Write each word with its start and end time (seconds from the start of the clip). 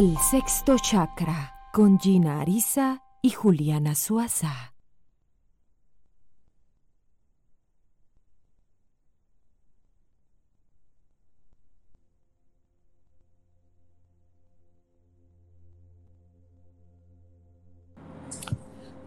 El 0.00 0.16
sexto 0.16 0.78
chakra 0.78 1.52
con 1.74 2.00
Gina 2.00 2.40
Arisa 2.40 3.02
y 3.20 3.32
Juliana 3.32 3.94
Suaza. 3.94 4.72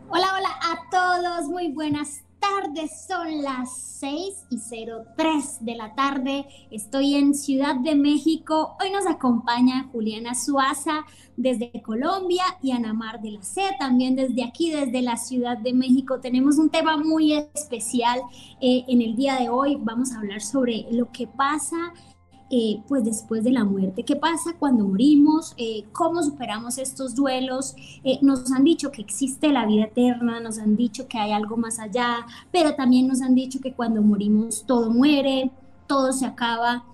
Hola, 0.09 0.27
hola 0.37 0.59
a 0.61 0.89
todos, 0.91 1.49
muy 1.49 1.71
buenas 1.71 2.23
son 2.87 3.43
las 3.43 3.77
6 3.99 4.47
y 4.49 4.57
03 5.15 5.57
de 5.61 5.75
la 5.75 5.93
tarde. 5.93 6.45
Estoy 6.71 7.15
en 7.15 7.35
Ciudad 7.35 7.75
de 7.75 7.95
México. 7.95 8.75
Hoy 8.81 8.89
nos 8.91 9.05
acompaña 9.05 9.89
Juliana 9.91 10.33
Suaza 10.33 11.05
desde 11.37 11.71
Colombia 11.83 12.43
y 12.61 12.71
Anamar 12.71 13.21
de 13.21 13.31
la 13.31 13.43
C, 13.43 13.61
también 13.79 14.15
desde 14.15 14.43
aquí, 14.43 14.71
desde 14.71 15.01
la 15.01 15.17
Ciudad 15.17 15.57
de 15.57 15.73
México. 15.73 16.19
Tenemos 16.19 16.57
un 16.57 16.69
tema 16.69 16.97
muy 16.97 17.33
especial 17.33 18.21
eh, 18.59 18.83
en 18.87 19.01
el 19.01 19.15
día 19.15 19.35
de 19.35 19.49
hoy. 19.49 19.77
Vamos 19.79 20.11
a 20.11 20.17
hablar 20.17 20.41
sobre 20.41 20.87
lo 20.91 21.11
que 21.11 21.27
pasa 21.27 21.93
eh, 22.55 22.83
pues 22.87 23.03
después 23.03 23.43
de 23.43 23.51
la 23.51 23.63
muerte. 23.63 24.03
¿Qué 24.03 24.15
pasa 24.15 24.53
cuando 24.59 24.85
morimos? 24.85 25.55
Eh, 25.57 25.85
¿Cómo 25.91 26.21
superamos 26.21 26.77
estos 26.77 27.15
duelos? 27.15 27.73
Eh, 28.03 28.19
nos 28.21 28.51
han 28.51 28.63
dicho 28.63 28.91
que 28.91 29.01
existe 29.01 29.51
la 29.51 29.65
vida 29.65 29.85
eterna, 29.85 30.39
nos 30.39 30.59
han 30.59 30.75
dicho 30.75 31.07
que 31.07 31.17
hay 31.17 31.31
algo 31.31 31.57
más 31.57 31.79
allá, 31.79 32.27
pero 32.51 32.75
también 32.75 33.07
nos 33.07 33.23
han 33.23 33.33
dicho 33.33 33.59
que 33.59 33.73
cuando 33.73 34.03
morimos 34.03 34.65
todo 34.67 34.91
muere, 34.91 35.49
todo 35.87 36.13
se 36.13 36.27
acaba 36.27 36.85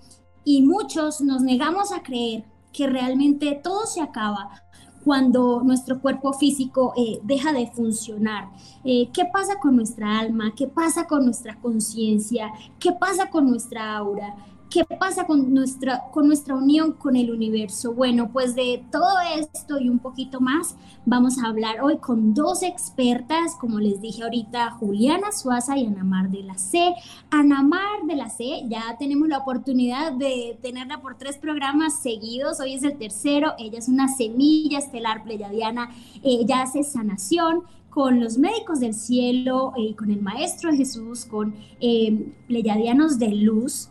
y 0.46 0.62
muchos 0.62 1.20
nos 1.20 1.42
negamos 1.42 1.92
a 1.92 2.02
creer 2.02 2.44
que 2.72 2.86
realmente 2.86 3.60
todo 3.62 3.84
se 3.84 4.00
acaba 4.00 4.62
cuando 5.04 5.62
nuestro 5.62 6.00
cuerpo 6.00 6.32
físico 6.32 6.94
deja 7.22 7.52
de 7.52 7.66
funcionar. 7.66 8.48
¿Qué 8.82 9.24
pasa 9.32 9.58
con 9.60 9.76
nuestra 9.76 10.18
alma? 10.18 10.52
¿Qué 10.54 10.68
pasa 10.68 11.06
con 11.06 11.24
nuestra 11.24 11.56
conciencia? 11.56 12.50
¿Qué 12.78 12.92
pasa 12.92 13.30
con 13.30 13.46
nuestra 13.46 13.96
aura? 13.96 14.34
¿Qué 14.70 14.84
pasa 14.84 15.26
con 15.26 15.52
nuestra, 15.52 16.04
con 16.12 16.28
nuestra 16.28 16.54
unión 16.54 16.92
con 16.92 17.16
el 17.16 17.32
universo? 17.32 17.92
Bueno, 17.92 18.30
pues 18.32 18.54
de 18.54 18.84
todo 18.92 19.18
esto 19.36 19.80
y 19.80 19.88
un 19.88 19.98
poquito 19.98 20.40
más 20.40 20.76
vamos 21.04 21.38
a 21.38 21.48
hablar 21.48 21.82
hoy 21.82 21.98
con 21.98 22.34
dos 22.34 22.62
expertas, 22.62 23.56
como 23.58 23.80
les 23.80 24.00
dije 24.00 24.22
ahorita, 24.22 24.70
Juliana 24.78 25.32
Suaza 25.32 25.76
y 25.76 25.86
Anamar 25.86 26.30
de 26.30 26.44
la 26.44 26.56
C. 26.56 26.94
Anamar 27.32 28.06
de 28.06 28.14
la 28.14 28.30
C, 28.30 28.62
ya 28.68 28.96
tenemos 28.96 29.26
la 29.26 29.38
oportunidad 29.38 30.12
de 30.12 30.56
tenerla 30.62 31.02
por 31.02 31.18
tres 31.18 31.36
programas 31.36 31.98
seguidos, 32.00 32.60
hoy 32.60 32.74
es 32.74 32.84
el 32.84 32.96
tercero, 32.96 33.54
ella 33.58 33.80
es 33.80 33.88
una 33.88 34.06
semilla 34.06 34.78
estelar 34.78 35.24
pleyadiana, 35.24 35.90
ella 36.22 36.62
hace 36.62 36.84
sanación, 36.84 37.64
con 37.90 38.20
los 38.20 38.38
médicos 38.38 38.78
del 38.78 38.94
cielo 38.94 39.72
y 39.76 39.94
con 39.94 40.12
el 40.12 40.22
Maestro 40.22 40.72
Jesús, 40.72 41.24
con 41.24 41.56
eh, 41.80 42.32
pleyadianos 42.46 43.18
de 43.18 43.32
luz, 43.32 43.90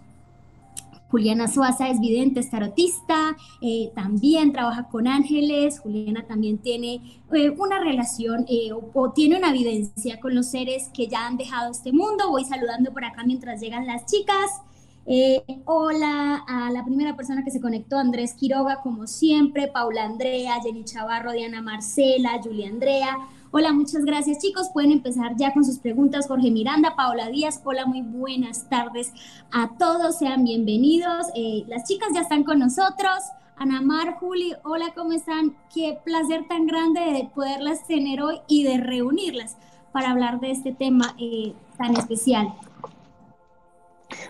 Juliana 1.09 1.47
Suaza 1.47 1.89
es 1.89 1.99
vidente, 1.99 2.39
es 2.39 2.51
tarotista, 2.51 3.35
eh, 3.61 3.91
también 3.95 4.51
trabaja 4.51 4.87
con 4.89 5.07
ángeles. 5.07 5.79
Juliana 5.79 6.25
también 6.27 6.59
tiene 6.59 7.21
eh, 7.33 7.49
una 7.49 7.79
relación 7.79 8.45
eh, 8.47 8.69
o, 8.71 9.11
tiene 9.11 9.37
una 9.37 9.49
evidencia 9.49 10.19
con 10.19 10.35
los 10.35 10.51
seres 10.51 10.89
que 10.93 11.07
ya 11.07 11.25
han 11.25 11.37
dejado 11.37 11.71
este 11.71 11.91
mundo. 11.91 12.29
Voy 12.29 12.45
saludando 12.45 12.93
por 12.93 13.05
acá 13.05 13.23
mientras 13.25 13.59
llegan 13.59 13.87
las 13.87 14.05
chicas. 14.05 14.61
hola 15.65 16.43
a 16.47 16.71
la 16.71 16.85
primera 16.85 17.15
persona 17.15 17.43
que 17.43 17.49
se 17.49 17.59
conectó, 17.59 17.97
Andrés 17.97 18.35
Quiroga, 18.35 18.81
como 18.83 19.07
siempre, 19.07 19.67
Paula 19.67 20.03
Andrea, 20.03 20.61
Jenny 20.61 20.83
Chavarro, 20.83 21.31
Diana 21.31 21.63
Marcela, 21.63 22.39
Julia 22.43 22.69
Andrea. 22.69 23.17
Hola, 23.51 23.73
muchas 23.73 24.05
gracias 24.05 24.37
chicos. 24.37 24.69
Pueden 24.71 24.91
empezar 24.91 25.35
ya 25.35 25.51
con 25.53 25.65
sus 25.65 25.79
preguntas. 25.79 26.27
Jorge 26.27 26.51
Miranda, 26.51 26.95
Paola 26.95 27.29
Díaz. 27.29 27.61
Hola, 27.63 27.87
muy 27.87 28.03
buenas 28.03 28.69
tardes 28.69 29.11
a 29.51 29.71
todos. 29.75 30.19
Sean 30.19 30.43
bienvenidos. 30.43 31.25
Eh, 31.33 31.63
las 31.67 31.87
chicas 31.87 32.09
ya 32.13 32.21
están 32.21 32.43
con 32.43 32.59
nosotros. 32.59 33.15
Ana 33.57 33.81
Mar, 33.81 34.17
Juli, 34.19 34.53
hola, 34.63 34.93
¿cómo 34.95 35.13
están? 35.13 35.57
Qué 35.73 35.97
placer 36.05 36.47
tan 36.47 36.67
grande 36.67 37.01
de 37.01 37.31
poderlas 37.33 37.87
tener 37.87 38.21
hoy 38.21 38.39
y 38.47 38.65
de 38.65 38.77
reunirlas 38.77 39.57
para 39.91 40.11
hablar 40.11 40.39
de 40.39 40.51
este 40.51 40.71
tema 40.71 41.15
eh, 41.17 41.53
tan 41.75 41.97
especial. 41.97 42.53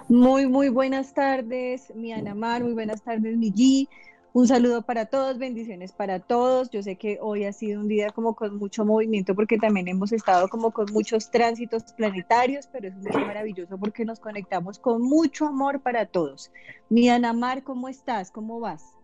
Muy, 0.08 0.48
muy 0.48 0.70
buenas 0.70 1.14
tardes, 1.14 1.94
mi 1.94 2.14
Ana 2.14 2.36
Mar, 2.36 2.64
muy 2.64 2.74
buenas 2.74 3.02
tardes, 3.02 3.36
mi 3.36 3.52
G. 3.52 3.90
Un 4.32 4.48
saludo 4.48 4.84
para 4.84 5.08
todos, 5.08 5.40
bendiciones 5.40 5.92
para 5.92 6.20
todos. 6.20 6.70
Yo 6.70 6.84
sé 6.84 6.98
que 6.98 7.18
hoy 7.20 7.46
ha 7.46 7.54
sido 7.54 7.82
un 7.82 7.88
día 7.88 8.12
como 8.12 8.36
con 8.36 8.58
mucho 8.58 8.86
movimiento 8.86 9.34
porque 9.34 9.58
también 9.58 9.88
hemos 9.88 10.12
estado 10.12 10.48
como 10.50 10.72
con 10.72 10.86
muchos 10.94 11.32
tránsitos 11.32 11.84
planetarios, 11.94 12.68
pero 12.68 12.90
es 12.90 12.96
muy 12.96 13.26
maravilloso 13.26 13.80
porque 13.80 14.06
nos 14.06 14.20
conectamos 14.20 14.78
con 14.78 15.02
mucho 15.02 15.48
amor 15.48 15.82
para 15.82 16.06
todos. 16.06 16.52
Mi 16.90 17.10
Ana 17.10 17.34
Mar, 17.34 17.64
¿cómo 17.64 17.90
estás? 17.90 18.30
¿Cómo 18.30 18.60
vas? 18.60 18.96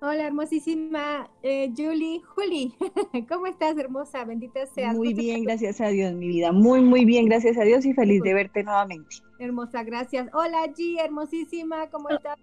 Hola, 0.00 0.28
hermosísima 0.28 1.28
eh, 1.42 1.72
Julie. 1.76 2.20
Juli, 2.36 2.72
¿cómo 3.28 3.48
estás, 3.48 3.76
hermosa? 3.76 4.24
Bendita 4.24 4.64
seas. 4.66 4.94
Muy 4.94 5.12
bien, 5.12 5.42
gracias 5.42 5.80
a 5.80 5.88
Dios, 5.88 6.14
mi 6.14 6.28
vida. 6.28 6.52
Muy, 6.52 6.82
muy 6.82 7.04
bien, 7.04 7.26
gracias 7.26 7.58
a 7.58 7.62
Dios 7.62 7.84
y 7.84 7.94
feliz 7.94 8.22
de 8.22 8.32
verte 8.32 8.62
nuevamente. 8.62 9.16
Hermosa, 9.40 9.82
gracias. 9.82 10.28
Hola, 10.32 10.66
G, 10.68 11.00
hermosísima, 11.04 11.90
¿cómo 11.90 12.10
estás? 12.10 12.38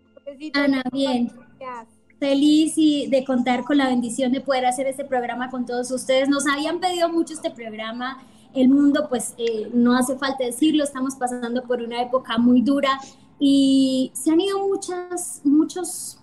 Ana, 0.54 0.84
bien. 0.92 1.32
Gracias 1.60 2.05
feliz 2.20 2.74
y 2.78 3.08
de 3.08 3.24
contar 3.26 3.64
con 3.64 3.78
la 3.78 3.88
bendición 3.88 4.32
de 4.32 4.42
poder 4.42 4.66
hacer 4.66 4.88
este 4.88 5.06
programa 5.06 5.50
con 5.50 5.66
todos 5.66 5.92
ustedes. 5.92 6.30
Nos 6.30 6.48
habían 6.48 6.80
pedido 6.80 7.10
mucho 7.10 7.34
este 7.34 7.52
programa. 7.52 8.20
El 8.54 8.70
mundo, 8.70 9.08
pues 9.10 9.34
eh, 9.38 9.70
no 9.74 9.98
hace 9.98 10.18
falta 10.18 10.46
decirlo, 10.46 10.84
estamos 10.84 11.16
pasando 11.16 11.64
por 11.64 11.82
una 11.82 12.02
época 12.02 12.38
muy 12.38 12.62
dura 12.62 13.00
y 13.38 14.12
se 14.14 14.32
han 14.32 14.40
ido 14.40 14.66
muchas, 14.66 15.42
muchos, 15.44 16.20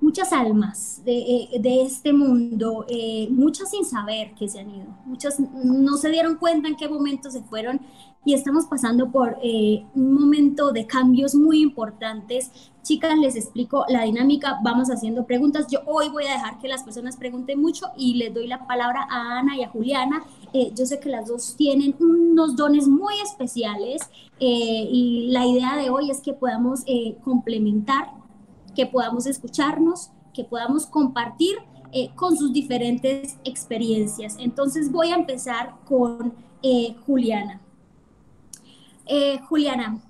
muchas 0.00 0.32
almas 0.32 1.02
de, 1.04 1.18
eh, 1.18 1.82
este 1.84 2.12
mundo, 2.12 2.86
eh, 2.88 3.26
muchas 3.30 3.70
sin 3.70 3.84
saber 3.84 4.34
que 4.34 4.48
se 4.48 4.60
han 4.60 4.70
ido, 4.70 4.86
muchas 5.04 5.40
no 5.40 5.96
se 5.96 6.10
dieron 6.10 6.36
cuenta 6.36 6.68
en 6.68 6.76
qué 6.76 6.88
momento 6.88 7.28
se 7.28 7.42
fueron 7.42 7.80
y 8.24 8.34
estamos 8.34 8.66
pasando 8.66 9.10
por 9.10 9.38
un 9.42 10.14
momento 10.14 10.72
de 10.72 10.86
cambios 10.86 11.34
muy 11.34 11.60
importantes 11.62 12.50
Chicas, 12.84 13.16
les 13.18 13.34
explico 13.34 13.86
la 13.88 14.02
dinámica, 14.02 14.60
vamos 14.62 14.90
haciendo 14.90 15.24
preguntas. 15.24 15.68
Yo 15.70 15.80
hoy 15.86 16.10
voy 16.10 16.26
a 16.26 16.32
dejar 16.32 16.58
que 16.58 16.68
las 16.68 16.82
personas 16.82 17.16
pregunten 17.16 17.58
mucho 17.58 17.86
y 17.96 18.16
les 18.16 18.34
doy 18.34 18.46
la 18.46 18.66
palabra 18.66 19.08
a 19.10 19.38
Ana 19.38 19.56
y 19.56 19.62
a 19.62 19.70
Juliana. 19.70 20.22
Eh, 20.52 20.70
yo 20.76 20.84
sé 20.84 21.00
que 21.00 21.08
las 21.08 21.26
dos 21.26 21.56
tienen 21.56 21.96
unos 21.98 22.56
dones 22.56 22.86
muy 22.86 23.14
especiales 23.22 24.02
eh, 24.38 24.86
y 24.90 25.28
la 25.30 25.46
idea 25.46 25.76
de 25.76 25.88
hoy 25.88 26.10
es 26.10 26.20
que 26.20 26.34
podamos 26.34 26.82
eh, 26.84 27.16
complementar, 27.24 28.10
que 28.74 28.84
podamos 28.84 29.24
escucharnos, 29.24 30.10
que 30.34 30.44
podamos 30.44 30.84
compartir 30.84 31.56
con 32.16 32.36
sus 32.36 32.52
diferentes 32.52 33.38
experiencias. 33.44 34.36
Entonces 34.40 34.90
voy 34.90 35.10
a 35.10 35.14
empezar 35.14 35.76
con 35.86 36.34
Juliana. 37.06 37.63
Juliana, 39.48 40.00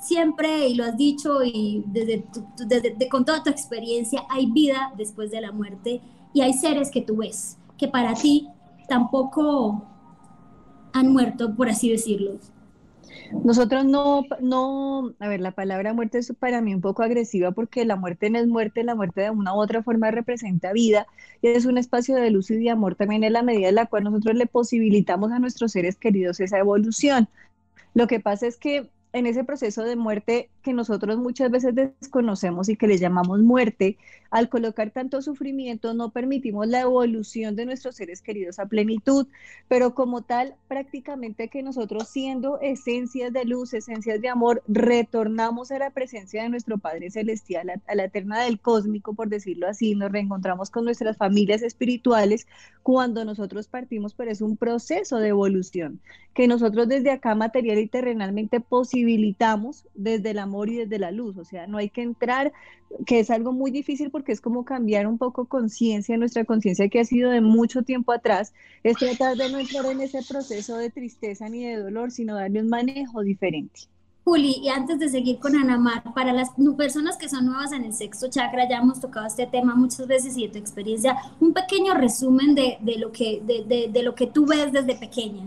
siempre, 0.00 0.68
y 0.68 0.74
lo 0.74 0.84
has 0.84 0.96
dicho, 0.96 1.42
y 1.44 1.84
desde, 1.86 2.24
con 3.10 3.24
toda 3.24 3.42
tu 3.42 3.50
experiencia, 3.50 4.22
hay 4.30 4.46
vida 4.46 4.92
después 4.96 5.30
de 5.30 5.40
la 5.40 5.52
muerte 5.52 6.00
y 6.32 6.40
hay 6.40 6.52
seres 6.52 6.90
que 6.90 7.02
tú 7.02 7.16
ves, 7.18 7.58
que 7.76 7.88
para 7.88 8.14
ti 8.14 8.48
tampoco 8.88 9.86
han 10.92 11.12
muerto, 11.12 11.54
por 11.54 11.68
así 11.68 11.90
decirlo. 11.90 12.38
Nosotros 13.44 13.84
no, 13.84 14.24
no, 14.40 15.12
a 15.18 15.28
ver, 15.28 15.40
la 15.40 15.52
palabra 15.52 15.92
muerte 15.92 16.18
es 16.18 16.32
para 16.38 16.60
mí 16.60 16.74
un 16.74 16.80
poco 16.80 17.02
agresiva 17.02 17.52
porque 17.52 17.84
la 17.84 17.96
muerte 17.96 18.30
no 18.30 18.38
es 18.38 18.46
muerte, 18.46 18.84
la 18.84 18.94
muerte 18.94 19.22
de 19.22 19.30
una 19.30 19.54
u 19.54 19.58
otra 19.58 19.82
forma 19.82 20.10
representa 20.10 20.72
vida 20.72 21.06
y 21.42 21.48
es 21.48 21.66
un 21.66 21.78
espacio 21.78 22.16
de 22.16 22.30
luz 22.30 22.50
y 22.50 22.56
de 22.56 22.70
amor 22.70 22.94
también 22.94 23.24
en 23.24 23.34
la 23.34 23.42
medida 23.42 23.68
en 23.68 23.74
la 23.74 23.86
cual 23.86 24.04
nosotros 24.04 24.34
le 24.34 24.46
posibilitamos 24.46 25.32
a 25.32 25.38
nuestros 25.38 25.72
seres 25.72 25.96
queridos 25.96 26.40
esa 26.40 26.58
evolución. 26.58 27.28
Lo 27.98 28.06
que 28.06 28.20
pasa 28.20 28.46
es 28.46 28.58
que 28.58 28.92
en 29.12 29.26
ese 29.26 29.42
proceso 29.42 29.82
de 29.82 29.96
muerte 29.96 30.50
que 30.62 30.72
nosotros 30.72 31.18
muchas 31.18 31.50
veces 31.50 31.74
desconocemos 31.74 32.68
y 32.68 32.76
que 32.76 32.86
le 32.86 32.98
llamamos 32.98 33.40
muerte, 33.40 33.96
al 34.30 34.48
colocar 34.48 34.90
tanto 34.90 35.22
sufrimiento 35.22 35.94
no 35.94 36.10
permitimos 36.10 36.66
la 36.66 36.80
evolución 36.80 37.56
de 37.56 37.66
nuestros 37.66 37.96
seres 37.96 38.20
queridos 38.20 38.58
a 38.58 38.66
plenitud, 38.66 39.26
pero 39.68 39.94
como 39.94 40.22
tal, 40.22 40.54
prácticamente 40.68 41.48
que 41.48 41.62
nosotros 41.62 42.08
siendo 42.08 42.60
esencias 42.60 43.32
de 43.32 43.44
luz, 43.44 43.72
esencias 43.72 44.20
de 44.20 44.28
amor, 44.28 44.62
retornamos 44.68 45.70
a 45.70 45.78
la 45.78 45.90
presencia 45.90 46.42
de 46.42 46.48
nuestro 46.48 46.78
Padre 46.78 47.10
Celestial, 47.10 47.70
a, 47.86 47.94
la 47.94 48.04
eterna 48.04 48.42
del 48.42 48.60
cósmico, 48.60 49.14
por 49.14 49.28
decirlo 49.28 49.68
así, 49.68 49.94
nos 49.94 50.12
reencontramos 50.12 50.70
con 50.70 50.84
nuestras 50.84 51.16
familias 51.16 51.62
espirituales 51.62 52.46
cuando 52.82 53.24
nosotros 53.24 53.68
partimos, 53.68 54.14
pero 54.14 54.30
es 54.30 54.40
un 54.40 54.56
proceso 54.56 55.18
de 55.18 55.28
evolución 55.28 56.00
que 56.34 56.46
nosotros 56.46 56.86
desde 56.88 57.10
acá 57.10 57.34
material 57.34 57.78
y 57.78 57.88
terrenalmente 57.88 58.60
posibilitamos 58.60 59.86
desde 59.94 60.34
la 60.34 60.46
amor 60.48 60.68
y 60.70 60.76
desde 60.76 60.98
la 60.98 61.10
luz, 61.10 61.36
o 61.36 61.44
sea, 61.44 61.66
no 61.66 61.78
hay 61.78 61.90
que 61.90 62.02
entrar, 62.02 62.52
que 63.06 63.20
es 63.20 63.30
algo 63.30 63.52
muy 63.52 63.70
difícil 63.70 64.10
porque 64.10 64.32
es 64.32 64.40
como 64.40 64.64
cambiar 64.64 65.06
un 65.06 65.18
poco 65.18 65.44
conciencia, 65.44 66.16
nuestra 66.16 66.44
conciencia 66.44 66.88
que 66.88 67.00
ha 67.00 67.04
sido 67.04 67.30
de 67.30 67.40
mucho 67.40 67.82
tiempo 67.82 68.12
atrás, 68.12 68.52
es 68.82 68.96
tratar 68.96 69.36
de 69.36 69.50
no 69.50 69.58
entrar 69.58 69.86
en 69.86 70.00
ese 70.00 70.20
proceso 70.28 70.76
de 70.76 70.90
tristeza 70.90 71.48
ni 71.48 71.64
de 71.64 71.76
dolor, 71.76 72.10
sino 72.10 72.34
darle 72.34 72.60
un 72.60 72.68
manejo 72.68 73.22
diferente. 73.22 73.88
Juli, 74.24 74.60
y 74.62 74.68
antes 74.68 74.98
de 74.98 75.08
seguir 75.08 75.38
con 75.38 75.56
Anamar, 75.56 76.02
para 76.12 76.34
las 76.34 76.50
personas 76.76 77.16
que 77.16 77.30
son 77.30 77.46
nuevas 77.46 77.72
en 77.72 77.84
el 77.84 77.94
sexto 77.94 78.28
chakra, 78.28 78.68
ya 78.68 78.76
hemos 78.76 79.00
tocado 79.00 79.26
este 79.26 79.46
tema 79.46 79.74
muchas 79.74 80.06
veces 80.06 80.36
y 80.36 80.46
de 80.46 80.52
tu 80.52 80.58
experiencia, 80.58 81.16
un 81.40 81.54
pequeño 81.54 81.94
resumen 81.94 82.54
de, 82.54 82.78
lo, 82.98 83.10
que, 83.10 83.40
de, 83.42 83.88
de, 83.90 84.02
lo 84.02 84.14
que 84.14 84.26
tú 84.26 84.44
ves 84.44 84.70
desde 84.70 84.96
pequeña. 84.96 85.44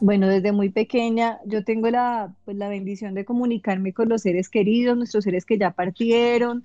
Bueno, 0.00 0.28
desde 0.28 0.52
muy 0.52 0.68
pequeña 0.70 1.38
yo 1.44 1.64
tengo 1.64 1.90
la, 1.90 2.34
pues, 2.44 2.56
la 2.56 2.68
bendición 2.68 3.14
de 3.14 3.24
comunicarme 3.24 3.92
con 3.92 4.08
los 4.08 4.22
seres 4.22 4.48
queridos, 4.48 4.96
nuestros 4.96 5.24
seres 5.24 5.44
que 5.44 5.58
ya 5.58 5.72
partieron, 5.72 6.64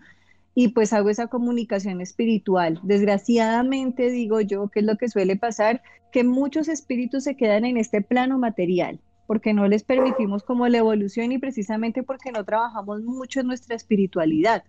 y 0.56 0.70
pues 0.70 0.94
hago 0.94 1.10
esa 1.10 1.28
comunicación 1.28 2.00
espiritual. 2.00 2.80
Desgraciadamente 2.84 4.12
digo 4.12 4.40
yo 4.42 4.68
que 4.70 4.82
es 4.82 4.86
lo 4.86 4.98
que 4.98 5.10
suele 5.10 5.36
pasar, 5.36 5.82
que 6.12 6.24
muchos 6.24 6.68
espíritus 6.68 7.24
se 7.24 7.36
quedan 7.36 7.66
en 7.66 7.78
este 7.78 8.02
plano 8.02 8.38
material 8.38 9.00
porque 9.26 9.54
no 9.54 9.68
les 9.68 9.84
permitimos 9.84 10.44
como 10.44 10.68
la 10.68 10.80
evolución 10.80 11.32
y 11.32 11.40
precisamente 11.40 12.04
porque 12.04 12.32
no 12.32 12.44
trabajamos 12.44 13.02
mucho 13.02 13.40
en 13.40 13.48
nuestra 13.48 13.76
espiritualidad. 13.76 14.64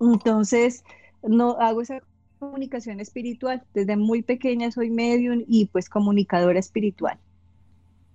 Entonces, 0.00 0.84
no 1.22 1.52
hago 1.60 1.82
esa 1.82 2.00
comunicación 2.38 3.00
espiritual. 3.00 3.62
Desde 3.74 3.96
muy 3.96 4.22
pequeña 4.22 4.70
soy 4.70 4.90
medium 4.90 5.44
y 5.46 5.66
pues 5.66 5.88
comunicadora 5.88 6.58
espiritual. 6.58 7.18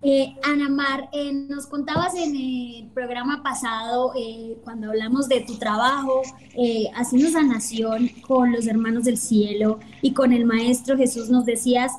Eh, 0.04 0.36
Ana 0.44 0.68
Mar, 0.68 1.10
eh, 1.12 1.32
nos 1.32 1.68
contabas 1.68 2.16
en 2.16 2.36
el 2.36 2.90
programa 2.94 3.44
pasado, 3.44 4.14
eh, 4.18 4.58
cuando 4.64 4.90
hablamos 4.90 5.30
de 5.30 5.42
tu 5.42 5.58
trabajo 5.58 6.24
eh, 6.56 6.90
haciendo 6.96 7.30
sanación 7.30 8.10
con 8.28 8.52
los 8.52 8.66
hermanos 8.66 9.04
del 9.04 9.18
cielo 9.18 9.80
y 10.02 10.14
con 10.14 10.34
el 10.34 10.46
Maestro 10.46 10.98
Jesús, 10.98 11.30
nos 11.30 11.46
decías, 11.46 11.94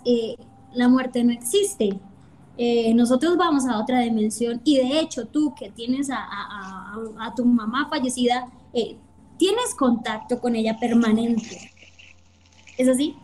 la 0.75 0.89
muerte 0.89 1.23
no 1.23 1.33
existe, 1.33 2.01
eh, 2.59 2.93
nosotros 2.95 3.37
vamos 3.39 3.67
a 3.67 3.81
otra 3.81 4.01
dimensión 4.01 4.61
y 4.63 4.77
de 4.77 5.01
hecho 5.01 5.27
tú 5.27 5.55
que 5.55 5.71
tienes 5.71 6.11
a, 6.11 7.33
tu 7.35 7.45
mamá 7.47 7.89
fallecida, 7.89 8.47
eh, 8.75 8.97
tienes 9.39 9.75
contacto 9.75 10.39
con 10.39 10.55
ella 10.55 10.77
permanente. 10.79 11.73
¿Es 12.77 12.89
así? 12.89 13.17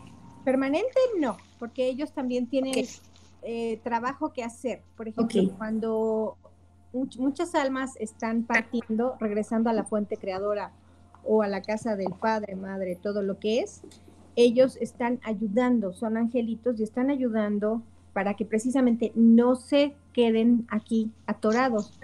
Permanente 0.44 0.98
no, 1.18 1.36
porque 1.58 1.88
ellos 1.88 2.12
también 2.12 2.46
tienen 2.46 2.86
eh, 3.50 3.80
trabajo 3.82 4.34
que 4.34 4.44
hacer. 4.44 4.82
Por 4.94 5.08
ejemplo, 5.08 5.54
cuando 5.56 6.36
muchas 6.92 7.54
almas 7.54 7.96
están 7.96 8.42
partiendo, 8.42 9.16
regresando 9.18 9.70
a 9.70 9.72
la 9.72 9.84
fuente 9.84 10.18
creadora 10.18 10.70
o 11.24 11.40
a 11.40 11.48
la 11.48 11.62
casa 11.62 11.96
del 11.96 12.12
padre, 12.12 12.56
madre, 12.56 12.94
todo 12.94 13.22
lo 13.22 13.38
que 13.38 13.60
es, 13.60 13.80
ellos 14.36 14.76
están 14.82 15.18
ayudando, 15.24 15.94
son 15.94 16.18
angelitos 16.18 16.78
y 16.78 16.82
están 16.82 17.08
ayudando 17.08 17.80
para 18.12 18.34
que 18.34 18.44
precisamente 18.44 19.12
no 19.14 19.56
se 19.56 19.94
queden 20.12 20.66
aquí 20.68 21.10
atorados. 21.24 21.98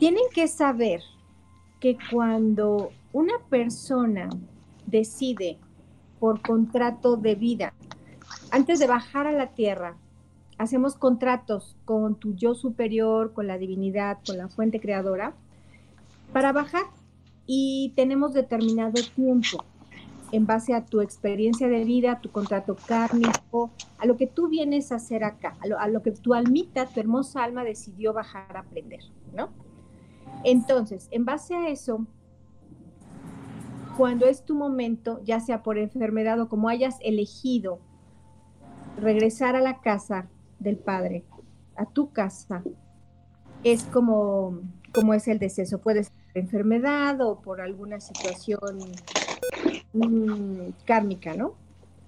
Tienen 0.00 0.24
que 0.34 0.48
saber 0.48 1.00
que 1.78 1.96
cuando 2.10 2.90
una 3.12 3.34
persona 3.48 4.28
decide 4.84 5.58
por 6.18 6.42
contrato 6.42 7.16
de 7.16 7.36
vida, 7.36 7.72
antes 8.50 8.80
de 8.80 8.88
bajar 8.88 9.28
a 9.28 9.32
la 9.32 9.54
tierra, 9.54 9.96
hacemos 10.60 10.94
contratos 10.94 11.74
con 11.86 12.16
tu 12.16 12.34
yo 12.34 12.54
superior, 12.54 13.32
con 13.32 13.46
la 13.46 13.56
divinidad, 13.56 14.18
con 14.26 14.36
la 14.36 14.48
fuente 14.48 14.78
creadora, 14.78 15.32
para 16.34 16.52
bajar 16.52 16.82
y 17.46 17.94
tenemos 17.96 18.34
determinado 18.34 19.00
tiempo 19.16 19.64
en 20.32 20.44
base 20.44 20.74
a 20.74 20.84
tu 20.84 21.00
experiencia 21.00 21.66
de 21.66 21.82
vida, 21.84 22.12
a 22.12 22.20
tu 22.20 22.30
contrato 22.30 22.76
kármico, 22.86 23.70
a 23.96 24.04
lo 24.04 24.18
que 24.18 24.26
tú 24.26 24.48
vienes 24.48 24.92
a 24.92 24.96
hacer 24.96 25.24
acá, 25.24 25.56
a 25.78 25.88
lo, 25.88 26.02
que 26.02 26.12
tu 26.12 26.34
almita, 26.34 26.84
tu 26.84 27.00
hermosa 27.00 27.42
alma 27.42 27.64
decidió 27.64 28.12
bajar 28.12 28.54
a 28.54 28.60
aprender, 28.60 29.00
¿no? 29.34 29.48
Entonces, 30.44 31.08
en 31.10 31.24
base 31.24 31.54
a 31.54 31.70
eso, 31.70 32.04
cuando 33.96 34.26
es 34.26 34.44
tu 34.44 34.54
momento, 34.54 35.22
ya 35.24 35.40
sea 35.40 35.62
por 35.62 35.78
enfermedad 35.78 36.38
o 36.38 36.50
como 36.50 36.68
hayas 36.68 36.98
elegido 37.00 37.78
regresar 38.98 39.56
a 39.56 39.62
la 39.62 39.80
casa 39.80 40.28
del 40.60 40.76
Padre, 40.76 41.24
a 41.76 41.86
tu 41.86 42.12
casa, 42.12 42.62
es 43.64 43.84
como, 43.84 44.60
como 44.92 45.14
es 45.14 45.28
el 45.28 45.38
deceso. 45.38 45.78
Puede 45.78 46.04
ser 46.04 46.12
enfermedad 46.34 47.20
o 47.20 47.40
por 47.40 47.60
alguna 47.60 48.00
situación 48.00 48.78
kármica, 50.84 51.34
¿no? 51.34 51.54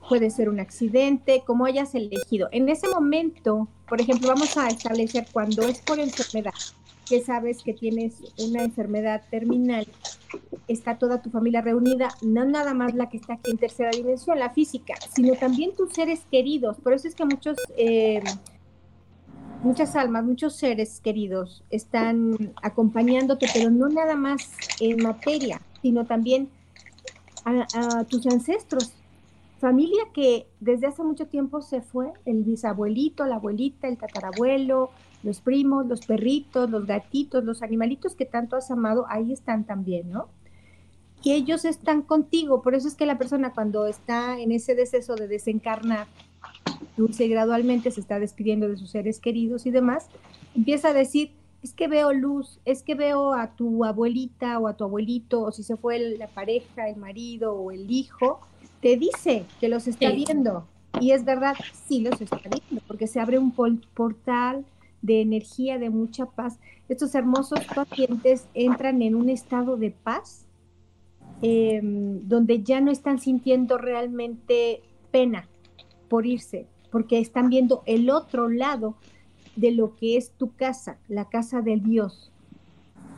Puede 0.08 0.30
ser 0.30 0.48
un 0.48 0.60
accidente, 0.60 1.42
como 1.46 1.64
hayas 1.64 1.94
elegido. 1.94 2.48
En 2.52 2.68
ese 2.68 2.88
momento, 2.88 3.68
por 3.88 4.00
ejemplo, 4.00 4.28
vamos 4.28 4.56
a 4.56 4.68
establecer 4.68 5.26
cuando 5.32 5.62
es 5.62 5.80
por 5.80 5.98
enfermedad, 5.98 6.52
que 7.08 7.20
sabes 7.20 7.62
que 7.62 7.72
tienes 7.72 8.20
una 8.38 8.62
enfermedad 8.62 9.22
terminal, 9.30 9.86
está 10.68 10.98
toda 10.98 11.22
tu 11.22 11.30
familia 11.30 11.60
reunida, 11.60 12.08
no 12.22 12.44
nada 12.44 12.74
más 12.74 12.94
la 12.94 13.08
que 13.08 13.16
está 13.16 13.34
aquí 13.34 13.50
en 13.50 13.58
tercera 13.58 13.90
dimensión, 13.90 14.38
la 14.38 14.50
física, 14.50 14.94
sino 15.14 15.34
también 15.34 15.74
tus 15.74 15.92
seres 15.92 16.26
queridos. 16.30 16.76
Por 16.78 16.92
eso 16.92 17.08
es 17.08 17.14
que 17.14 17.24
muchos, 17.24 17.56
eh, 17.76 18.22
muchas 19.62 19.96
almas, 19.96 20.24
muchos 20.24 20.54
seres 20.56 21.00
queridos 21.00 21.62
están 21.70 22.52
acompañándote, 22.62 23.46
pero 23.52 23.70
no 23.70 23.88
nada 23.88 24.14
más 24.14 24.50
en 24.80 25.02
materia, 25.02 25.60
sino 25.82 26.04
también 26.04 26.48
a, 27.44 28.04
tus 28.04 28.26
ancestros, 28.26 28.92
familia 29.58 30.04
que 30.14 30.46
desde 30.60 30.86
hace 30.86 31.02
mucho 31.02 31.26
tiempo 31.26 31.62
se 31.62 31.80
fue, 31.80 32.12
el 32.24 32.42
bisabuelito, 32.44 33.24
la 33.26 33.36
abuelita, 33.36 33.88
el 33.88 33.98
tatarabuelo, 33.98 34.90
los 35.22 35.40
primos, 35.40 35.86
los 35.86 36.04
perritos, 36.04 36.70
los 36.70 36.86
gatitos, 36.86 37.44
los 37.44 37.62
animalitos 37.62 38.14
que 38.14 38.26
tanto 38.26 38.56
has 38.56 38.70
amado, 38.70 39.06
ahí 39.08 39.32
están 39.32 39.64
también, 39.64 40.10
¿no? 40.10 40.28
Y 41.22 41.32
ellos 41.32 41.64
están 41.64 42.02
contigo, 42.02 42.62
por 42.62 42.74
eso 42.74 42.88
es 42.88 42.94
que 42.94 43.06
la 43.06 43.18
persona 43.18 43.52
cuando 43.52 43.86
está 43.86 44.40
en 44.40 44.50
ese 44.50 44.74
deceso 44.74 45.14
de 45.14 45.28
desencarnar, 45.28 46.06
dulce 46.96 47.24
y 47.24 47.28
gradualmente 47.28 47.90
se 47.90 48.00
está 48.00 48.18
despidiendo 48.18 48.68
de 48.68 48.76
sus 48.76 48.90
seres 48.90 49.20
queridos 49.20 49.66
y 49.66 49.70
demás, 49.70 50.08
empieza 50.54 50.88
a 50.88 50.92
decir, 50.92 51.32
es 51.62 51.72
que 51.72 51.86
veo 51.86 52.12
luz, 52.12 52.58
es 52.64 52.82
que 52.82 52.96
veo 52.96 53.34
a 53.34 53.54
tu 53.54 53.84
abuelita 53.84 54.58
o 54.58 54.66
a 54.66 54.76
tu 54.76 54.84
abuelito, 54.84 55.42
o 55.42 55.52
si 55.52 55.62
se 55.62 55.76
fue 55.76 55.98
la 56.18 56.26
pareja, 56.26 56.88
el 56.88 56.96
marido 56.96 57.54
o 57.54 57.70
el 57.70 57.90
hijo, 57.90 58.40
te 58.80 58.96
dice 58.96 59.44
que 59.60 59.68
los 59.68 59.86
está 59.86 60.10
viendo. 60.10 60.66
Y 61.00 61.12
es 61.12 61.24
verdad, 61.24 61.54
sí 61.86 62.00
los 62.00 62.20
está 62.20 62.40
viendo, 62.50 62.84
porque 62.86 63.06
se 63.06 63.20
abre 63.20 63.38
un 63.38 63.52
portal 63.52 64.64
de 65.02 65.20
energía, 65.20 65.78
de 65.78 65.88
mucha 65.88 66.26
paz. 66.26 66.58
Estos 66.88 67.14
hermosos 67.14 67.60
pacientes 67.74 68.46
entran 68.54 69.00
en 69.00 69.14
un 69.14 69.28
estado 69.28 69.76
de 69.76 69.92
paz, 69.92 70.46
em, 71.42 72.26
donde 72.28 72.62
ya 72.62 72.80
no 72.80 72.90
están 72.90 73.18
sintiendo 73.18 73.76
realmente 73.76 74.82
pena 75.10 75.48
por 76.08 76.26
irse, 76.26 76.66
porque 76.90 77.18
están 77.18 77.50
viendo 77.50 77.82
el 77.86 78.10
otro 78.10 78.48
lado 78.48 78.96
de 79.56 79.72
lo 79.72 79.96
que 79.96 80.16
es 80.16 80.30
tu 80.30 80.54
casa, 80.54 80.98
la 81.08 81.28
casa 81.28 81.60
del 81.60 81.82
Dios. 81.82 82.30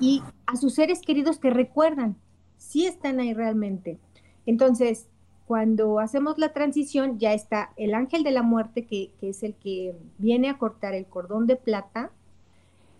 Y 0.01 0.23
a 0.47 0.57
sus 0.57 0.75
seres 0.75 1.01
queridos 1.01 1.39
que 1.39 1.51
recuerdan, 1.51 2.17
si 2.57 2.87
están 2.87 3.21
ahí 3.21 3.35
realmente. 3.35 3.99
Entonces, 4.47 5.07
cuando 5.47 6.01
hacemos 6.01 6.39
la 6.39 6.53
transición, 6.53 7.19
ya 7.19 7.35
está 7.35 7.73
el 7.77 7.95
ángel 7.95 8.25
de 8.25 8.31
la 8.31 8.43
muerte, 8.43 8.87
que, 8.87 9.11
que, 9.21 9.29
es 9.31 9.43
el 9.43 9.55
que 9.55 9.95
viene 10.19 10.49
a 10.49 10.59
cortar 10.59 10.95
el 10.95 11.07
cordón 11.07 11.47
de 11.47 11.57
plata. 11.57 12.11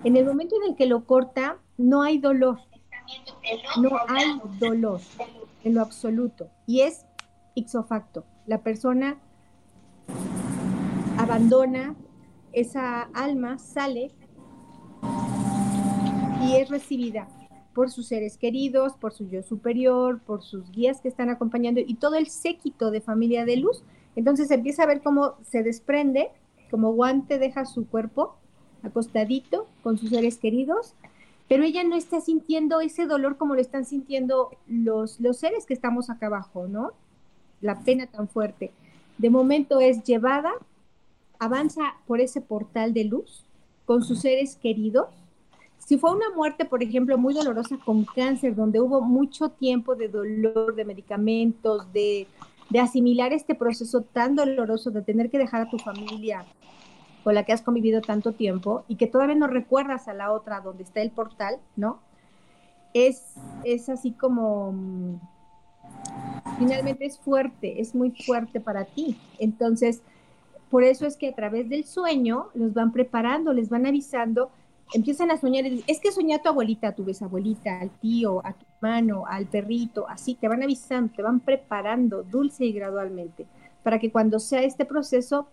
En 0.05 0.17
el 0.17 0.27
momento 0.27 0.57
en 0.57 0.71
el 0.71 0.77
que 0.77 0.87
lo 0.87 1.05
corta, 1.05 1.59
no 1.79 2.03
hay 2.03 2.19
dolor. 2.19 2.59
No 3.81 3.91
hay 4.09 4.41
dolor 4.59 5.01
en 5.63 5.75
lo 5.75 5.83
absoluto. 5.83 6.49
Y 6.67 6.81
es 6.81 7.07
ixofacto. 7.55 8.25
La 8.47 8.63
persona 8.63 9.19
abandona 11.19 11.95
esa 12.53 13.03
alma 13.15 13.59
sale 13.59 14.11
y 16.43 16.57
es 16.57 16.69
recibida 16.69 17.29
por 17.75 17.91
sus 17.91 18.07
seres 18.07 18.39
queridos, 18.39 18.95
por 18.95 19.13
su 19.13 19.29
yo 19.29 19.43
superior, 19.43 20.21
por 20.21 20.43
sus 20.43 20.71
guías 20.71 21.01
que 21.01 21.09
están 21.09 21.29
acompañando 21.29 21.81
y 21.81 21.95
todo 21.95 22.15
el 22.15 22.29
séquito 22.29 22.91
de 22.91 23.01
familia 23.01 23.45
de 23.45 23.57
luz. 23.57 23.83
Entonces 24.17 24.51
empieza 24.51 24.85
a 24.85 24.87
ver 24.87 25.03
cómo 25.03 25.35
se 25.43 25.63
desprende, 25.63 26.31
como 26.71 26.93
guante 26.93 27.39
deja 27.39 27.65
su 27.65 27.87
cuerpo 27.87 28.37
acostadito 28.83 29.67
con 29.83 29.99
sus 29.99 30.11
seres 30.11 30.39
queridos, 30.39 30.95
pero 31.49 31.63
ella 31.63 31.85
no 31.85 31.97
está 31.97 32.21
sintiendo 32.21 32.81
ese 32.81 33.07
dolor 33.07 33.37
como 33.37 33.55
lo 33.55 33.61
están 33.61 33.85
sintiendo 33.85 34.51
los, 34.67 35.21
los 35.21 35.39
seres 35.39 35.67
que 35.67 35.75
estamos 35.75 36.11
acá 36.11 36.27
abajo, 36.27 36.67
¿no? 36.69 36.93
La 37.61 37.81
pena 37.81 38.07
tan 38.07 38.29
fuerte. 38.29 38.73
De 39.19 39.31
momento 39.31 39.81
es 39.81 40.03
llevada 40.05 40.53
avanza 41.39 41.95
por 42.07 42.21
ese 42.21 42.41
portal 42.41 42.95
de 42.95 43.05
luz 43.05 43.45
con 43.85 44.03
sus 44.03 44.21
seres 44.21 44.57
queridos, 44.57 45.09
Si 45.79 45.99
fue 45.99 46.13
una 46.13 46.31
muerte, 46.35 46.65
por 46.65 46.83
ejemplo, 46.83 47.19
muy 47.19 47.35
dolorosa 47.35 47.77
con 47.85 48.07
cáncer, 48.07 48.55
donde 48.55 48.81
hubo 48.81 49.03
mucho 49.03 49.51
tiempo 49.51 49.95
de 49.95 50.09
dolor, 50.09 50.75
de 50.75 50.87
medicamentos, 50.87 51.93
de, 51.93 52.27
de 52.71 52.81
asimilar 52.81 53.35
este 53.35 53.55
proceso 53.55 54.01
tan 54.01 54.35
doloroso 54.35 54.91
de 54.91 55.03
tener 55.03 55.31
que 55.31 55.37
dejar 55.37 55.61
a 55.61 55.69
tu 55.69 55.79
familia 55.79 56.47
con 57.25 57.35
la 57.35 57.45
que 57.45 57.55
has 57.55 57.63
convivido 57.63 58.03
tanto 58.03 58.33
tiempo 58.33 58.85
y 58.87 58.97
que 58.97 59.07
todavía 59.07 59.35
no 59.35 59.47
recuerdas 59.47 60.07
a 60.09 60.13
la 60.13 60.31
otra 60.31 60.61
donde 60.61 60.83
está 60.83 61.01
el 61.01 61.11
portal, 61.11 61.57
¿no? 61.75 61.99
Es, 62.93 63.35
es 63.65 63.89
así 63.89 64.13
como, 64.13 64.73
mm, 64.73 65.15
finalmente 66.59 67.07
es 67.07 67.19
fuerte, 67.19 67.81
es 67.81 67.95
muy 67.95 68.11
fuerte 68.11 68.61
para 68.61 68.85
ti. 68.85 69.19
Entonces, 69.39 70.03
por 70.71 70.85
eso 70.85 71.07
es 71.07 71.17
que 71.17 71.31
a 71.31 71.35
través 71.35 71.69
del 71.71 71.85
sueño 71.85 72.49
los 72.55 72.75
van 72.75 72.93
preparando, 72.93 73.55
les 73.55 73.71
van 73.71 73.87
avisando, 73.87 74.51
empiezan 74.93 75.31
a 75.31 75.39
soñar, 75.39 75.65
es 75.87 76.01
que 76.01 76.13
soñó 76.13 76.37
a 76.37 76.43
tu 76.43 76.51
abuelita, 76.51 76.89
a 76.89 76.95
tu 76.95 77.05
bisabuelita, 77.05 77.81
al 77.81 77.91
tío, 77.91 78.45
a 78.45 78.53
tu 78.53 78.67
hermano, 78.77 79.25
al 79.27 79.47
perrito, 79.47 80.07
así, 80.09 80.35
te 80.35 80.47
van 80.47 80.63
avisando, 80.63 81.11
te 81.15 81.23
van 81.23 81.41
preparando 81.41 82.23
dulce 82.23 82.67
y 82.67 82.73
gradualmente, 82.73 83.47
para 83.83 83.99
que 83.99 84.13
cuando 84.13 84.39
sea 84.39 84.63
este 84.63 84.85
proceso, 84.85 85.49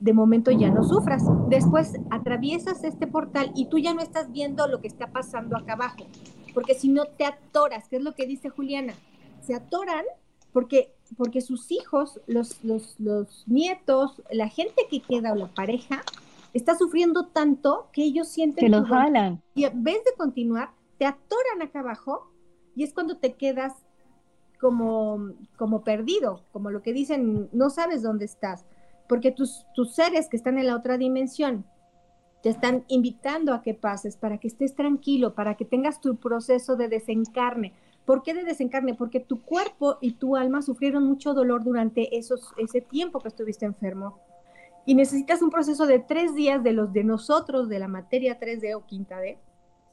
de 0.00 0.12
momento 0.14 0.50
ya 0.50 0.70
no 0.70 0.82
sufras. 0.82 1.22
Después 1.48 2.00
atraviesas 2.10 2.82
este 2.84 3.06
portal 3.06 3.52
y 3.54 3.66
tú 3.66 3.78
ya 3.78 3.94
no 3.94 4.00
estás 4.00 4.32
viendo 4.32 4.66
lo 4.66 4.80
que 4.80 4.88
está 4.88 5.12
pasando 5.12 5.56
acá 5.56 5.74
abajo, 5.74 6.06
porque 6.54 6.74
si 6.74 6.88
no 6.88 7.04
te 7.04 7.24
atoras, 7.24 7.88
que 7.88 7.96
es 7.96 8.02
lo 8.02 8.14
que 8.14 8.26
dice 8.26 8.48
Juliana, 8.48 8.94
se 9.42 9.54
atoran 9.54 10.04
porque, 10.52 10.94
porque 11.16 11.40
sus 11.40 11.70
hijos, 11.70 12.20
los, 12.26 12.64
los, 12.64 12.98
los 12.98 13.44
nietos, 13.46 14.22
la 14.30 14.48
gente 14.48 14.86
que 14.90 15.00
queda 15.00 15.32
o 15.32 15.36
la 15.36 15.48
pareja, 15.48 16.02
está 16.52 16.76
sufriendo 16.76 17.26
tanto 17.26 17.88
que 17.92 18.02
ellos 18.02 18.28
sienten 18.28 18.64
que 18.64 18.70
los 18.70 18.88
jalan. 18.88 19.40
Y 19.54 19.64
en 19.64 19.84
vez 19.84 20.02
de 20.04 20.12
continuar, 20.16 20.70
te 20.98 21.06
atoran 21.06 21.62
acá 21.62 21.80
abajo 21.80 22.32
y 22.74 22.82
es 22.82 22.92
cuando 22.92 23.16
te 23.16 23.34
quedas 23.34 23.74
como, 24.60 25.30
como 25.56 25.84
perdido, 25.84 26.42
como 26.52 26.70
lo 26.70 26.82
que 26.82 26.92
dicen, 26.92 27.48
no 27.52 27.70
sabes 27.70 28.02
dónde 28.02 28.24
estás, 28.24 28.66
porque 29.10 29.32
tus, 29.32 29.66
tus 29.74 29.92
seres 29.92 30.28
que 30.28 30.36
están 30.36 30.56
en 30.56 30.68
la 30.68 30.76
otra 30.76 30.96
dimensión 30.96 31.64
te 32.44 32.48
están 32.48 32.84
invitando 32.86 33.52
a 33.52 33.60
que 33.60 33.74
pases 33.74 34.16
para 34.16 34.38
que 34.38 34.46
estés 34.46 34.76
tranquilo, 34.76 35.34
para 35.34 35.56
que 35.56 35.64
tengas 35.64 36.00
tu 36.00 36.14
proceso 36.14 36.76
de 36.76 36.86
desencarne. 36.86 37.74
¿Por 38.04 38.22
qué 38.22 38.34
de 38.34 38.44
desencarne? 38.44 38.94
Porque 38.94 39.18
tu 39.18 39.42
cuerpo 39.42 39.98
y 40.00 40.12
tu 40.12 40.36
alma 40.36 40.62
sufrieron 40.62 41.08
mucho 41.08 41.34
dolor 41.34 41.64
durante 41.64 42.16
esos, 42.16 42.54
ese 42.56 42.82
tiempo 42.82 43.18
que 43.18 43.26
estuviste 43.26 43.66
enfermo 43.66 44.20
y 44.86 44.94
necesitas 44.94 45.42
un 45.42 45.50
proceso 45.50 45.86
de 45.86 45.98
tres 45.98 46.36
días 46.36 46.62
de 46.62 46.72
los 46.72 46.92
de 46.92 47.02
nosotros, 47.02 47.68
de 47.68 47.80
la 47.80 47.88
materia 47.88 48.38
3D 48.38 48.76
o 48.76 48.86
quinta 48.86 49.18
D, 49.18 49.38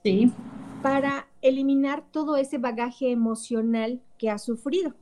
sí. 0.03 0.31
para 0.83 1.27
eliminar 1.41 2.03
todo 2.12 2.38
ese 2.38 2.59
bagaje 2.59 3.09
emocional 3.09 4.00
que 4.19 4.29
has 4.29 4.43
sufrido. 4.43 4.93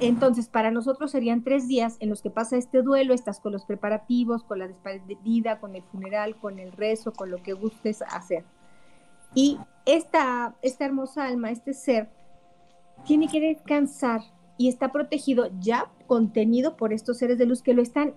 Entonces, 0.00 0.48
para 0.48 0.70
nosotros 0.70 1.10
serían 1.10 1.44
tres 1.44 1.68
días 1.68 1.96
en 2.00 2.08
los 2.08 2.22
que 2.22 2.30
pasa 2.30 2.56
este 2.56 2.82
duelo, 2.82 3.12
estás 3.12 3.38
con 3.38 3.52
los 3.52 3.64
preparativos, 3.64 4.44
con 4.44 4.58
la 4.58 4.68
despedida, 4.68 5.60
con 5.60 5.76
el 5.76 5.82
funeral, 5.82 6.36
con 6.36 6.58
el 6.58 6.72
rezo, 6.72 7.12
con 7.12 7.30
lo 7.30 7.42
que 7.42 7.52
gustes 7.52 8.02
hacer. 8.02 8.44
Y 9.34 9.58
esta, 9.84 10.56
esta 10.62 10.86
hermosa 10.86 11.26
alma, 11.26 11.50
este 11.50 11.74
ser, 11.74 12.08
tiene 13.04 13.28
que 13.28 13.40
descansar 13.40 14.22
y 14.56 14.68
está 14.68 14.90
protegido 14.90 15.50
ya 15.60 15.90
contenido 16.06 16.76
por 16.76 16.92
estos 16.92 17.18
seres 17.18 17.38
de 17.38 17.46
luz 17.46 17.62
que 17.62 17.74
lo 17.74 17.82
están 17.82 18.14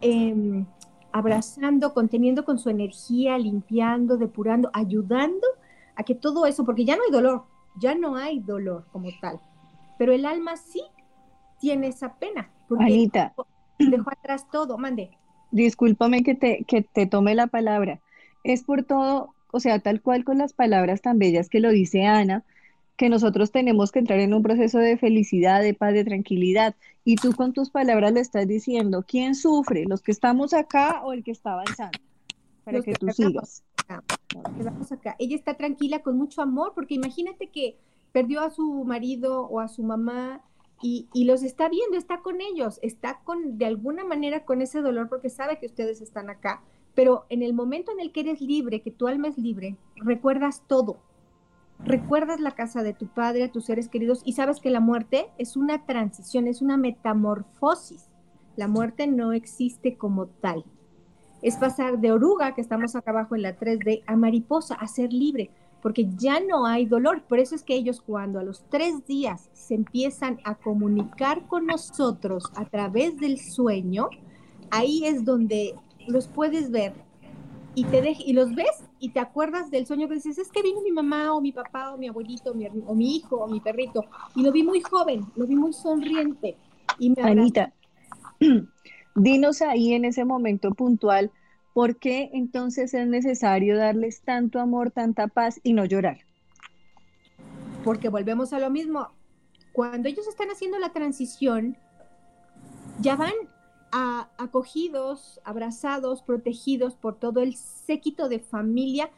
Em, 0.00 0.64
abrazando, 1.10 1.92
conteniendo 1.92 2.44
con 2.44 2.58
su 2.58 2.70
energía, 2.70 3.36
limpiando, 3.38 4.16
depurando, 4.16 4.70
ayudando 4.72 5.46
a 5.96 6.04
que 6.04 6.14
todo 6.14 6.46
eso, 6.46 6.64
porque 6.64 6.84
ya 6.84 6.96
no 6.96 7.02
hay 7.02 7.10
dolor, 7.10 7.44
ya 7.80 7.94
no 7.96 8.14
hay 8.14 8.38
dolor 8.38 8.84
como 8.92 9.08
tal, 9.20 9.40
pero 9.98 10.12
el 10.12 10.24
alma 10.24 10.56
sí 10.56 10.82
tiene 11.60 11.88
esa 11.88 12.14
pena, 12.14 12.50
porque 12.68 12.84
Anita. 12.84 13.34
dejó 13.78 14.10
atrás 14.10 14.46
todo, 14.50 14.78
mande. 14.78 15.10
Discúlpame 15.50 16.22
que 16.22 16.34
te, 16.34 16.64
que 16.64 16.82
te 16.82 17.06
tome 17.06 17.34
la 17.34 17.48
palabra. 17.48 18.00
Es 18.44 18.62
por 18.62 18.84
todo, 18.84 19.34
o 19.50 19.60
sea, 19.60 19.80
tal 19.80 20.00
cual 20.00 20.24
con 20.24 20.38
las 20.38 20.52
palabras 20.52 21.02
tan 21.02 21.18
bellas 21.18 21.48
que 21.48 21.60
lo 21.60 21.70
dice 21.70 22.06
Ana, 22.06 22.44
que 22.96 23.08
nosotros 23.08 23.52
tenemos 23.52 23.92
que 23.92 24.00
entrar 24.00 24.18
en 24.18 24.34
un 24.34 24.42
proceso 24.42 24.78
de 24.78 24.96
felicidad, 24.96 25.62
de 25.62 25.72
paz, 25.72 25.94
de 25.94 26.04
tranquilidad. 26.04 26.74
Y 27.04 27.16
tú 27.16 27.32
con 27.32 27.52
tus 27.52 27.70
palabras 27.70 28.12
le 28.12 28.20
estás 28.20 28.46
diciendo, 28.46 29.04
¿quién 29.06 29.34
sufre? 29.34 29.84
¿Los 29.86 30.02
que 30.02 30.10
estamos 30.12 30.52
acá 30.52 31.02
o 31.04 31.12
el 31.12 31.22
que 31.22 31.30
está 31.30 31.52
avanzando? 31.52 31.98
Para 32.64 32.82
que, 32.82 32.92
tú 32.92 33.08
sigas. 33.10 33.62
acá. 34.90 35.16
Ella 35.18 35.36
está 35.36 35.54
tranquila 35.54 36.00
con 36.00 36.18
mucho 36.18 36.42
amor, 36.42 36.72
porque 36.74 36.94
imagínate 36.94 37.46
que 37.50 37.78
perdió 38.18 38.40
a 38.40 38.50
su 38.50 38.82
marido 38.82 39.42
o 39.42 39.60
a 39.60 39.68
su 39.68 39.84
mamá 39.84 40.42
y, 40.82 41.06
los 41.24 41.44
está 41.44 41.68
viendo, 41.68 41.96
está 41.96 42.20
con 42.20 42.40
ellos, 42.40 42.80
está 42.82 43.20
con, 43.22 43.58
de 43.58 43.66
alguna 43.66 44.04
manera 44.04 44.44
con 44.44 44.60
ese 44.60 44.80
dolor 44.80 45.08
porque 45.08 45.30
sabe 45.30 45.60
que 45.60 45.66
ustedes 45.66 46.00
están 46.00 46.28
acá. 46.28 46.60
Pero 46.96 47.26
en 47.28 47.44
el 47.44 47.54
momento 47.54 47.92
en 47.92 48.00
el 48.00 48.10
que 48.10 48.20
eres 48.22 48.40
libre, 48.40 48.82
que 48.82 48.90
tu 48.90 49.06
alma 49.06 49.28
es 49.28 49.38
libre, 49.38 49.76
recuerdas 49.94 50.64
todo 50.66 50.98
recuerdas 51.78 52.40
la 52.40 52.56
casa 52.56 52.82
de 52.82 52.92
tu 52.92 53.06
padre, 53.06 53.44
a 53.44 53.52
tus 53.52 53.66
seres 53.66 53.88
queridos 53.88 54.22
y 54.24 54.32
sabes 54.32 54.58
que 54.58 54.70
la 54.70 54.80
muerte 54.80 55.28
es 55.38 55.56
una 55.56 55.86
transición, 55.86 56.48
es 56.48 56.60
una 56.60 56.76
metamorfosis. 56.76 58.10
La 58.56 58.66
muerte 58.66 59.06
no 59.06 59.32
existe 59.32 59.96
como 59.96 60.26
tal. 60.26 60.64
Es 61.40 61.56
pasar 61.56 62.00
de 62.00 62.10
oruga, 62.10 62.56
que 62.56 62.62
estamos 62.62 62.96
acá 62.96 63.12
abajo 63.12 63.36
en 63.36 63.42
la 63.42 63.56
3D, 63.56 64.02
a 64.08 64.16
mariposa, 64.16 64.74
a 64.74 64.88
ser 64.88 65.12
libre, 65.12 65.52
porque 65.82 66.08
ya 66.16 66.40
no 66.40 66.66
hay 66.66 66.86
dolor. 66.86 67.22
Por 67.22 67.38
eso 67.38 67.54
es 67.54 67.62
que 67.62 67.74
ellos 67.74 68.00
cuando 68.00 68.38
a 68.38 68.42
los 68.42 68.64
tres 68.68 69.06
días 69.06 69.48
se 69.52 69.74
empiezan 69.74 70.38
a 70.44 70.54
comunicar 70.54 71.46
con 71.46 71.66
nosotros 71.66 72.44
a 72.56 72.64
través 72.64 73.18
del 73.18 73.38
sueño, 73.38 74.08
ahí 74.70 75.04
es 75.04 75.24
donde 75.24 75.74
los 76.06 76.28
puedes 76.28 76.70
ver 76.70 76.94
y 77.74 77.84
te 77.84 78.16
y 78.26 78.32
los 78.32 78.54
ves 78.54 78.84
y 78.98 79.10
te 79.10 79.20
acuerdas 79.20 79.70
del 79.70 79.86
sueño 79.86 80.08
que 80.08 80.14
dices, 80.14 80.38
es 80.38 80.50
que 80.50 80.62
vino 80.62 80.80
mi 80.82 80.90
mamá 80.90 81.32
o 81.32 81.40
mi 81.40 81.52
papá 81.52 81.92
o 81.92 81.98
mi 81.98 82.08
abuelito 82.08 82.52
o 82.86 82.94
mi, 82.94 83.16
hijo 83.16 83.36
o 83.36 83.46
mi 83.46 83.60
perrito 83.60 84.04
y 84.34 84.42
lo 84.42 84.50
vi 84.50 84.64
muy 84.64 84.80
joven, 84.80 85.24
lo 85.36 85.46
vi 85.46 85.54
muy 85.54 85.72
sonriente. 85.72 86.56
Y 86.98 87.10
me 87.10 87.22
Anita, 87.22 87.72
dinos 89.14 89.62
ahí 89.62 89.92
en 89.92 90.04
ese 90.04 90.24
momento 90.24 90.72
puntual, 90.72 91.30
¿por 91.78 91.94
qué 91.94 92.30
entonces 92.32 92.92
es 92.92 93.06
necesario 93.06 93.76
darles 93.76 94.22
tanto 94.22 94.58
amor, 94.58 94.90
tanta 94.90 95.28
paz 95.28 95.60
y 95.62 95.74
no 95.74 95.84
llorar? 95.84 96.18
Porque 97.84 98.08
volvemos 98.08 98.52
a 98.52 98.58
lo 98.58 98.68
mismo. 98.68 99.12
Cuando 99.70 100.08
ellos 100.08 100.26
están 100.26 100.48
haciendo 100.48 100.80
la 100.80 100.92
transición, 100.92 101.76
ya 103.00 103.14
van 103.14 103.32
acogidos, 103.92 105.40
abrazados, 105.44 106.22
protegidos 106.22 106.96
por 106.96 107.14
todo 107.14 107.42
el 107.42 107.54
séquito 107.54 108.28
de 108.28 108.40
familia 108.40 109.08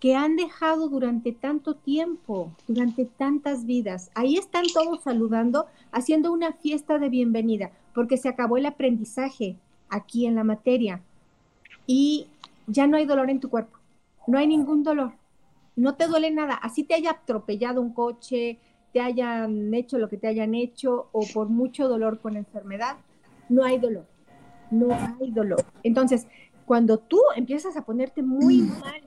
que 0.00 0.16
han 0.16 0.36
dejado 0.36 0.88
durante 0.88 1.32
tanto 1.32 1.74
tiempo, 1.74 2.56
durante 2.66 3.04
tantas 3.04 3.66
vidas. 3.66 4.10
Ahí 4.14 4.38
están 4.38 4.64
todos 4.72 5.02
saludando, 5.02 5.66
haciendo 5.92 6.32
una 6.32 6.54
fiesta 6.54 6.98
de 6.98 7.10
bienvenida, 7.10 7.70
porque 7.94 8.16
se 8.16 8.30
acabó 8.30 8.56
el 8.56 8.64
aprendizaje 8.64 9.58
aquí 9.90 10.24
en 10.24 10.36
la 10.36 10.44
materia 10.44 11.02
y 11.88 12.28
ya 12.66 12.86
no 12.86 12.98
hay 12.98 13.06
dolor 13.06 13.30
en 13.30 13.40
tu 13.40 13.48
cuerpo, 13.48 13.78
no 14.28 14.38
hay 14.38 14.46
ningún 14.46 14.84
dolor, 14.84 15.14
no 15.74 15.94
te 15.94 16.06
duele 16.06 16.30
nada, 16.30 16.54
así 16.54 16.84
te 16.84 16.94
haya 16.94 17.12
atropellado 17.12 17.80
un 17.80 17.94
coche, 17.94 18.58
te 18.92 19.00
hayan 19.00 19.72
hecho 19.74 19.98
lo 19.98 20.08
que 20.08 20.18
te 20.18 20.28
hayan 20.28 20.54
hecho 20.54 21.08
o 21.12 21.22
por 21.32 21.48
mucho 21.48 21.88
dolor 21.88 22.20
con 22.20 22.36
enfermedad, 22.36 22.98
no 23.48 23.64
hay 23.64 23.78
dolor, 23.78 24.06
no 24.70 24.92
hay 24.92 25.30
dolor. 25.30 25.64
Entonces, 25.82 26.26
cuando 26.66 26.98
tú 26.98 27.20
empiezas 27.34 27.76
a 27.78 27.86
ponerte 27.86 28.22
muy 28.22 28.58
mm. 28.58 28.80
mal 28.80 29.00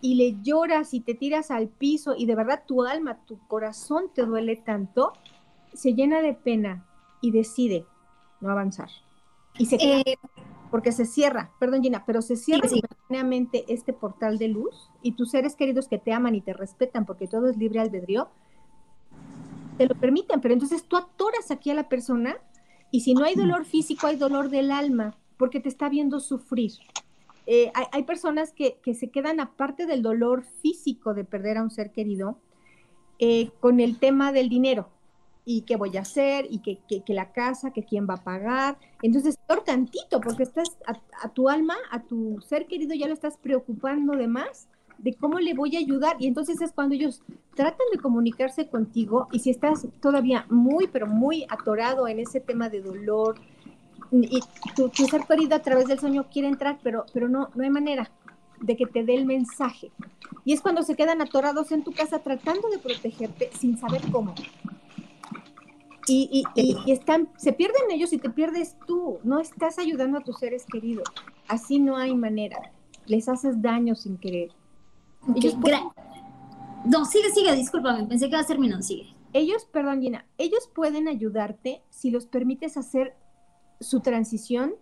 y 0.00 0.16
le 0.16 0.36
lloras 0.42 0.92
y 0.92 1.00
te 1.00 1.14
tiras 1.14 1.52
al 1.52 1.68
piso 1.68 2.16
y 2.16 2.26
de 2.26 2.34
verdad 2.34 2.64
tu 2.66 2.82
alma, 2.82 3.24
tu 3.26 3.38
corazón 3.46 4.06
te 4.12 4.26
duele 4.26 4.56
tanto, 4.56 5.12
se 5.72 5.94
llena 5.94 6.20
de 6.20 6.34
pena 6.34 6.84
y 7.20 7.30
decide 7.30 7.86
no 8.40 8.50
avanzar. 8.50 8.88
Y 9.56 9.66
se 9.66 9.76
eh, 9.76 10.18
porque 10.74 10.90
se 10.90 11.04
cierra, 11.04 11.52
perdón 11.60 11.84
Gina, 11.84 12.02
pero 12.04 12.20
se 12.20 12.34
cierra 12.34 12.68
sí, 12.68 12.82
este 13.68 13.92
portal 13.92 14.38
de 14.38 14.48
luz 14.48 14.90
y 15.02 15.12
tus 15.12 15.30
seres 15.30 15.54
queridos 15.54 15.86
que 15.86 15.98
te 15.98 16.12
aman 16.12 16.34
y 16.34 16.40
te 16.40 16.52
respetan 16.52 17.06
porque 17.06 17.28
todo 17.28 17.48
es 17.48 17.56
libre 17.56 17.78
albedrío, 17.78 18.28
te 19.78 19.86
lo 19.86 19.94
permiten, 19.94 20.40
pero 20.40 20.52
entonces 20.52 20.82
tú 20.82 20.96
atoras 20.96 21.52
aquí 21.52 21.70
a 21.70 21.74
la 21.74 21.88
persona 21.88 22.38
y 22.90 23.02
si 23.02 23.14
no 23.14 23.22
hay 23.24 23.36
dolor 23.36 23.66
físico, 23.66 24.08
hay 24.08 24.16
dolor 24.16 24.48
del 24.48 24.72
alma, 24.72 25.16
porque 25.36 25.60
te 25.60 25.68
está 25.68 25.88
viendo 25.88 26.18
sufrir. 26.18 26.72
Eh, 27.46 27.70
hay, 27.92 28.02
personas 28.02 28.52
que, 28.52 28.80
se 28.98 29.10
quedan 29.10 29.38
aparte 29.38 29.86
del 29.86 30.02
dolor 30.02 30.42
físico 30.42 31.14
de 31.14 31.22
perder 31.22 31.58
a 31.58 31.62
un 31.62 31.70
ser 31.70 31.92
querido, 31.92 32.40
eh, 33.20 33.52
con 33.60 33.78
el 33.78 34.00
tema 34.00 34.32
del 34.32 34.48
dinero 34.48 34.88
y 35.44 35.62
qué 35.62 35.76
voy 35.76 35.96
a 35.96 36.00
hacer 36.00 36.46
y 36.48 36.58
que, 36.60 37.02
la 37.08 37.32
casa, 37.32 37.70
que 37.72 37.84
quién 37.84 38.06
va 38.08 38.14
a 38.14 38.24
pagar. 38.24 38.78
Entonces, 39.02 39.36
por 39.46 39.62
tantito, 39.62 40.20
porque 40.20 40.44
estás 40.44 40.76
a, 40.86 41.28
tu 41.28 41.48
alma, 41.48 41.76
a 41.90 42.02
tu 42.02 42.40
ser 42.40 42.66
querido, 42.66 42.94
ya 42.94 43.06
lo 43.06 43.14
estás 43.14 43.36
preocupando 43.36 44.14
de 44.16 44.26
más 44.26 44.68
de 44.98 45.12
cómo 45.14 45.38
le 45.40 45.54
voy 45.54 45.76
a 45.76 45.80
ayudar. 45.80 46.16
Y 46.18 46.26
entonces 46.26 46.60
es 46.60 46.72
cuando 46.72 46.94
ellos 46.94 47.22
tratan 47.54 47.86
de 47.92 47.98
comunicarse 47.98 48.68
contigo 48.68 49.28
y 49.32 49.40
si 49.40 49.50
estás 49.50 49.86
todavía 50.00 50.46
muy, 50.48 50.86
pero 50.86 51.06
muy 51.06 51.44
atorado 51.50 52.08
en 52.08 52.20
ese 52.20 52.40
tema 52.40 52.68
de 52.68 52.80
dolor 52.80 53.36
y 54.10 54.40
tu, 54.76 54.88
ser 55.06 55.22
querido 55.26 55.56
a 55.56 55.58
través 55.60 55.86
del 55.86 55.98
sueño 55.98 56.26
quiere 56.30 56.48
entrar, 56.48 56.78
pero, 56.82 57.04
pero 57.12 57.28
no, 57.28 57.50
no 57.54 57.64
hay 57.64 57.70
manera 57.70 58.10
de 58.60 58.76
que 58.76 58.86
te 58.86 59.04
dé 59.04 59.14
el 59.14 59.26
mensaje. 59.26 59.90
Y 60.44 60.52
es 60.52 60.60
cuando 60.60 60.82
se 60.82 60.94
quedan 60.94 61.20
atorados 61.20 61.72
en 61.72 61.82
tu 61.82 61.92
casa 61.92 62.20
tratando 62.20 62.68
de 62.68 62.78
protegerte 62.78 63.50
sin 63.58 63.76
saber 63.76 64.02
cómo. 64.12 64.34
Y, 66.06 66.44
y, 66.54 66.76
y, 66.86 66.92
están, 66.92 67.28
se 67.36 67.52
pierden 67.52 67.90
ellos 67.90 68.12
y 68.12 68.18
te 68.18 68.30
pierdes 68.30 68.76
tú. 68.86 69.18
No 69.24 69.40
estás 69.40 69.78
ayudando 69.78 70.18
a 70.18 70.20
tus 70.22 70.38
seres 70.38 70.66
queridos. 70.70 71.08
Así 71.48 71.78
no 71.78 71.96
hay 71.96 72.14
manera. 72.14 72.72
Les 73.06 73.28
haces 73.28 73.60
daño 73.62 73.94
sin 73.94 74.18
querer. 74.18 74.50
No, 76.84 77.04
sigue, 77.06 77.30
sigue, 77.30 77.54
discúlpame. 77.54 78.06
Pensé 78.06 78.26
que 78.26 78.32
iba 78.32 78.40
a 78.40 78.46
terminar. 78.46 78.82
Sigue. 78.82 79.14
Ellos, 79.32 79.66
perdón, 79.72 80.00
Gina, 80.00 80.26
ellos 80.38 80.70
pueden 80.74 81.08
ayudarte 81.08 81.82
si 81.90 82.10
los 82.10 82.26
permites 82.26 82.76
hacer 82.76 83.16
su 83.80 84.00
transición. 84.00 84.74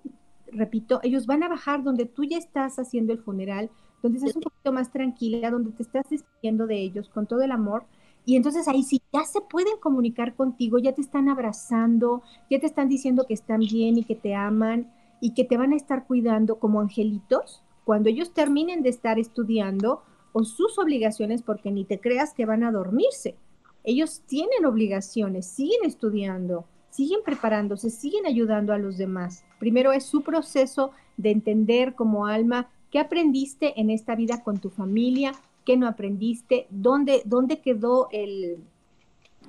Repito, 0.48 1.00
ellos 1.02 1.26
van 1.26 1.42
a 1.42 1.48
bajar 1.48 1.82
donde 1.82 2.04
tú 2.04 2.24
ya 2.24 2.36
estás 2.36 2.78
haciendo 2.78 3.12
el 3.12 3.20
funeral, 3.20 3.70
donde 4.02 4.18
estás 4.18 4.36
un 4.36 4.42
poquito 4.42 4.72
más 4.72 4.90
tranquila, 4.90 5.50
donde 5.50 5.70
te 5.70 5.82
estás 5.82 6.10
despidiendo 6.10 6.66
de 6.66 6.80
ellos 6.80 7.08
con 7.08 7.26
todo 7.26 7.42
el 7.42 7.52
amor 7.52 7.86
y 8.24 8.36
entonces 8.36 8.68
ahí 8.68 8.82
sí 8.82 9.02
ya 9.12 9.24
se 9.24 9.40
pueden 9.40 9.78
comunicar 9.80 10.34
contigo, 10.34 10.78
ya 10.78 10.92
te 10.92 11.00
están 11.00 11.28
abrazando, 11.28 12.22
ya 12.50 12.60
te 12.60 12.66
están 12.66 12.88
diciendo 12.88 13.24
que 13.26 13.34
están 13.34 13.60
bien 13.60 13.98
y 13.98 14.04
que 14.04 14.14
te 14.14 14.34
aman 14.34 14.92
y 15.20 15.34
que 15.34 15.44
te 15.44 15.56
van 15.56 15.72
a 15.72 15.76
estar 15.76 16.06
cuidando 16.06 16.58
como 16.58 16.80
angelitos 16.80 17.62
cuando 17.84 18.08
ellos 18.08 18.32
terminen 18.32 18.82
de 18.82 18.90
estar 18.90 19.18
estudiando 19.18 20.02
o 20.32 20.44
sus 20.44 20.78
obligaciones, 20.78 21.42
porque 21.42 21.70
ni 21.70 21.84
te 21.84 22.00
creas 22.00 22.32
que 22.32 22.46
van 22.46 22.64
a 22.64 22.72
dormirse. 22.72 23.36
Ellos 23.84 24.22
tienen 24.26 24.64
obligaciones, 24.64 25.46
siguen 25.46 25.84
estudiando, 25.84 26.64
siguen 26.90 27.20
preparándose, 27.24 27.90
siguen 27.90 28.26
ayudando 28.26 28.72
a 28.72 28.78
los 28.78 28.96
demás. 28.96 29.44
Primero 29.58 29.92
es 29.92 30.04
su 30.04 30.22
proceso 30.22 30.92
de 31.16 31.30
entender 31.30 31.94
como 31.94 32.26
alma 32.26 32.70
qué 32.90 32.98
aprendiste 32.98 33.78
en 33.80 33.90
esta 33.90 34.14
vida 34.14 34.42
con 34.42 34.58
tu 34.58 34.70
familia, 34.70 35.32
qué 35.64 35.76
no 35.76 35.86
aprendiste, 35.86 36.66
dónde, 36.70 37.22
dónde 37.24 37.60
quedó 37.60 38.08
el, 38.12 38.58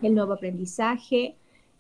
nuevo 0.02 0.34
aprendizaje 0.34 1.36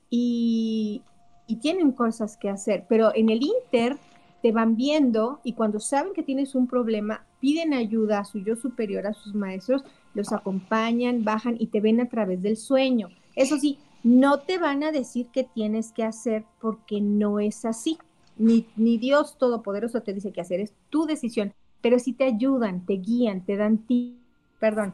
y, 0.09 1.01
y 1.47 1.55
tienen 1.57 1.91
cosas 1.91 2.37
que 2.37 2.49
hacer, 2.49 2.85
pero 2.87 3.13
en 3.13 3.29
el 3.29 3.41
Inter 3.43 3.97
te 4.41 4.51
van 4.51 4.75
viendo 4.75 5.39
y 5.43 5.53
cuando 5.53 5.79
saben 5.79 6.13
que 6.13 6.23
tienes 6.23 6.53
un 6.55 6.67
problema, 6.67 7.25
piden 7.39 7.73
ayuda 7.73 8.19
a 8.19 8.25
su 8.25 8.39
yo 8.39 8.55
superior, 8.55 9.07
a 9.07 9.13
sus 9.13 9.33
maestros, 9.33 9.83
los 10.13 10.31
acompañan, 10.31 11.23
bajan 11.23 11.55
y 11.59 11.67
te 11.67 11.81
ven 11.81 12.01
a 12.01 12.09
través 12.09 12.41
del 12.41 12.57
sueño. 12.57 13.09
Eso 13.35 13.57
sí, 13.57 13.79
no 14.03 14.39
te 14.39 14.57
van 14.57 14.83
a 14.83 14.91
decir 14.91 15.27
qué 15.31 15.43
tienes 15.45 15.91
que 15.91 16.03
hacer 16.03 16.43
porque 16.59 16.99
no 17.01 17.39
es 17.39 17.65
así. 17.65 17.97
Ni, 18.37 18.67
ni 18.75 18.97
Dios 18.97 19.37
Todopoderoso 19.37 20.01
te 20.01 20.13
dice 20.13 20.31
qué 20.31 20.41
hacer, 20.41 20.59
es 20.59 20.73
tu 20.89 21.05
decisión, 21.05 21.53
pero 21.81 21.99
sí 21.99 22.13
te 22.13 22.25
ayudan, 22.25 22.85
te 22.85 22.95
guían, 22.95 23.45
te 23.45 23.55
dan 23.55 23.77
ti 23.77 24.22
Perdón. 24.63 24.93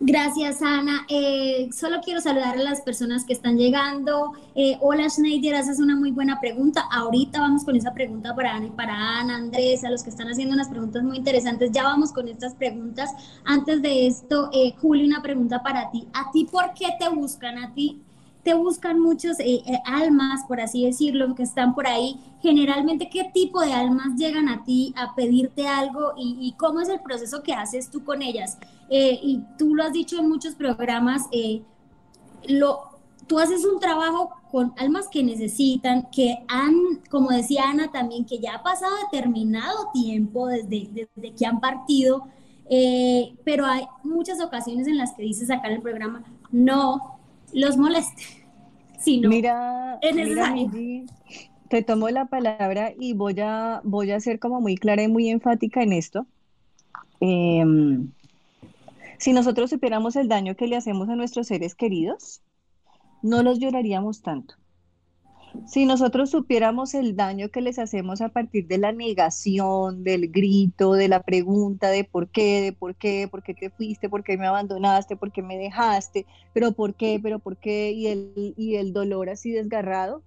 Gracias, 0.00 0.62
Ana. 0.62 1.04
Eh, 1.10 1.68
solo 1.74 2.00
quiero 2.02 2.22
saludar 2.22 2.56
a 2.56 2.62
las 2.62 2.80
personas 2.80 3.26
que 3.26 3.34
están 3.34 3.58
llegando. 3.58 4.32
Eh, 4.54 4.78
hola, 4.80 5.10
Schneider, 5.10 5.56
haces 5.56 5.78
una 5.78 5.94
muy 5.94 6.10
buena 6.10 6.40
pregunta. 6.40 6.84
Ahorita 6.90 7.38
vamos 7.38 7.64
con 7.66 7.76
esa 7.76 7.92
pregunta 7.92 8.34
para 8.34 8.54
Ana 8.54 8.68
y 8.68 8.70
para 8.70 8.94
Ana, 8.94 9.36
Andrés, 9.36 9.84
a 9.84 9.90
los 9.90 10.02
que 10.02 10.08
están 10.08 10.28
haciendo 10.28 10.54
unas 10.54 10.70
preguntas 10.70 11.02
muy 11.02 11.18
interesantes. 11.18 11.70
Ya 11.70 11.82
vamos 11.82 12.12
con 12.12 12.28
estas 12.28 12.54
preguntas. 12.54 13.10
Antes 13.44 13.82
de 13.82 14.06
esto, 14.06 14.48
eh, 14.54 14.72
Julio, 14.80 15.04
una 15.04 15.20
pregunta 15.20 15.62
para 15.62 15.90
ti. 15.90 16.08
¿A 16.14 16.30
ti 16.30 16.46
por 16.50 16.72
qué 16.72 16.86
te 16.98 17.10
buscan? 17.10 17.58
¿A 17.58 17.74
ti 17.74 18.00
te 18.42 18.54
buscan 18.54 19.00
muchos 19.00 19.38
eh, 19.40 19.62
eh, 19.66 19.78
almas, 19.84 20.44
por 20.46 20.60
así 20.60 20.84
decirlo, 20.84 21.34
que 21.34 21.42
están 21.42 21.74
por 21.74 21.86
ahí. 21.86 22.18
Generalmente, 22.40 23.10
¿qué 23.10 23.30
tipo 23.32 23.60
de 23.60 23.72
almas 23.72 24.16
llegan 24.16 24.48
a 24.48 24.64
ti 24.64 24.94
a 24.96 25.14
pedirte 25.14 25.66
algo 25.66 26.12
y, 26.16 26.54
cómo 26.56 26.80
es 26.80 26.88
el 26.88 27.00
proceso 27.00 27.42
que 27.42 27.52
haces 27.52 27.90
tú 27.90 28.04
con 28.04 28.22
ellas? 28.22 28.58
Eh, 28.88 29.18
y 29.22 29.42
tú 29.58 29.74
lo 29.74 29.82
has 29.82 29.92
dicho 29.92 30.18
en 30.18 30.28
muchos 30.28 30.54
programas, 30.54 31.24
lo, 32.48 32.80
tú 33.26 33.38
haces 33.38 33.64
un 33.64 33.80
trabajo 33.80 34.30
con 34.50 34.72
almas 34.78 35.08
que 35.08 35.22
necesitan, 35.22 36.08
que 36.10 36.38
han, 36.48 37.02
como 37.10 37.30
decía 37.30 37.64
Ana 37.68 37.90
también, 37.90 38.24
que 38.24 38.38
ya 38.38 38.54
ha 38.54 38.62
pasado 38.62 38.94
determinado 39.10 39.90
tiempo 39.92 40.46
desde, 40.46 40.88
desde 40.90 41.34
que 41.34 41.44
han 41.44 41.60
partido, 41.60 42.28
pero 43.44 43.66
hay 43.66 43.82
muchas 44.04 44.40
ocasiones 44.40 44.86
en 44.86 44.96
las 44.96 45.12
que 45.12 45.22
dices 45.22 45.50
acá 45.50 45.68
en 45.68 45.74
el 45.74 45.82
programa, 45.82 46.22
no, 46.50 47.17
los 47.52 47.76
moleste. 47.76 48.22
sino 48.98 49.28
mira, 49.28 49.98
te 51.68 51.82
tomo 51.82 52.08
la 52.08 52.26
palabra 52.26 52.92
y 52.98 53.12
voy 53.12 53.38
a, 53.40 53.80
voy 53.84 54.10
a 54.10 54.20
ser 54.20 54.38
como 54.38 54.60
muy 54.60 54.76
clara 54.76 55.02
y 55.02 55.08
muy 55.08 55.28
enfática 55.28 55.82
en 55.82 55.92
esto. 55.92 56.26
Em, 57.20 58.10
si 59.18 59.32
nosotros 59.32 59.70
supiéramos 59.70 60.16
el 60.16 60.28
daño 60.28 60.56
que 60.56 60.66
le 60.66 60.76
hacemos 60.76 61.08
a 61.08 61.16
nuestros 61.16 61.48
seres 61.48 61.74
queridos, 61.74 62.40
no 63.22 63.42
los 63.42 63.58
lloraríamos 63.58 64.22
tanto. 64.22 64.54
Si 65.66 65.84
nosotros 65.84 66.30
supiéramos 66.30 66.94
el 66.94 67.16
daño 67.16 67.50
que 67.50 67.60
les 67.60 67.78
hacemos 67.78 68.20
a 68.20 68.30
partir 68.30 68.66
de 68.66 68.78
la 68.78 68.92
negación, 68.92 70.04
del 70.04 70.30
grito, 70.30 70.92
de 70.92 71.08
la 71.08 71.22
pregunta 71.22 71.90
de 71.90 72.04
por 72.04 72.28
qué, 72.28 72.60
de 72.60 72.72
por 72.72 72.94
qué, 72.94 73.28
por 73.30 73.42
qué 73.42 73.54
te 73.54 73.70
fuiste, 73.70 74.08
por 74.08 74.24
qué 74.24 74.36
me 74.36 74.46
abandonaste, 74.46 75.16
por 75.16 75.32
qué 75.32 75.42
me 75.42 75.56
dejaste, 75.56 76.26
pero 76.52 76.72
por 76.72 76.94
qué, 76.94 77.20
pero 77.22 77.38
por 77.38 77.56
qué, 77.56 77.92
y 77.92 78.06
el, 78.06 78.54
y 78.56 78.76
el 78.76 78.92
dolor 78.92 79.30
así 79.30 79.50
desgarrado, 79.50 80.22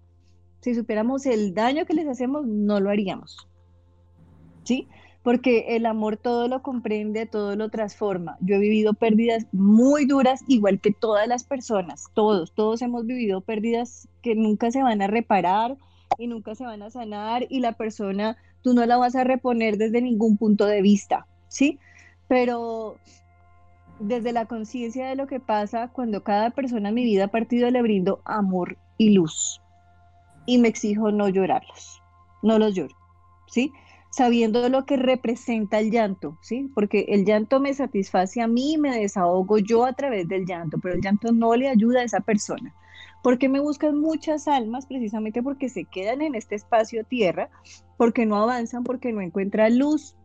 si 0.62 0.76
supiéramos 0.76 1.26
el 1.26 1.54
daño 1.54 1.86
que 1.86 1.94
les 1.94 2.08
hacemos, 2.08 2.46
no 2.46 2.80
lo 2.80 2.90
haríamos. 2.90 3.48
¿Sí? 4.64 4.88
Porque 5.24 5.76
el 5.76 5.86
amor 5.86 6.18
todo 6.18 6.48
lo 6.48 6.62
comprende, 6.62 7.26
todo 7.26 7.56
lo 7.56 7.70
transforma. 7.70 8.38
Yo 8.42 8.56
he 8.56 8.60
vivido 8.60 8.94
pérdidas 8.94 9.46
muy 9.52 10.06
duras, 10.06 10.44
igual 10.48 10.80
que 10.80 10.92
todas 10.92 11.28
las 11.28 11.44
personas, 11.44 12.06
todos, 12.14 12.54
todos 12.54 12.82
hemos 12.82 13.06
vivido 13.06 13.42
pérdidas 13.42 14.08
que 14.22 14.36
nunca 14.36 14.72
se 14.72 14.82
van 14.82 15.02
a 15.02 15.08
reparar 15.08 15.78
y 16.18 16.28
nunca 16.28 16.56
se 16.56 16.66
van 16.66 16.82
a 16.82 16.90
sanar 16.90 17.46
y 17.50 17.60
la 17.60 17.74
persona 17.74 18.38
tú 18.64 18.74
no 18.74 18.86
la 18.86 18.98
vas 18.98 19.16
a 19.16 19.24
reponer 19.24 19.78
desde 19.78 20.02
ningún 20.02 20.38
punto 20.38 20.66
de 20.66 20.82
vista, 20.82 21.28
¿sí? 21.48 21.80
Pero 22.28 22.98
desde 24.00 24.32
la 24.32 24.46
conciencia 24.46 25.08
de 25.08 25.16
lo 25.16 25.28
que 25.28 25.40
pasa 25.40 25.90
cuando 25.90 26.24
cada 26.24 26.50
persona 26.50 26.90
en 26.90 26.96
mi 26.96 27.04
vida 27.04 27.26
ha 27.26 27.28
partido 27.28 27.70
le 27.70 27.82
brindo 27.84 28.22
amor 28.26 28.78
y 28.98 29.12
luz 29.12 29.62
y 30.48 30.58
me 30.58 30.68
exijo 30.68 31.12
no 31.12 31.30
llorarlos, 31.30 32.02
no 32.42 32.58
los 32.58 32.74
lloro, 32.74 32.96
¿sí? 33.48 33.72
Sabiendo 34.12 34.68
lo 34.70 34.86
que 34.86 34.98
representa 34.98 35.80
el 35.80 35.90
llanto, 35.90 36.38
¿sí? 36.42 36.70
Porque 36.76 37.06
el 37.10 37.26
llanto 37.26 37.60
me 37.60 37.74
satisface 37.74 38.42
a 38.42 38.48
mí, 38.48 38.78
me 38.78 38.96
desahogo 38.96 39.58
yo 39.58 39.86
a 39.86 39.94
través 39.94 40.28
del 40.28 40.46
llanto, 40.46 40.78
pero 40.80 40.96
el 40.96 41.02
llanto 41.02 41.32
no 41.32 41.56
le 41.56 41.70
ayuda 41.70 42.02
a 42.02 42.04
esa 42.04 42.20
persona. 42.20 42.76
¿Por 43.24 43.38
qué 43.38 43.48
me 43.48 43.62
buscan 43.62 44.00
muchas 44.00 44.48
almas? 44.48 44.86
Precisamente 44.86 45.42
porque 45.42 45.70
se 45.70 45.86
quedan 45.86 46.22
en 46.22 46.36
este 46.36 46.56
espacio 46.56 47.06
tierra, 47.06 47.50
porque 47.98 48.26
no 48.26 48.36
avanzan, 48.36 48.84
porque 48.84 49.14
no 49.14 49.22
encuentran 49.22 49.80
luz, 49.80 50.16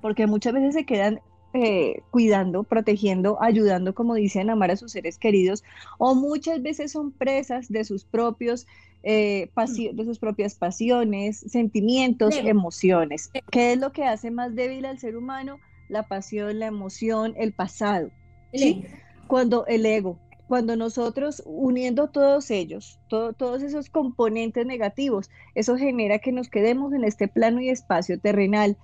porque 0.00 0.28
muchas 0.28 0.52
veces 0.52 0.74
se 0.74 0.84
quedan 0.84 1.20
eh, 1.54 2.02
cuidando, 2.10 2.62
protegiendo, 2.62 3.42
ayudando, 3.42 3.94
como 3.94 4.14
dicen, 4.14 4.48
amar 4.48 4.70
a 4.70 4.76
sus 4.76 4.92
seres 4.92 5.18
queridos, 5.18 5.64
o 5.98 6.14
muchas 6.14 6.62
veces 6.62 6.92
son 6.92 7.10
presas 7.10 7.68
de 7.68 7.84
sus 7.84 8.04
propios 8.04 8.66
eh, 9.02 9.50
de 9.92 10.04
sus 10.04 10.18
propias 10.18 10.54
pasiones, 10.54 11.38
sentimientos, 11.40 12.36
emociones. 12.36 13.30
¿Qué 13.50 13.72
es 13.72 13.78
lo 13.78 13.92
que 13.92 14.04
hace 14.04 14.30
más 14.30 14.54
débil 14.54 14.84
al 14.84 14.98
ser 14.98 15.16
humano? 15.16 15.58
La 15.88 16.04
pasión, 16.04 16.58
la 16.58 16.66
emoción, 16.66 17.34
el 17.36 17.52
pasado. 17.52 18.10
¿sí? 18.52 18.84
Cuando 19.26 19.66
el 19.66 19.84
ego, 19.86 20.18
cuando 20.46 20.76
nosotros 20.76 21.42
uniendo 21.46 22.08
todos 22.08 22.50
ellos, 22.50 22.98
todos 23.08 23.62
esos 23.62 23.90
componentes 23.90 24.66
negativos, 24.66 25.30
eso 25.54 25.76
genera 25.76 26.18
que 26.18 26.32
nos 26.32 26.48
quedemos 26.48 26.92
en 26.92 27.04
este 27.04 27.28
plano 27.28 27.60
y 27.60 27.70
espacio 27.70 28.20
terrenal. 28.20 28.76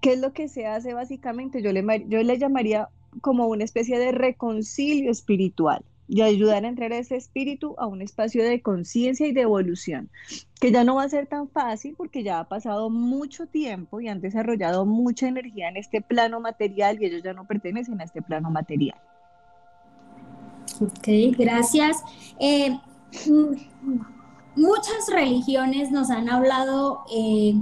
¿Qué 0.00 0.14
es 0.14 0.20
lo 0.20 0.32
que 0.32 0.48
se 0.48 0.66
hace 0.66 0.94
básicamente? 0.94 1.62
Yo 1.62 1.72
le, 1.72 1.84
yo 2.08 2.22
le 2.22 2.38
llamaría 2.38 2.88
como 3.20 3.46
una 3.46 3.64
especie 3.64 3.98
de 3.98 4.12
reconcilio 4.12 5.10
espiritual 5.10 5.84
y 6.12 6.20
ayudar 6.20 6.66
a 6.66 6.68
entrar 6.68 6.92
a 6.92 6.98
ese 6.98 7.16
espíritu 7.16 7.74
a 7.78 7.86
un 7.86 8.02
espacio 8.02 8.44
de 8.44 8.60
conciencia 8.60 9.26
y 9.26 9.32
de 9.32 9.40
evolución, 9.40 10.10
que 10.60 10.70
ya 10.70 10.84
no 10.84 10.96
va 10.96 11.04
a 11.04 11.08
ser 11.08 11.26
tan 11.26 11.48
fácil 11.48 11.94
porque 11.96 12.22
ya 12.22 12.38
ha 12.38 12.48
pasado 12.48 12.90
mucho 12.90 13.46
tiempo 13.46 13.98
y 13.98 14.08
han 14.08 14.20
desarrollado 14.20 14.84
mucha 14.84 15.26
energía 15.26 15.70
en 15.70 15.78
este 15.78 16.02
plano 16.02 16.38
material 16.38 16.98
y 17.00 17.06
ellos 17.06 17.22
ya 17.22 17.32
no 17.32 17.46
pertenecen 17.46 17.98
a 17.98 18.04
este 18.04 18.20
plano 18.20 18.50
material. 18.50 18.98
Ok, 20.82 21.08
gracias. 21.38 22.02
Eh, 22.38 22.78
muchas 24.54 25.08
religiones 25.10 25.90
nos 25.90 26.10
han 26.10 26.28
hablado 26.28 27.04
eh, 27.10 27.54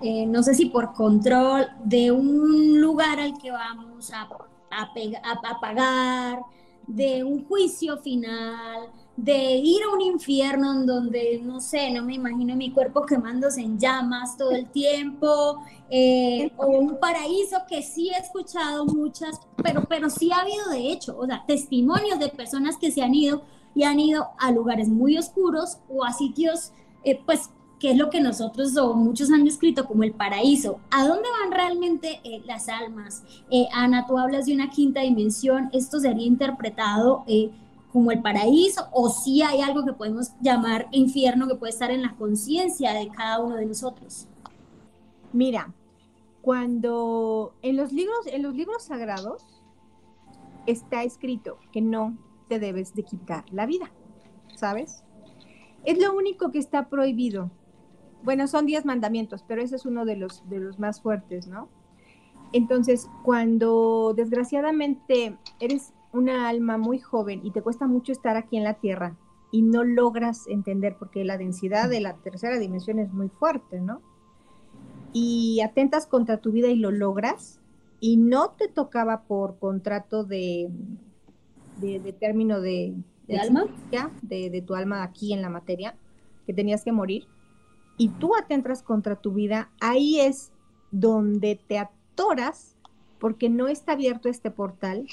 eh, 0.00 0.24
no 0.26 0.42
sé 0.42 0.54
si 0.54 0.66
por 0.66 0.94
control 0.94 1.66
de 1.84 2.10
un 2.10 2.80
lugar 2.80 3.20
al 3.20 3.36
que 3.36 3.50
vamos 3.50 4.10
a, 4.14 4.28
a, 4.70 5.60
pagar, 5.60 6.40
de 6.86 7.24
un 7.24 7.44
juicio 7.46 7.98
final, 7.98 8.90
de 9.16 9.56
ir 9.56 9.82
a 9.82 9.94
un 9.94 10.00
infierno 10.00 10.72
en 10.72 10.86
donde, 10.86 11.40
no 11.44 11.60
sé, 11.60 11.90
no 11.90 12.02
me 12.02 12.14
imagino 12.14 12.56
mi 12.56 12.70
cuerpo 12.70 13.04
quemándose 13.04 13.60
en 13.60 13.78
llamas 13.78 14.36
todo 14.36 14.52
el 14.52 14.70
tiempo, 14.70 15.62
eh, 15.90 16.50
o 16.56 16.66
un 16.78 16.98
paraíso 16.98 17.58
que 17.68 17.82
sí 17.82 18.10
he 18.10 18.18
escuchado 18.18 18.86
muchas, 18.86 19.40
pero, 19.62 19.84
pero 19.88 20.08
sí 20.08 20.32
ha 20.32 20.40
habido 20.40 20.70
de 20.70 20.90
hecho, 20.90 21.16
o 21.18 21.26
sea, 21.26 21.44
testimonios 21.46 22.18
de 22.18 22.30
personas 22.30 22.76
que 22.78 22.90
se 22.90 23.02
han 23.02 23.14
ido 23.14 23.42
y 23.74 23.84
han 23.84 24.00
ido 24.00 24.28
a 24.38 24.50
lugares 24.50 24.88
muy 24.88 25.18
oscuros 25.18 25.78
o 25.88 26.04
a 26.04 26.12
sitios, 26.12 26.72
eh, 27.04 27.20
pues, 27.24 27.50
que 27.82 27.90
es 27.90 27.96
lo 27.96 28.10
que 28.10 28.20
nosotros 28.20 28.76
o 28.76 28.94
muchos 28.94 29.32
han 29.32 29.44
descrito 29.44 29.88
como 29.88 30.04
el 30.04 30.12
paraíso. 30.12 30.78
¿A 30.92 31.04
dónde 31.04 31.28
van 31.40 31.50
realmente 31.50 32.20
eh, 32.22 32.40
las 32.46 32.68
almas? 32.68 33.24
Eh, 33.50 33.66
Ana, 33.72 34.06
tú 34.06 34.18
hablas 34.18 34.46
de 34.46 34.54
una 34.54 34.70
quinta 34.70 35.00
dimensión, 35.00 35.68
¿esto 35.72 35.98
sería 35.98 36.24
interpretado 36.24 37.24
como 37.92 38.12
el 38.12 38.22
paraíso 38.22 38.86
o 38.92 39.08
si 39.08 39.42
hay 39.42 39.62
algo 39.62 39.84
que 39.84 39.94
podemos 39.94 40.30
llamar 40.40 40.86
infierno 40.92 41.48
que 41.48 41.56
puede 41.56 41.72
estar 41.72 41.90
en 41.90 42.02
la 42.02 42.14
conciencia 42.14 42.92
de 42.92 43.08
cada 43.08 43.40
uno 43.40 43.56
de 43.56 43.66
nosotros? 43.66 44.28
Mira, 45.32 45.74
cuando 46.40 47.52
en 47.62 47.76
los 47.76 47.92
libros, 47.92 48.28
en 48.28 48.44
los 48.44 48.54
libros 48.54 48.84
sagrados 48.84 49.44
está 50.68 51.02
escrito 51.02 51.58
que 51.72 51.80
no 51.80 52.16
te 52.48 52.60
debes 52.60 52.94
de 52.94 53.02
quitar 53.02 53.44
la 53.50 53.66
vida, 53.66 53.90
¿sabes? 54.54 55.02
Es 55.84 56.00
lo 56.00 56.14
único 56.14 56.52
que 56.52 56.60
está 56.60 56.88
prohibido. 56.88 57.50
Bueno, 58.24 58.46
son 58.46 58.66
diez 58.66 58.84
mandamientos, 58.84 59.44
pero 59.46 59.62
ese 59.62 59.76
es 59.76 59.86
uno 59.86 60.04
de 60.04 60.16
los, 60.16 60.48
de 60.48 60.60
los 60.60 60.78
más 60.78 61.00
fuertes, 61.00 61.48
¿no? 61.48 61.68
Entonces, 62.52 63.08
cuando 63.24 64.12
desgraciadamente 64.14 65.36
eres 65.58 65.92
una 66.12 66.48
alma 66.48 66.76
muy 66.76 66.98
joven 66.98 67.40
y 67.42 67.50
te 67.50 67.62
cuesta 67.62 67.86
mucho 67.86 68.12
estar 68.12 68.36
aquí 68.36 68.56
en 68.58 68.64
la 68.64 68.74
Tierra 68.74 69.16
y 69.50 69.62
no 69.62 69.84
logras 69.84 70.46
entender, 70.46 70.96
porque 70.98 71.24
la 71.24 71.38
densidad 71.38 71.88
de 71.88 72.00
la 72.00 72.14
tercera 72.16 72.58
dimensión 72.58 72.98
es 72.98 73.12
muy 73.12 73.28
fuerte, 73.28 73.80
¿no? 73.80 74.00
Y 75.12 75.60
atentas 75.60 76.06
contra 76.06 76.38
tu 76.38 76.52
vida 76.52 76.68
y 76.68 76.76
lo 76.76 76.90
logras, 76.90 77.60
y 78.00 78.16
no 78.16 78.50
te 78.50 78.68
tocaba 78.68 79.22
por 79.22 79.58
contrato 79.58 80.24
de, 80.24 80.70
de, 81.80 82.12
término 82.12 82.60
de, 82.60 82.94
de, 83.28 83.38
alma, 83.38 83.66
de, 84.22 84.50
de 84.50 84.62
tu 84.62 84.74
alma 84.74 85.02
aquí 85.02 85.32
en 85.32 85.42
la 85.42 85.50
materia, 85.50 85.94
que 86.46 86.52
tenías 86.52 86.82
que 86.82 86.92
morir, 86.92 87.28
y 87.96 88.08
tú 88.08 88.34
atentas 88.36 88.82
contra 88.82 89.16
tu 89.16 89.32
vida, 89.32 89.70
ahí 89.80 90.20
es 90.20 90.52
donde 90.90 91.60
te 91.66 91.78
atoras 91.78 92.76
porque 93.18 93.48
no 93.48 93.68
está 93.68 93.92
abierto 93.92 94.28
este 94.28 94.50
portal, 94.50 95.06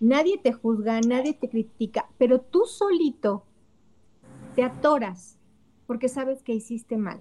nadie 0.00 0.38
te 0.38 0.52
juzga, 0.52 1.00
nadie 1.00 1.32
te 1.34 1.48
critica, 1.48 2.08
pero 2.18 2.40
tú 2.40 2.64
solito 2.66 3.44
te 4.54 4.62
atoras 4.62 5.38
porque 5.86 6.08
sabes 6.08 6.42
que 6.42 6.52
hiciste 6.52 6.96
mal, 6.96 7.20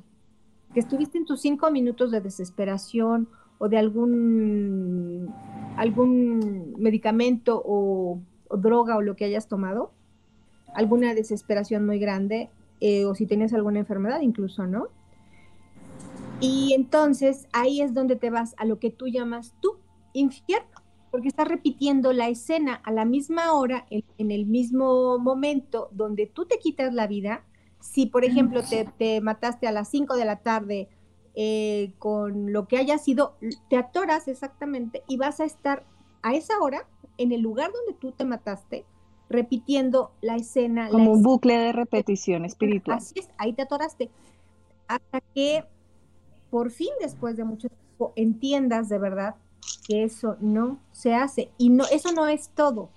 que 0.73 0.79
estuviste 0.79 1.17
en 1.17 1.25
tus 1.25 1.41
cinco 1.41 1.71
minutos 1.71 2.11
de 2.11 2.21
desesperación 2.21 3.29
o 3.59 3.69
de 3.69 3.77
algún, 3.77 5.33
algún 5.77 6.73
medicamento 6.77 7.61
o 7.65 8.19
droga 8.57 8.97
o 8.97 9.01
lo 9.01 9.15
que 9.15 9.25
hayas 9.25 9.47
tomado, 9.47 9.91
alguna 10.73 11.13
desesperación 11.13 11.85
muy 11.85 11.99
grande, 11.99 12.49
eh, 12.79 13.05
o 13.05 13.15
si 13.15 13.25
tienes 13.25 13.53
alguna 13.53 13.79
enfermedad 13.79 14.21
incluso, 14.21 14.67
¿no? 14.67 14.88
Y 16.39 16.73
entonces 16.73 17.47
ahí 17.53 17.81
es 17.81 17.93
donde 17.93 18.15
te 18.15 18.29
vas 18.29 18.55
a 18.57 18.65
lo 18.65 18.79
que 18.79 18.91
tú 18.91 19.07
llamas 19.07 19.55
tu 19.61 19.77
infierno, 20.13 20.81
porque 21.11 21.29
estás 21.29 21.47
repitiendo 21.47 22.11
la 22.11 22.27
escena 22.27 22.75
a 22.83 22.91
la 22.91 23.05
misma 23.05 23.53
hora, 23.53 23.85
en, 23.89 24.31
el 24.31 24.45
mismo 24.45 25.17
momento 25.17 25.89
donde 25.91 26.27
tú 26.27 26.45
te 26.45 26.59
quitas 26.59 26.93
la 26.93 27.07
vida. 27.07 27.45
Si, 27.79 28.07
por 28.07 28.25
ejemplo, 28.25 28.61
te, 28.97 29.21
mataste 29.21 29.67
a 29.67 29.71
las 29.71 29.89
5 29.89 30.15
de 30.15 30.25
la 30.25 30.38
tarde 30.38 30.89
eh, 31.35 31.93
con 31.99 32.51
lo 32.51 32.67
que 32.67 32.77
haya 32.77 32.97
sido, 32.97 33.38
te 33.69 33.77
atoras 33.77 34.27
exactamente 34.27 35.03
y 35.07 35.17
vas 35.17 35.39
a 35.39 35.45
estar 35.45 35.85
a 36.21 36.33
esa 36.33 36.59
hora 36.59 36.88
en 37.17 37.31
el 37.31 37.41
lugar 37.41 37.71
donde 37.71 37.93
tú 37.99 38.11
te 38.11 38.25
mataste, 38.25 38.85
repitiendo 39.29 40.11
la 40.21 40.35
escena. 40.35 40.89
Como 40.89 41.11
un 41.11 41.23
bucle 41.23 41.57
de 41.57 41.71
repetición 41.71 42.45
espiritual. 42.45 42.97
Así 42.97 43.19
es, 43.19 43.29
ahí 43.38 43.53
te 43.53 43.63
atoraste. 43.63 44.09
Hasta 44.88 45.21
que 45.33 45.63
por 46.49 46.71
fin, 46.71 46.89
después 47.01 47.35
de 47.38 47.43
mucho 47.43 47.67
tiempo, 47.69 48.13
entiendas 48.15 48.88
de 48.88 48.99
verdad 48.99 49.35
que 49.88 50.03
eso 50.03 50.38
no 50.39 50.79
se 50.91 51.13
hace. 51.13 51.51
Y 51.57 51.69
no, 51.69 51.85
eso 51.91 52.11
no 52.11 52.27
es 52.27 52.49
todo. 52.49 52.89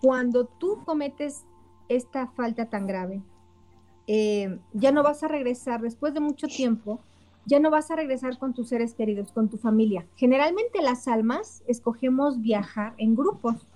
Cuando 0.00 0.46
tú 0.46 0.82
cometes 0.84 1.44
esta 1.88 2.28
falta 2.28 2.70
tan 2.70 2.86
grave, 2.86 3.22
eh, 4.06 4.58
ya 4.72 4.92
no 4.92 5.02
vas 5.02 5.22
a 5.22 5.28
regresar 5.28 5.80
después 5.80 6.14
de 6.14 6.20
mucho 6.20 6.46
tiempo 6.46 7.00
ya 7.44 7.58
no 7.58 7.70
vas 7.70 7.90
a 7.90 7.96
regresar 7.96 8.38
con 8.38 8.54
tus 8.54 8.68
seres 8.68 8.94
queridos, 8.94 9.32
con 9.32 9.48
tu 9.48 9.56
familia. 9.56 10.06
Generalmente 10.16 10.80
las 10.82 11.08
almas 11.08 11.62
escogemos 11.66 12.40
viajar 12.40 12.94
en 12.98 13.14
grupos 13.14 13.66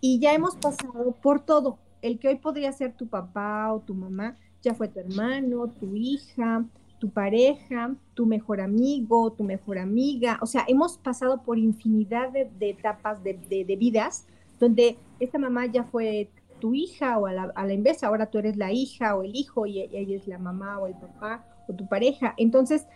y 0.00 0.18
ya 0.18 0.34
hemos 0.34 0.56
pasado 0.56 1.12
por 1.22 1.40
todo. 1.40 1.78
El 2.02 2.18
que 2.18 2.28
hoy 2.28 2.36
podría 2.36 2.72
ser 2.72 2.94
tu 2.94 3.06
papá 3.06 3.72
o 3.72 3.80
tu 3.80 3.94
mamá, 3.94 4.36
ya 4.62 4.74
fue 4.74 4.88
tu 4.88 5.00
hermano, 5.00 5.68
tu 5.68 5.94
hija, 5.94 6.64
tu 6.98 7.10
pareja, 7.10 7.94
tu 8.14 8.26
mejor 8.26 8.60
amigo, 8.60 9.32
tu 9.32 9.44
mejor 9.44 9.78
amiga. 9.78 10.38
O 10.40 10.46
sea, 10.46 10.64
hemos 10.68 10.98
pasado 10.98 11.42
por 11.42 11.58
infinidad 11.58 12.30
de, 12.30 12.48
etapas 12.60 13.22
de, 13.22 13.76
vidas 13.78 14.26
donde 14.58 14.98
esta 15.18 15.38
mamá 15.38 15.66
ya 15.66 15.84
fue 15.84 16.30
tu 16.60 16.74
hija 16.74 17.18
o 17.18 17.26
a 17.26 17.32
la, 17.32 17.72
inversa, 17.72 18.06
ahora 18.06 18.26
tú 18.26 18.38
eres 18.38 18.56
la 18.56 18.70
hija 18.70 19.16
o 19.16 19.22
el 19.22 19.34
hijo 19.34 19.64
y 19.66 19.80
ella 19.80 20.16
es 20.16 20.28
la 20.28 20.38
mamá 20.38 20.78
o 20.78 20.86
el 20.86 20.94
papá 20.94 21.44
tu 21.72 21.86
pareja. 21.86 22.34
Entonces, 22.36 22.86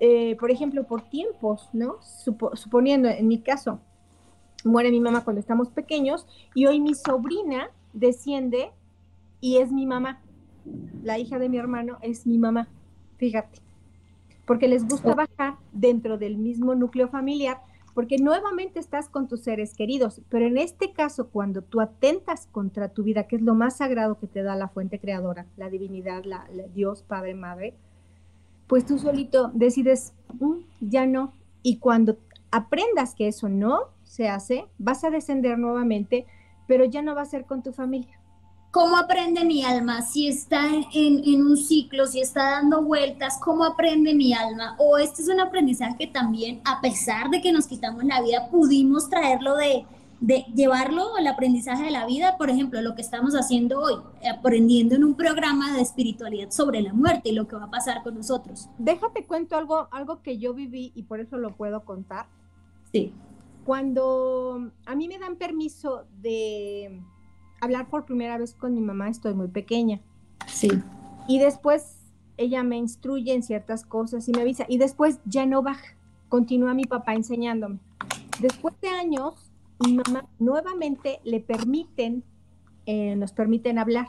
eh, 0.00 0.36
por 0.36 0.50
ejemplo, 0.50 0.84
por 0.84 1.02
tiempos, 1.02 1.68
¿no? 1.72 1.96
suponiendo, 2.02 3.08
en 3.08 3.28
mi 3.28 3.38
caso, 3.38 3.80
muere 4.64 4.90
mi 4.90 5.00
mamá 5.00 5.24
cuando 5.24 5.40
estamos 5.40 5.68
pequeños 5.68 6.26
y 6.54 6.66
hoy 6.66 6.80
mi 6.80 6.94
sobrina 6.94 7.70
desciende 7.92 8.72
y 9.40 9.58
es 9.58 9.72
mi 9.72 9.86
mamá. 9.86 10.20
La 11.02 11.18
hija 11.18 11.38
de 11.38 11.48
mi 11.48 11.58
hermano 11.58 11.98
es 12.00 12.26
mi 12.26 12.38
mamá, 12.38 12.68
fíjate, 13.18 13.60
porque 14.46 14.68
les 14.68 14.86
gusta 14.88 15.14
bajar 15.14 15.56
dentro 15.72 16.16
del 16.16 16.36
mismo 16.36 16.74
núcleo 16.74 17.08
familiar, 17.08 17.60
porque 17.92 18.18
nuevamente 18.18 18.80
estás 18.80 19.08
con 19.08 19.28
tus 19.28 19.42
seres 19.42 19.74
queridos, 19.74 20.22
pero 20.28 20.46
en 20.46 20.58
este 20.58 20.92
caso, 20.92 21.28
cuando 21.28 21.62
tú 21.62 21.80
atentas 21.80 22.48
contra 22.50 22.88
tu 22.88 23.02
vida, 23.02 23.28
que 23.28 23.36
es 23.36 23.42
lo 23.42 23.54
más 23.54 23.76
sagrado 23.76 24.18
que 24.18 24.26
te 24.26 24.42
da 24.42 24.56
la 24.56 24.68
fuente 24.68 24.98
creadora, 24.98 25.46
la 25.56 25.68
divinidad, 25.68 26.24
la 26.24 26.46
Dios, 26.74 27.02
Padre, 27.02 27.34
Madre, 27.34 27.74
pues 28.66 28.86
tú 28.86 28.98
solito 28.98 29.50
decides, 29.54 30.14
mm, 30.40 30.54
ya 30.80 31.06
no. 31.06 31.32
Y 31.62 31.76
cuando 31.78 32.16
aprendas 32.50 33.14
que 33.14 33.28
eso 33.28 33.48
no 33.48 33.93
se 34.14 34.28
hace, 34.28 34.66
vas 34.78 35.02
a 35.02 35.10
descender 35.10 35.58
nuevamente, 35.58 36.24
pero 36.68 36.84
ya 36.84 37.02
no 37.02 37.16
va 37.16 37.22
a 37.22 37.26
ser 37.26 37.46
con 37.46 37.64
tu 37.64 37.72
familia. 37.72 38.20
¿Cómo 38.70 38.96
aprende 38.96 39.44
mi 39.44 39.64
alma? 39.64 40.02
Si 40.02 40.28
está 40.28 40.68
en, 40.92 41.42
un 41.42 41.56
ciclo, 41.56 42.06
si 42.06 42.20
está 42.20 42.50
dando 42.52 42.82
vueltas, 42.82 43.38
¿cómo 43.40 43.64
aprende 43.64 44.14
mi 44.14 44.32
alma? 44.32 44.76
O 44.78 44.98
este 44.98 45.22
es 45.22 45.28
un 45.28 45.40
aprendizaje 45.40 46.06
también, 46.06 46.60
a 46.64 46.80
pesar 46.80 47.28
de 47.30 47.40
que 47.40 47.50
nos 47.50 47.66
quitamos 47.66 48.04
la 48.04 48.22
vida, 48.22 48.48
pudimos 48.50 49.10
traerlo 49.10 49.56
de, 49.56 49.84
de 50.20 50.44
llevarlo 50.54 51.16
al 51.16 51.26
aprendizaje 51.26 51.84
de 51.84 51.90
la 51.90 52.06
vida, 52.06 52.36
por 52.36 52.50
ejemplo, 52.50 52.80
lo 52.82 52.94
que 52.94 53.02
estamos 53.02 53.34
haciendo 53.34 53.80
hoy, 53.80 53.94
aprendiendo 54.28 54.94
en 54.94 55.02
un 55.02 55.16
programa 55.16 55.74
de 55.74 55.82
espiritualidad 55.82 56.50
sobre 56.50 56.82
la 56.82 56.92
muerte 56.92 57.30
y 57.30 57.32
lo 57.32 57.48
que 57.48 57.56
va 57.56 57.64
a 57.64 57.70
pasar 57.70 58.04
con 58.04 58.14
nosotros. 58.14 58.68
Déjate 58.78 59.24
cuento 59.24 59.56
algo, 59.56 59.88
algo 59.90 60.22
que 60.22 60.38
yo 60.38 60.54
viví 60.54 60.92
y 60.94 61.02
por 61.02 61.18
eso 61.18 61.36
lo 61.36 61.56
puedo 61.56 61.84
contar. 61.84 62.26
Sí. 62.92 63.12
Cuando 63.64 64.70
a 64.86 64.94
mí 64.94 65.08
me 65.08 65.18
dan 65.18 65.36
permiso 65.36 66.06
de 66.20 67.00
hablar 67.60 67.88
por 67.88 68.04
primera 68.04 68.38
vez 68.38 68.54
con 68.54 68.74
mi 68.74 68.80
mamá, 68.80 69.08
estoy 69.08 69.34
muy 69.34 69.48
pequeña. 69.48 70.00
Sí. 70.46 70.68
Y 71.26 71.38
después 71.38 72.04
ella 72.36 72.62
me 72.62 72.76
instruye 72.76 73.32
en 73.32 73.42
ciertas 73.42 73.84
cosas 73.84 74.28
y 74.28 74.32
me 74.32 74.42
avisa. 74.42 74.66
Y 74.68 74.78
después 74.78 75.20
ya 75.24 75.46
no 75.46 75.62
baja. 75.62 75.96
Continúa 76.28 76.74
mi 76.74 76.84
papá 76.84 77.14
enseñándome. 77.14 77.78
Después 78.40 78.74
de 78.80 78.88
años, 78.88 79.52
mi 79.84 79.94
mamá 79.94 80.28
nuevamente 80.38 81.20
le 81.24 81.40
permiten, 81.40 82.24
eh, 82.86 83.16
nos 83.16 83.32
permiten 83.32 83.78
hablar. 83.78 84.08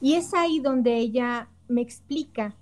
Y 0.00 0.14
es 0.14 0.34
ahí 0.34 0.60
donde 0.60 0.96
ella 0.96 1.48
me 1.68 1.80
explica, 1.80 2.54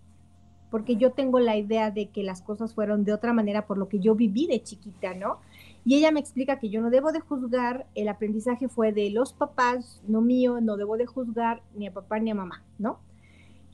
porque 0.71 0.97
yo 0.97 1.13
tengo 1.13 1.39
la 1.39 1.57
idea 1.57 1.91
de 1.91 2.09
que 2.09 2.23
las 2.23 2.43
cosas 2.43 2.75
fueron 2.75 3.05
de 3.05 3.13
otra 3.13 3.33
manera 3.33 3.67
por 3.67 3.79
lo 3.79 3.89
que 3.89 4.01
yo 4.01 4.15
viví 4.15 4.47
de 4.47 4.63
chiquita, 4.63 5.15
¿no? 5.15 5.39
Y 5.87 5.95
ella 5.95 6.11
me 6.11 6.19
explica 6.19 6.59
que 6.59 6.69
yo 6.69 6.81
no 6.81 6.91
debo 6.91 7.13
de 7.13 7.21
juzgar, 7.21 7.87
el 7.95 8.09
aprendizaje 8.09 8.69
fue 8.69 8.93
de 8.93 9.09
los 9.11 9.33
papás, 9.33 10.03
no 10.09 10.21
mío, 10.21 10.61
no 10.61 10.77
debo 10.77 10.97
de 10.97 11.07
juzgar 11.07 11.63
ni 11.77 11.87
a 11.87 11.95
papá 11.95 12.19
ni 12.19 12.33
a 12.33 12.35
mamá, 12.35 12.65
¿no? 12.77 12.99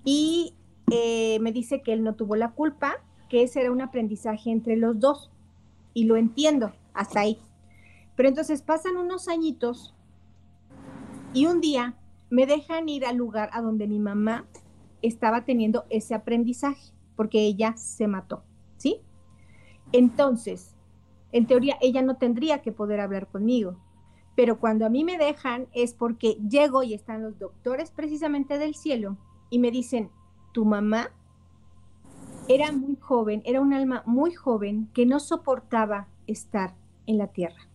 Y 0.05 0.55
eh, 0.91 1.39
me 1.41 1.53
dice 1.53 1.81
que 1.81 1.95
él 1.95 2.05
no 2.05 2.15
tuvo 2.15 2.37
la 2.37 2.51
culpa, 2.51 3.03
que 3.31 3.43
ese 3.43 3.63
era 3.63 3.73
un 3.73 3.81
aprendizaje 3.81 4.51
entre 4.51 4.77
los 4.77 5.01
dos 5.01 5.31
y 5.95 6.05
lo 6.05 6.17
entiendo 6.17 6.75
hasta 6.93 7.21
ahí. 7.21 7.39
Pero 8.15 8.29
entonces 8.29 8.61
pasan 8.61 8.99
unos 8.99 9.27
añitos 9.27 9.95
y 11.33 11.47
un 11.47 11.63
día 11.63 11.97
me 12.29 12.45
dejan 12.45 12.91
ir 12.91 13.07
al 13.07 13.17
lugar 13.17 13.49
a 13.55 13.63
donde 13.63 13.89
mi 13.89 13.99
mamá 13.99 14.45
estaba 15.01 15.47
teniendo 15.47 15.87
ese 15.89 16.15
aprendizaje, 16.15 16.93
porque 17.17 17.41
ella 17.41 17.75
se 17.79 18.07
mató, 18.07 18.45
¿sí? 18.77 19.01
Entonces, 19.93 20.72
en 21.33 21.47
teoría, 21.47 21.77
ella 21.81 22.03
no 22.03 22.17
tendría 22.17 22.63
que 22.63 22.73
poder 22.73 23.01
hablar 23.01 23.29
conmigo, 23.29 23.77
pero 24.37 24.59
cuando 24.59 24.87
a 24.87 24.91
mí 24.91 25.05
me 25.05 25.19
dejan 25.19 25.67
es 25.73 25.95
porque 25.95 26.39
llego 26.49 26.83
y 26.83 26.95
están 26.95 27.23
los 27.23 27.39
doctores 27.39 27.91
precisamente 27.91 28.59
del 28.59 28.75
cielo 28.75 29.17
y 29.51 29.59
me 29.59 29.71
dicen, 29.71 30.11
tu 30.53 30.65
mamá 30.65 31.11
era 32.49 32.73
muy 32.73 32.97
joven, 32.97 33.43
era 33.45 33.61
un 33.61 33.73
alma 33.73 34.03
muy 34.07 34.33
joven 34.33 34.89
que 34.93 35.07
no 35.07 35.21
soportaba 35.21 36.09
estar 36.27 36.75
en 37.07 37.19
la 37.19 37.29
tierra. 37.29 37.69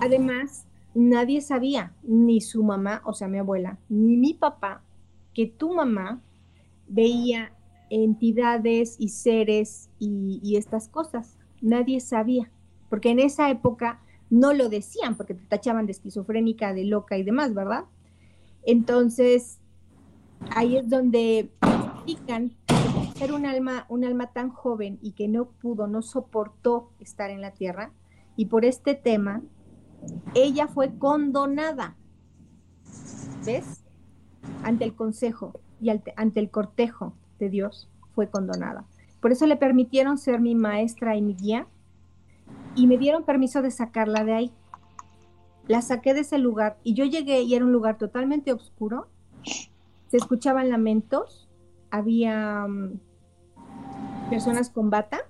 Además, 0.00 0.66
nadie 0.94 1.40
sabía, 1.40 1.94
ni 2.02 2.40
su 2.40 2.62
mamá, 2.62 3.02
o 3.04 3.12
sea, 3.12 3.28
mi 3.28 3.38
abuela, 3.38 3.78
ni 3.88 4.16
mi 4.16 4.34
papá, 4.34 4.82
que 5.34 5.46
tu 5.46 5.74
mamá 5.74 6.20
veía 6.88 7.52
entidades 7.90 8.96
y 8.98 9.08
seres 9.08 9.90
y, 9.98 10.56
estas 10.56 10.88
cosas. 10.88 11.35
Nadie 11.60 12.00
sabía, 12.00 12.50
porque 12.88 13.10
en 13.10 13.18
esa 13.18 13.50
época 13.50 14.00
no 14.30 14.52
lo 14.52 14.68
decían, 14.68 15.16
porque 15.16 15.34
te 15.34 15.44
tachaban 15.46 15.86
de 15.86 15.92
esquizofrénica, 15.92 16.74
de 16.74 16.84
loca 16.84 17.16
y 17.16 17.22
demás, 17.22 17.54
¿verdad? 17.54 17.84
Entonces, 18.64 19.60
ahí 20.54 20.76
es 20.76 20.88
donde 20.88 21.50
explican 21.60 22.50
que 22.66 23.18
ser 23.18 23.32
un 23.32 23.46
alma, 23.46 23.86
un 23.88 24.04
alma 24.04 24.32
tan 24.32 24.50
joven 24.50 24.98
y 25.00 25.12
que 25.12 25.28
no 25.28 25.46
pudo, 25.46 25.86
no 25.86 26.02
soportó 26.02 26.90
estar 27.00 27.30
en 27.30 27.40
la 27.40 27.52
tierra, 27.52 27.92
y 28.36 28.46
por 28.46 28.64
este 28.64 28.94
tema, 28.94 29.42
ella 30.34 30.68
fue 30.68 30.98
condonada. 30.98 31.96
¿Ves? 33.44 33.82
Ante 34.62 34.84
el 34.84 34.94
consejo 34.94 35.60
y 35.80 35.90
ante 35.90 36.40
el 36.40 36.50
cortejo 36.50 37.14
de 37.38 37.48
Dios, 37.48 37.88
fue 38.14 38.28
condonada. 38.28 38.84
Por 39.20 39.32
eso 39.32 39.46
le 39.46 39.56
permitieron 39.56 40.18
ser 40.18 40.40
mi 40.40 40.54
maestra 40.54 41.16
y 41.16 41.22
mi 41.22 41.34
guía 41.34 41.66
y 42.74 42.86
me 42.86 42.98
dieron 42.98 43.24
permiso 43.24 43.62
de 43.62 43.70
sacarla 43.70 44.24
de 44.24 44.34
ahí. 44.34 44.52
La 45.66 45.82
saqué 45.82 46.14
de 46.14 46.20
ese 46.20 46.38
lugar 46.38 46.78
y 46.84 46.94
yo 46.94 47.04
llegué 47.04 47.42
y 47.42 47.54
era 47.54 47.64
un 47.64 47.72
lugar 47.72 47.98
totalmente 47.98 48.52
oscuro. 48.52 49.08
Se 50.08 50.16
escuchaban 50.16 50.68
lamentos, 50.68 51.48
había 51.90 52.66
mm, 52.68 53.00
personas 54.30 54.70
con 54.70 54.90
bata, 54.90 55.20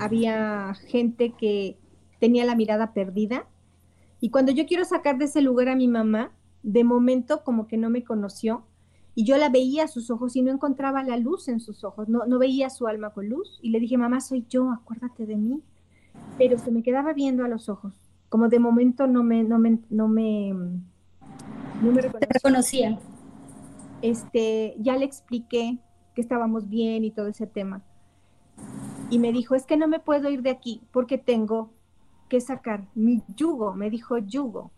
había 0.00 0.74
gente 0.74 1.32
que 1.32 1.78
tenía 2.18 2.44
la 2.44 2.56
mirada 2.56 2.92
perdida. 2.92 3.46
Y 4.20 4.30
cuando 4.30 4.52
yo 4.52 4.66
quiero 4.66 4.84
sacar 4.84 5.18
de 5.18 5.26
ese 5.26 5.42
lugar 5.42 5.68
a 5.68 5.76
mi 5.76 5.86
mamá, 5.86 6.32
de 6.62 6.84
momento 6.84 7.44
como 7.44 7.66
que 7.66 7.76
no 7.76 7.90
me 7.90 8.04
conoció 8.04 8.64
y 9.14 9.24
yo 9.24 9.36
la 9.36 9.48
veía 9.48 9.84
a 9.84 9.88
sus 9.88 10.10
ojos 10.10 10.36
y 10.36 10.42
no 10.42 10.50
encontraba 10.50 11.02
la 11.02 11.16
luz 11.16 11.48
en 11.48 11.60
sus 11.60 11.84
ojos, 11.84 12.08
no, 12.08 12.26
no 12.26 12.38
veía 12.38 12.70
su 12.70 12.86
alma 12.86 13.10
con 13.10 13.28
luz. 13.28 13.58
Y 13.62 13.70
le 13.70 13.80
dije, 13.80 13.98
mamá, 13.98 14.20
soy 14.20 14.46
yo, 14.48 14.70
acuérdate 14.70 15.26
de 15.26 15.36
mí 15.36 15.62
pero 16.38 16.58
se 16.58 16.70
me 16.70 16.82
quedaba 16.82 17.12
viendo 17.12 17.44
a 17.44 17.48
los 17.48 17.68
ojos. 17.68 17.94
Como 18.28 18.48
de 18.48 18.58
momento 18.58 19.06
no 19.06 19.22
me, 19.22 19.42
no 19.42 19.58
me, 19.58 19.78
no 19.90 20.08
me, 20.08 20.52
no 21.82 21.92
me 21.92 22.02
reconocía. 22.02 22.98
Este, 24.00 24.74
ya 24.78 24.96
le 24.96 25.04
expliqué 25.04 25.78
que 26.14 26.20
estábamos 26.20 26.68
bien 26.68 27.04
y 27.04 27.10
todo 27.10 27.28
ese 27.28 27.46
tema. 27.46 27.82
Y 29.10 29.18
me 29.18 29.32
dijo, 29.32 29.54
es 29.54 29.66
que 29.66 29.76
no 29.76 29.86
me 29.86 30.00
puedo 30.00 30.30
ir 30.30 30.42
de 30.42 30.50
aquí 30.50 30.82
porque 30.92 31.18
tengo 31.18 31.70
que 32.28 32.40
sacar 32.40 32.88
mi 32.94 33.22
yugo. 33.36 33.74
Me 33.74 33.90
dijo 33.90 34.18
yugo. 34.18 34.70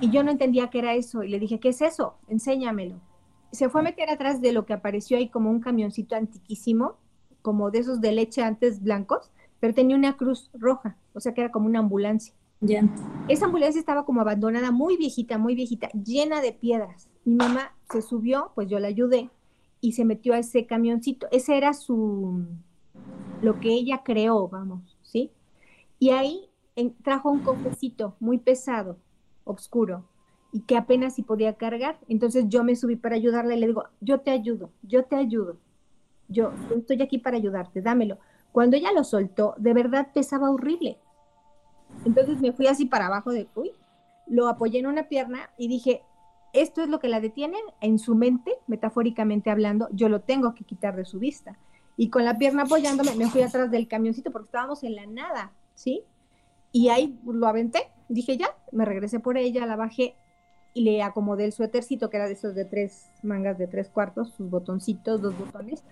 Y 0.00 0.10
yo 0.10 0.24
no 0.24 0.30
entendía 0.30 0.70
qué 0.70 0.80
era 0.80 0.94
eso. 0.94 1.22
Y 1.22 1.28
le 1.28 1.38
dije, 1.38 1.60
¿qué 1.60 1.68
es 1.68 1.80
eso? 1.80 2.16
Enséñamelo. 2.28 2.96
Se 3.52 3.68
fue 3.68 3.80
a 3.80 3.84
meter 3.84 4.10
atrás 4.10 4.40
de 4.40 4.52
lo 4.52 4.64
que 4.66 4.72
apareció 4.72 5.18
ahí 5.18 5.28
como 5.28 5.50
un 5.50 5.60
camioncito 5.60 6.16
antiquísimo, 6.16 6.96
como 7.42 7.70
de 7.70 7.78
esos 7.78 8.00
de 8.00 8.12
leche 8.12 8.42
antes 8.42 8.82
blancos 8.82 9.30
pero 9.60 9.74
tenía 9.74 9.94
una 9.94 10.16
cruz 10.16 10.50
roja, 10.54 10.96
o 11.12 11.20
sea 11.20 11.34
que 11.34 11.42
era 11.42 11.52
como 11.52 11.66
una 11.66 11.78
ambulancia. 11.78 12.34
Ya. 12.62 12.82
Esa 13.28 13.46
ambulancia 13.46 13.78
estaba 13.78 14.04
como 14.04 14.20
abandonada, 14.22 14.70
muy 14.70 14.96
viejita, 14.96 15.38
muy 15.38 15.54
viejita, 15.54 15.88
llena 15.90 16.40
de 16.40 16.52
piedras. 16.52 17.08
Mi 17.24 17.34
mamá 17.36 17.74
se 17.90 18.02
subió, 18.02 18.52
pues 18.54 18.68
yo 18.68 18.78
la 18.78 18.88
ayudé 18.88 19.30
y 19.80 19.92
se 19.92 20.04
metió 20.04 20.34
a 20.34 20.38
ese 20.38 20.66
camioncito. 20.66 21.26
Ese 21.30 21.56
era 21.56 21.72
su, 21.74 22.44
lo 23.42 23.60
que 23.60 23.68
ella 23.72 24.02
creó, 24.02 24.48
vamos, 24.48 24.98
¿sí? 25.02 25.30
Y 25.98 26.10
ahí 26.10 26.48
trajo 27.02 27.30
un 27.30 27.40
cofrecito 27.40 28.16
muy 28.20 28.38
pesado, 28.38 28.96
oscuro, 29.44 30.04
y 30.52 30.60
que 30.62 30.76
apenas 30.76 31.14
si 31.14 31.22
podía 31.22 31.54
cargar. 31.54 31.98
Entonces 32.08 32.44
yo 32.48 32.64
me 32.64 32.76
subí 32.76 32.96
para 32.96 33.16
ayudarle 33.16 33.56
y 33.56 33.60
le 33.60 33.66
digo, 33.68 33.84
yo 34.00 34.20
te 34.20 34.30
ayudo, 34.30 34.70
yo 34.82 35.04
te 35.04 35.16
ayudo. 35.16 35.56
Yo, 36.28 36.52
yo 36.68 36.76
estoy 36.76 37.02
aquí 37.02 37.18
para 37.18 37.36
ayudarte, 37.36 37.82
dámelo. 37.82 38.18
Cuando 38.52 38.76
ella 38.76 38.92
lo 38.92 39.04
soltó, 39.04 39.54
de 39.58 39.74
verdad 39.74 40.08
pesaba 40.12 40.50
horrible. 40.50 40.98
Entonces 42.04 42.40
me 42.40 42.52
fui 42.52 42.66
así 42.66 42.86
para 42.86 43.06
abajo 43.06 43.30
de, 43.30 43.48
uy, 43.54 43.72
lo 44.26 44.48
apoyé 44.48 44.78
en 44.78 44.86
una 44.86 45.08
pierna 45.08 45.50
y 45.58 45.68
dije, 45.68 46.02
esto 46.52 46.82
es 46.82 46.88
lo 46.88 47.00
que 47.00 47.08
la 47.08 47.20
detiene 47.20 47.58
en 47.80 47.98
su 47.98 48.14
mente, 48.14 48.52
metafóricamente 48.66 49.50
hablando, 49.50 49.88
yo 49.92 50.08
lo 50.08 50.20
tengo 50.20 50.54
que 50.54 50.64
quitar 50.64 50.96
de 50.96 51.04
su 51.04 51.18
vista. 51.18 51.58
Y 51.96 52.10
con 52.10 52.24
la 52.24 52.38
pierna 52.38 52.62
apoyándome, 52.62 53.14
me 53.14 53.28
fui 53.28 53.42
atrás 53.42 53.70
del 53.70 53.88
camioncito 53.88 54.30
porque 54.30 54.46
estábamos 54.46 54.82
en 54.84 54.96
la 54.96 55.06
nada, 55.06 55.52
¿sí? 55.74 56.02
Y 56.72 56.88
ahí 56.88 57.18
lo 57.24 57.46
aventé, 57.46 57.90
dije 58.08 58.36
ya, 58.36 58.56
me 58.72 58.84
regresé 58.84 59.20
por 59.20 59.36
ella, 59.36 59.66
la 59.66 59.76
bajé 59.76 60.14
y 60.72 60.82
le 60.82 61.02
acomodé 61.02 61.46
el 61.46 61.52
suétercito, 61.52 62.10
que 62.10 62.16
era 62.16 62.26
de 62.26 62.34
esos 62.34 62.54
de 62.54 62.64
tres 62.64 63.10
mangas 63.22 63.58
de 63.58 63.66
tres 63.66 63.88
cuartos, 63.88 64.32
sus 64.34 64.48
botoncitos, 64.48 65.20
dos 65.20 65.36
botones, 65.36 65.84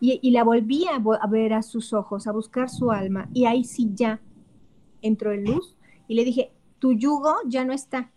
y, 0.00 0.30
la 0.32 0.44
volví 0.44 0.84
a, 0.86 0.98
ver 1.28 1.54
a 1.54 1.62
sus 1.62 1.94
ojos, 1.94 2.26
a 2.26 2.32
buscar 2.32 2.68
su 2.68 2.90
alma, 2.90 3.28
y 3.32 3.46
ahí 3.46 3.64
sí 3.64 3.90
ya 3.94 4.20
entró 5.00 5.32
en 5.32 5.44
luz 5.44 5.76
y 6.08 6.14
le 6.14 6.24
dije, 6.24 6.52
tu 6.78 6.92
yugo 6.92 7.34
ya 7.46 7.64
no 7.64 7.72
está, 7.72 8.12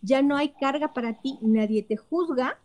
ya 0.00 0.22
no 0.22 0.36
hay 0.36 0.50
carga 0.50 0.92
para 0.92 1.20
ti, 1.20 1.38
nadie 1.42 1.82
te 1.82 1.96
juzga, 1.96 2.60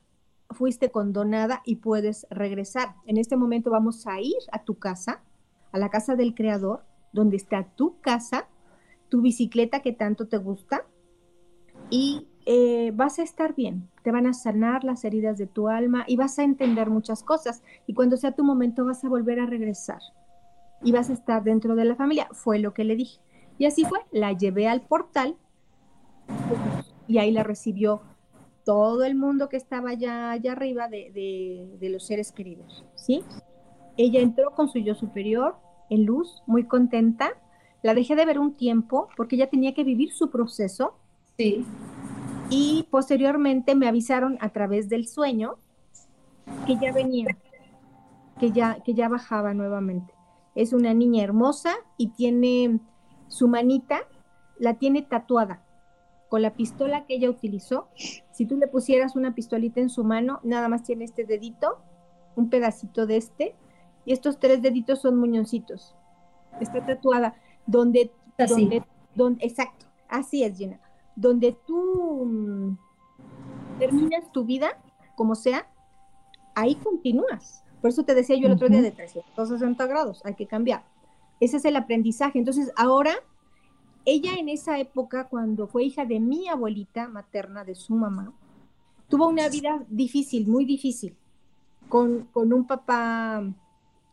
fuiste 0.52 0.92
condonada 0.92 1.64
y 1.66 1.78
puedes 1.78 2.28
regresar. 2.30 2.96
En 3.08 3.18
este 3.18 3.38
momento 3.38 3.72
vamos 3.72 4.06
a 4.06 4.22
ir 4.22 4.38
a 4.52 4.64
tu 4.64 4.78
casa, 4.78 5.24
a 5.72 5.80
la 5.80 5.90
casa 5.90 6.16
del 6.16 6.36
Creador, 6.36 6.84
donde 7.12 7.38
está 7.38 7.64
tu 7.76 8.00
casa, 8.02 8.48
tu 9.10 9.22
bicicleta 9.22 9.82
que 9.82 9.94
tanto 9.94 10.28
te 10.28 10.38
gusta, 10.38 10.86
y 11.90 12.28
eh, 12.46 12.92
vas 12.94 13.20
a 13.20 13.24
estar 13.24 13.56
bien, 13.56 13.90
te 14.04 14.12
van 14.12 14.28
a 14.28 14.34
sanar 14.34 14.84
las 14.84 15.06
heridas 15.06 15.38
de 15.38 15.48
tu 15.48 15.70
alma 15.70 16.04
y 16.08 16.18
vas 16.18 16.40
a 16.40 16.44
entender 16.44 16.90
muchas 16.90 17.24
cosas. 17.24 17.64
Y 17.88 17.94
cuando 17.94 18.18
sea 18.18 18.34
tu 18.34 18.44
momento 18.44 18.86
vas 18.86 19.04
a 19.04 19.10
volver 19.10 19.40
a 19.40 19.46
regresar 19.46 20.00
y 20.84 20.92
vas 20.92 21.10
a 21.10 21.14
estar 21.14 21.44
dentro 21.44 21.76
de 21.76 21.86
la 21.86 21.96
familia. 21.96 22.28
Fue 22.32 22.60
lo 22.60 22.74
que 22.74 22.84
le 22.84 22.96
dije. 22.96 23.20
Y 23.58 23.66
así 23.66 23.86
fue, 23.86 24.00
la 24.12 24.34
llevé 24.34 24.68
al 24.68 24.82
portal 24.82 25.36
y 27.08 27.18
ahí 27.18 27.32
la 27.32 27.44
recibió 27.44 28.02
todo 28.66 29.04
el 29.04 29.16
mundo 29.16 29.50
que 29.50 29.58
estaba 29.58 29.92
allá, 29.92 30.32
allá 30.32 30.54
arriba 30.54 30.88
de, 30.88 31.78
de 31.80 31.90
los 31.90 32.06
seres 32.06 32.32
queridos, 32.32 32.84
¿sí? 32.96 33.24
Ella 33.98 34.22
entró 34.22 34.52
con 34.52 34.70
su 34.70 34.80
yo 34.80 34.96
superior 34.96 35.56
en 35.90 36.06
luz, 36.06 36.42
muy 36.48 36.64
contenta. 36.66 37.32
La 37.84 37.94
dejé 37.94 38.16
de 38.16 38.26
ver 38.26 38.40
un 38.40 38.54
tiempo 38.54 39.10
porque 39.16 39.36
ella 39.36 39.50
tenía 39.50 39.74
que 39.74 39.84
vivir 39.84 40.12
su 40.14 40.30
proceso. 40.30 40.96
Sí 41.38 41.66
y 42.56 42.84
posteriormente 42.92 43.74
me 43.74 43.88
avisaron 43.88 44.38
a 44.40 44.50
través 44.50 44.88
del 44.88 45.08
sueño 45.08 45.56
que 46.68 46.78
ya 46.78 46.94
venía, 46.94 47.36
que 48.40 48.52
ya, 48.52 48.80
que 48.84 48.94
ya 48.94 49.10
bajaba 49.10 49.56
nuevamente. 49.56 50.14
Es 50.54 50.72
una 50.72 50.94
niña 50.94 51.24
hermosa 51.24 51.74
y 51.98 52.10
tiene 52.10 52.80
su 53.28 53.48
manita, 53.48 54.02
la 54.60 54.76
tiene 54.76 55.02
tatuada 55.02 55.64
con 56.30 56.44
la 56.44 56.54
pistola 56.54 57.08
que 57.08 57.16
ella 57.16 57.32
utilizó. 57.32 57.88
Si 58.32 58.46
tú 58.46 58.58
le 58.58 58.68
pusieras 58.68 59.16
una 59.16 59.34
pistolita 59.34 59.82
en 59.82 59.90
su 59.90 60.04
mano, 60.04 60.40
nada 60.44 60.70
más 60.70 60.84
tiene 60.84 61.06
este 61.06 61.26
dedito, 61.26 61.80
un 62.36 62.52
pedacito 62.52 63.08
de 63.08 63.18
este, 63.18 63.56
y 64.06 64.14
estos 64.14 64.38
tres 64.38 64.62
deditos 64.62 65.02
son 65.02 65.18
muñoncitos. 65.18 65.96
Está 66.62 66.86
tatuada 66.86 67.34
donde, 67.66 68.12
donde, 68.38 68.84
donde, 69.16 69.44
exacto, 69.44 69.88
así 70.08 70.44
es, 70.44 70.56
Gina 70.56 70.83
donde 71.16 71.56
tú 71.66 72.26
mm, 72.26 72.78
terminas 73.80 74.32
tu 74.32 74.46
vida, 74.46 74.82
como 75.16 75.36
sea, 75.36 75.68
ahí 76.56 76.76
continúas. 76.76 77.64
Por 77.82 77.90
eso 77.90 78.04
te 78.04 78.16
decía 78.16 78.38
yo 78.38 78.48
el 78.48 78.54
otro 78.54 78.70
día 78.70 78.82
de 78.82 78.92
360 78.92 79.86
grados, 79.88 80.22
hay 80.24 80.36
que 80.36 80.48
cambiar. 80.48 80.86
Ese 81.40 81.58
es 81.58 81.66
el 81.66 81.76
aprendizaje. 81.76 82.40
Entonces, 82.40 82.72
ahora, 82.78 83.14
ella 84.06 84.36
en 84.36 84.50
esa 84.50 84.80
época, 84.80 85.28
cuando 85.28 85.68
fue 85.68 85.84
hija 85.84 86.06
de 86.06 86.20
mi 86.20 86.48
abuelita 86.48 87.10
materna, 87.10 87.66
de 87.66 87.76
su 87.76 87.94
mamá, 87.96 88.34
tuvo 89.10 89.28
una 89.28 89.50
vida 89.50 89.84
difícil, 89.90 90.48
muy 90.48 90.66
difícil, 90.66 91.16
con, 91.90 92.30
con 92.32 92.54
un 92.54 92.66
papá 92.66 93.44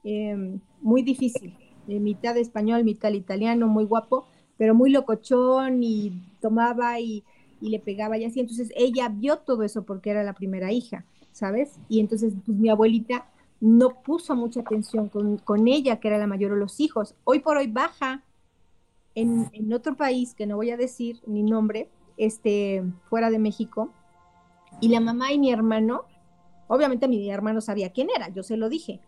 em, 0.03 0.61
muy 0.81 1.03
difícil, 1.03 1.57
mitad 1.87 2.37
español, 2.37 2.85
mitad 2.85 3.13
italiano, 3.13 3.69
muy 3.69 3.85
guapo, 3.85 4.27
pero 4.61 4.75
muy 4.75 4.90
locochón 4.90 5.83
y 5.83 6.12
tomaba 6.38 7.01
y, 7.01 7.25
le 7.62 7.79
pegaba 7.79 8.18
y 8.18 8.27
así. 8.27 8.40
Entonces 8.40 8.70
ella 8.77 9.09
vio 9.09 9.38
todo 9.38 9.62
eso 9.62 9.85
porque 9.85 10.11
era 10.11 10.23
la 10.23 10.35
primera 10.35 10.70
hija, 10.70 11.07
¿sabes? 11.33 11.79
Y 11.88 11.99
entonces 11.99 12.35
pues, 12.44 12.59
mi 12.59 12.68
abuelita 12.68 13.27
no 13.59 14.03
puso 14.03 14.37
mucha 14.37 14.61
atención 14.61 15.09
con, 15.09 15.38
con, 15.38 15.66
ella, 15.66 15.99
que 15.99 16.09
era 16.09 16.18
la 16.18 16.27
mayor 16.27 16.53
de 16.53 16.59
los 16.59 16.79
hijos. 16.79 17.14
Hoy 17.25 17.38
por 17.40 17.57
hoy 17.57 17.68
baja 17.68 18.23
en, 19.14 19.49
en, 19.55 19.73
otro 19.73 19.96
país, 19.96 20.35
que 20.35 20.46
no 20.46 20.57
voy 20.57 20.68
a 20.73 20.77
decir 20.77 21.23
ni 21.27 21.42
nombre, 21.42 21.88
este, 22.18 22.85
fuera 23.09 23.31
de 23.31 23.38
México, 23.38 23.94
y 24.83 24.88
la 24.88 25.01
mamá 25.01 25.33
y 25.33 25.38
mi 25.38 25.51
hermano, 25.51 26.03
obviamente 26.68 27.09
mi 27.09 27.31
hermano 27.31 27.62
sabía 27.62 27.92
quién 27.92 28.09
era, 28.14 28.29
yo 28.29 28.42
se 28.42 28.59
lo 28.59 28.68
dije, 28.68 29.01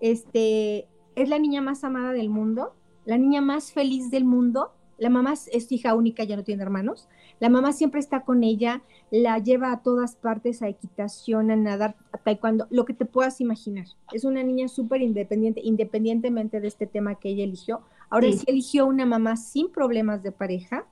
este, 0.00 0.86
es 1.16 1.28
la 1.28 1.40
niña 1.40 1.60
más 1.60 1.82
amada 1.82 2.12
del 2.12 2.28
mundo, 2.28 2.76
la 3.04 3.18
niña 3.18 3.40
más 3.40 3.72
feliz 3.72 4.08
del 4.12 4.24
mundo, 4.24 4.70
la 5.02 5.10
mamá 5.10 5.32
es 5.32 5.72
hija 5.72 5.96
única, 5.96 6.22
ya 6.22 6.36
no 6.36 6.44
tiene 6.44 6.62
hermanos. 6.62 7.08
La 7.40 7.48
mamá 7.48 7.72
siempre 7.72 7.98
está 7.98 8.20
con 8.20 8.44
ella, 8.44 8.82
la 9.10 9.36
lleva 9.40 9.72
a 9.72 9.82
todas 9.82 10.14
partes, 10.14 10.62
a 10.62 10.68
equitación, 10.68 11.50
a 11.50 11.56
nadar, 11.56 11.96
a 12.12 12.18
taekwondo, 12.18 12.68
lo 12.70 12.84
que 12.84 12.94
te 12.94 13.04
puedas 13.04 13.40
imaginar. 13.40 13.86
Es 14.12 14.24
una 14.24 14.44
niña 14.44 14.68
súper 14.68 15.02
independiente, 15.02 15.60
independientemente 15.64 16.60
de 16.60 16.68
este 16.68 16.86
tema 16.86 17.16
que 17.16 17.30
ella 17.30 17.42
eligió. 17.42 17.80
Ahora 18.10 18.30
sí. 18.30 18.44
eligió 18.46 18.86
una 18.86 19.04
mamá 19.04 19.36
sin 19.36 19.72
problemas 19.72 20.22
de 20.22 20.30
pareja, 20.30 20.86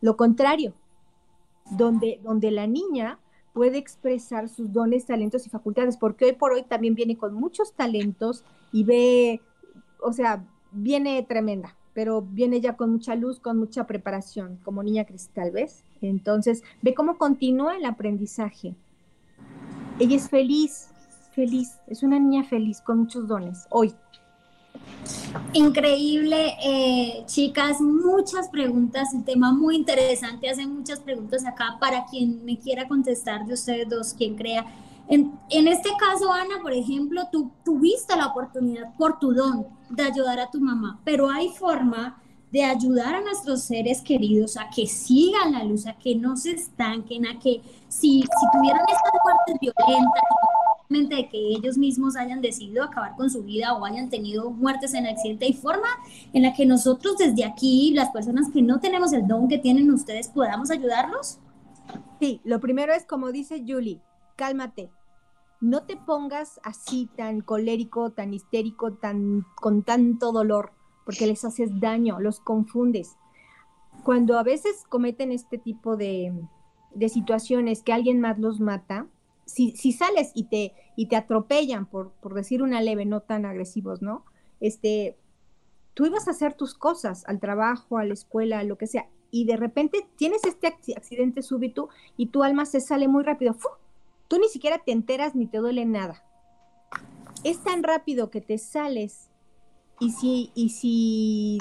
lo 0.00 0.16
contrario, 0.16 0.72
donde, 1.72 2.20
donde 2.22 2.52
la 2.52 2.68
niña 2.68 3.18
puede 3.54 3.78
expresar 3.78 4.48
sus 4.48 4.72
dones, 4.72 5.06
talentos 5.06 5.48
y 5.48 5.50
facultades, 5.50 5.96
porque 5.96 6.26
hoy 6.26 6.32
por 6.34 6.52
hoy 6.52 6.62
también 6.62 6.94
viene 6.94 7.18
con 7.18 7.34
muchos 7.34 7.72
talentos 7.72 8.44
y 8.70 8.84
ve, 8.84 9.40
o 10.00 10.12
sea, 10.12 10.46
viene 10.70 11.24
tremenda 11.24 11.74
pero 11.98 12.22
viene 12.22 12.60
ya 12.60 12.76
con 12.76 12.92
mucha 12.92 13.16
luz, 13.16 13.40
con 13.40 13.58
mucha 13.58 13.84
preparación, 13.88 14.60
como 14.62 14.84
niña 14.84 15.04
cristal, 15.04 15.50
¿ves? 15.50 15.82
Entonces, 16.00 16.62
ve 16.80 16.94
cómo 16.94 17.18
continúa 17.18 17.76
el 17.76 17.84
aprendizaje. 17.84 18.76
Ella 19.98 20.14
es 20.14 20.28
feliz, 20.30 20.90
feliz, 21.34 21.80
es 21.88 22.04
una 22.04 22.20
niña 22.20 22.44
feliz, 22.44 22.80
con 22.80 23.00
muchos 23.00 23.26
dones, 23.26 23.66
hoy. 23.70 23.92
Increíble, 25.54 26.54
eh, 26.64 27.24
chicas, 27.26 27.80
muchas 27.80 28.48
preguntas, 28.48 29.08
un 29.12 29.24
tema 29.24 29.52
muy 29.52 29.74
interesante, 29.74 30.48
hacen 30.48 30.72
muchas 30.72 31.00
preguntas 31.00 31.44
acá 31.44 31.78
para 31.80 32.04
quien 32.06 32.44
me 32.44 32.60
quiera 32.60 32.86
contestar 32.86 33.44
de 33.44 33.54
ustedes 33.54 33.88
dos, 33.88 34.14
quien 34.14 34.36
crea. 34.36 34.64
En, 35.08 35.32
en, 35.50 35.66
este 35.66 35.90
caso, 35.98 36.32
Ana, 36.32 36.62
por 36.62 36.72
ejemplo, 36.72 37.22
tú 37.32 37.50
tuviste 37.64 38.14
la 38.14 38.28
oportunidad 38.28 38.94
por 38.96 39.18
tu 39.18 39.32
don 39.32 39.77
de 39.90 40.02
ayudar 40.02 40.40
a 40.40 40.50
tu 40.50 40.60
mamá, 40.60 41.00
pero 41.04 41.30
hay 41.30 41.48
forma 41.50 42.20
de 42.50 42.64
ayudar 42.64 43.14
a 43.14 43.20
nuestros 43.20 43.62
seres 43.62 44.00
queridos 44.00 44.56
a 44.56 44.70
que 44.74 44.86
sigan 44.86 45.52
la 45.52 45.64
luz, 45.64 45.86
a 45.86 45.98
que 45.98 46.14
no 46.14 46.36
se 46.36 46.52
estanquen, 46.52 47.26
a 47.26 47.38
que 47.38 47.60
si, 47.88 48.22
si 48.22 48.46
tuvieran 48.52 48.80
estas 48.88 49.12
muertes 49.22 49.56
violentas, 49.60 50.22
de 50.90 51.28
que 51.28 51.38
ellos 51.50 51.76
mismos 51.76 52.16
hayan 52.16 52.40
decidido 52.40 52.82
acabar 52.82 53.14
con 53.14 53.28
su 53.28 53.42
vida 53.42 53.74
o 53.74 53.84
hayan 53.84 54.08
tenido 54.08 54.50
muertes 54.50 54.94
en 54.94 55.06
accidente, 55.06 55.44
hay 55.44 55.52
forma 55.52 55.88
en 56.32 56.42
la 56.42 56.54
que 56.54 56.64
nosotros 56.64 57.18
desde 57.18 57.44
aquí, 57.44 57.92
las 57.94 58.10
personas 58.10 58.50
que 58.50 58.62
no 58.62 58.80
tenemos 58.80 59.12
el 59.12 59.26
don 59.26 59.48
que 59.48 59.58
tienen 59.58 59.90
ustedes, 59.90 60.28
podamos 60.28 60.70
ayudarlos? 60.70 61.38
Sí, 62.20 62.40
lo 62.42 62.58
primero 62.60 62.94
es 62.94 63.04
como 63.04 63.32
dice 63.32 63.62
Julie, 63.66 64.00
cálmate, 64.36 64.90
no 65.60 65.82
te 65.84 65.96
pongas 65.96 66.60
así 66.62 67.08
tan 67.16 67.40
colérico, 67.40 68.10
tan 68.10 68.32
histérico, 68.32 68.92
tan 68.94 69.44
con 69.56 69.82
tanto 69.82 70.32
dolor, 70.32 70.72
porque 71.04 71.26
les 71.26 71.44
haces 71.44 71.80
daño, 71.80 72.20
los 72.20 72.40
confundes. 72.40 73.16
Cuando 74.04 74.38
a 74.38 74.42
veces 74.42 74.84
cometen 74.88 75.32
este 75.32 75.58
tipo 75.58 75.96
de, 75.96 76.32
de 76.94 77.08
situaciones 77.08 77.82
que 77.82 77.92
alguien 77.92 78.20
más 78.20 78.38
los 78.38 78.60
mata, 78.60 79.06
si, 79.48 79.92
sales 79.92 80.30
y 80.34 80.44
te, 80.44 80.74
y 80.94 81.06
te 81.06 81.16
atropellan, 81.16 81.86
por, 81.86 82.12
por 82.20 82.34
decir 82.34 82.62
una 82.62 82.82
leve, 82.82 83.06
no 83.06 83.20
tan 83.20 83.46
agresivos, 83.46 84.02
¿no? 84.02 84.24
Este, 84.60 85.16
tú 85.94 86.06
ibas 86.06 86.28
a 86.28 86.32
hacer 86.32 86.54
tus 86.54 86.74
cosas, 86.74 87.24
al 87.26 87.40
trabajo, 87.40 87.98
a 87.98 88.04
la 88.04 88.12
escuela, 88.12 88.62
lo 88.62 88.76
que 88.76 88.86
sea, 88.86 89.08
y 89.30 89.46
de 89.46 89.56
repente 89.56 90.06
tienes 90.16 90.44
este 90.44 90.68
accidente 90.68 91.42
súbito 91.42 91.88
y 92.16 92.26
tu 92.26 92.42
alma 92.42 92.66
se 92.66 92.80
sale 92.80 93.08
muy 93.08 93.24
rápido, 93.24 93.54
¡fu! 93.54 93.68
Tú 94.28 94.38
ni 94.38 94.48
siquiera 94.48 94.78
te 94.78 94.92
enteras 94.92 95.34
ni 95.34 95.46
te 95.46 95.58
duele 95.58 95.84
nada. 95.86 96.24
Es 97.44 97.62
tan 97.62 97.82
rápido 97.82 98.30
que 98.30 98.40
te 98.40 98.58
sales 98.58 99.30
y 100.00 100.12
si, 100.12 100.52
y 100.54 100.70
si 100.70 101.58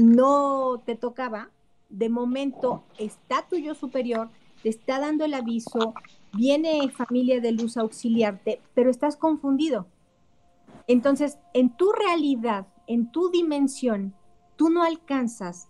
no 0.00 0.80
te 0.84 0.94
tocaba, 0.94 1.50
de 1.88 2.08
momento 2.08 2.84
está 2.98 3.46
tu 3.48 3.56
yo 3.56 3.74
superior, 3.74 4.30
te 4.62 4.68
está 4.68 5.00
dando 5.00 5.24
el 5.24 5.34
aviso, 5.34 5.94
viene 6.32 6.90
familia 6.90 7.40
de 7.40 7.52
luz 7.52 7.76
a 7.76 7.80
auxiliarte, 7.80 8.60
pero 8.74 8.90
estás 8.90 9.16
confundido. 9.16 9.86
Entonces, 10.86 11.38
en 11.52 11.76
tu 11.76 11.92
realidad, 11.92 12.66
en 12.86 13.10
tu 13.10 13.30
dimensión, 13.30 14.14
tú 14.56 14.70
no 14.70 14.82
alcanzas 14.82 15.68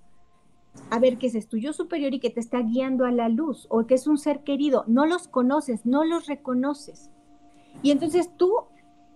a 0.91 0.99
ver 0.99 1.19
que 1.19 1.29
ese 1.29 1.39
es 1.39 1.49
tu 1.49 1.57
yo 1.57 1.73
superior 1.73 2.15
y 2.15 2.21
que 2.21 2.31
te 2.31 2.41
está 2.41 2.61
guiando 2.61 3.05
a 3.05 3.11
la 3.11 3.29
luz 3.29 3.67
o 3.71 3.87
que 3.87 3.95
es 3.95 4.07
un 4.07 4.19
ser 4.19 4.45
querido, 4.45 4.85
no 4.87 5.07
los 5.07 5.29
conoces, 5.29 5.87
no 5.87 6.05
los 6.05 6.27
reconoces. 6.27 7.11
Y 7.83 7.91
entonces 7.91 8.31
tú 8.37 8.53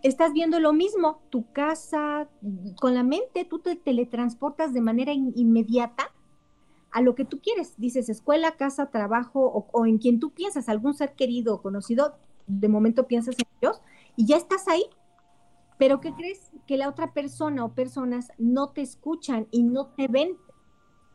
estás 0.02 0.32
viendo 0.32 0.60
lo 0.60 0.72
mismo, 0.72 1.20
tu 1.30 1.50
casa, 1.52 2.28
con 2.80 2.94
la 2.94 3.02
mente 3.02 3.44
tú 3.44 3.60
te 3.60 3.76
teletransportas 3.76 4.72
de 4.72 4.80
manera 4.80 5.12
inmediata 5.12 6.10
a 6.90 7.00
lo 7.00 7.14
que 7.14 7.24
tú 7.24 7.40
quieres. 7.40 7.74
Dices 7.78 8.08
escuela, 8.08 8.52
casa, 8.52 8.90
trabajo 8.90 9.40
o, 9.40 9.66
o, 9.72 9.86
en 9.86 9.98
quien 9.98 10.20
tú 10.20 10.30
piensas, 10.30 10.68
algún 10.68 10.94
ser 10.94 11.14
querido 11.14 11.54
o 11.54 11.62
conocido, 11.62 12.14
de 12.46 12.68
momento 12.68 13.06
piensas 13.06 13.36
en 13.38 13.46
Dios 13.60 13.80
y 14.16 14.26
ya 14.26 14.36
estás 14.36 14.68
ahí. 14.68 14.84
Pero 15.78 16.00
¿qué 16.00 16.12
crees? 16.12 16.52
Que 16.66 16.76
la 16.76 16.88
otra 16.88 17.12
persona 17.12 17.64
o 17.64 17.74
personas 17.74 18.30
no 18.38 18.68
te 18.70 18.82
escuchan 18.82 19.48
y 19.50 19.62
no 19.62 19.86
te 19.86 20.06
ven 20.06 20.36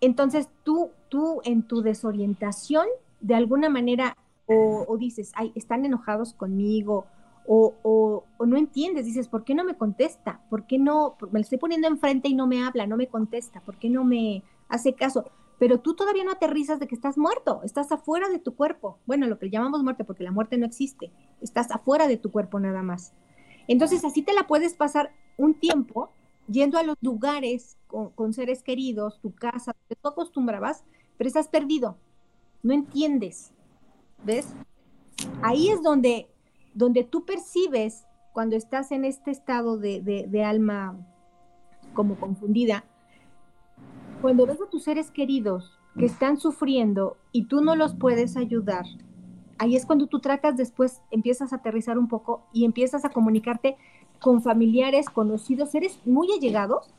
entonces 0.01 0.49
tú, 0.63 0.91
tú 1.09 1.41
en 1.43 1.63
tu 1.63 1.81
desorientación, 1.81 2.85
de 3.21 3.35
alguna 3.35 3.69
manera, 3.69 4.15
o, 4.45 4.95
dices, 4.97 5.31
ay, 5.35 5.51
están 5.55 5.83
enojados 5.85 6.33
conmigo, 6.33 7.05
o, 7.45 7.73
o, 7.83 8.45
no 8.45 8.57
entiendes, 8.57 9.05
dices, 9.05 9.27
¿por 9.27 9.43
qué 9.43 9.55
no 9.55 9.63
me 9.63 9.75
contesta? 9.75 10.41
¿Por 10.49 10.67
qué 10.67 10.77
no? 10.79 11.15
Me 11.31 11.39
lo 11.39 11.43
estoy 11.43 11.57
poniendo 11.57 11.87
enfrente 11.87 12.27
y 12.27 12.35
no 12.35 12.47
me 12.47 12.63
habla, 12.63 12.87
no 12.87 12.97
me 12.97 13.07
contesta, 13.07 13.61
¿por 13.61 13.77
qué 13.77 13.89
no 13.89 14.03
me 14.03 14.43
hace 14.69 14.93
caso? 14.93 15.25
Pero 15.59 15.79
tú 15.79 15.95
todavía 15.95 16.23
no 16.23 16.31
aterrizas 16.31 16.79
de 16.79 16.87
que 16.87 16.95
estás 16.95 17.17
muerto, 17.17 17.61
estás 17.63 17.91
afuera 17.91 18.29
de 18.29 18.37
tu 18.37 18.53
cuerpo. 18.55 18.99
Bueno, 19.07 19.25
lo 19.25 19.39
que 19.39 19.49
llamamos 19.49 19.81
muerte, 19.81 20.03
porque 20.03 20.23
la 20.23 20.31
muerte 20.31 20.57
no 20.57 20.65
existe, 20.65 21.11
estás 21.41 21.71
afuera 21.71 22.07
de 22.07 22.17
tu 22.17 22.31
cuerpo 22.31 22.59
nada 22.59 22.83
más. 22.83 23.13
Entonces 23.67 24.05
así 24.05 24.21
te 24.21 24.33
la 24.33 24.45
puedes 24.45 24.75
pasar 24.75 25.11
un 25.37 25.55
tiempo 25.55 26.11
yendo 26.47 26.77
a 26.77 26.83
los 26.83 26.97
lugares 27.01 27.77
con, 27.87 28.33
seres 28.33 28.63
queridos, 28.63 29.19
tu 29.21 29.33
casa, 29.33 29.73
te 29.87 29.95
tú 29.95 30.07
acostumbrabas, 30.09 30.83
pero 31.17 31.27
estás 31.27 31.47
perdido, 31.47 31.97
no 32.63 32.73
entiendes, 32.73 33.51
¿ves? 34.23 34.53
Ahí 35.41 35.69
es 35.69 35.81
donde, 35.81 36.27
donde 36.73 37.03
tú 37.03 37.25
percibes 37.25 38.05
cuando 38.33 38.55
estás 38.55 38.91
en 38.91 39.05
este 39.05 39.31
estado 39.31 39.77
de, 39.77 40.01
de 40.01 40.43
alma 40.43 40.97
como 41.93 42.19
confundida, 42.19 42.85
cuando 44.21 44.45
ves 44.45 44.61
a 44.61 44.69
tus 44.69 44.83
seres 44.83 45.11
queridos 45.11 45.79
que 45.97 46.05
están 46.05 46.37
sufriendo 46.37 47.17
y 47.31 47.45
tú 47.45 47.61
no 47.61 47.75
los 47.75 47.95
puedes 47.95 48.37
ayudar, 48.37 48.85
ahí 49.57 49.75
es 49.75 49.85
cuando 49.85 50.07
tú 50.07 50.19
tratas 50.19 50.57
después, 50.57 51.01
empiezas 51.11 51.53
a 51.53 51.57
aterrizar 51.57 51.97
un 51.97 52.07
poco 52.07 52.43
y 52.53 52.65
empiezas 52.65 53.05
a 53.05 53.09
comunicarte 53.09 53.77
con 54.19 54.41
familiares, 54.41 55.09
conocidos, 55.09 55.71
seres 55.71 55.99
muy 56.05 56.31
allegados 56.31 56.93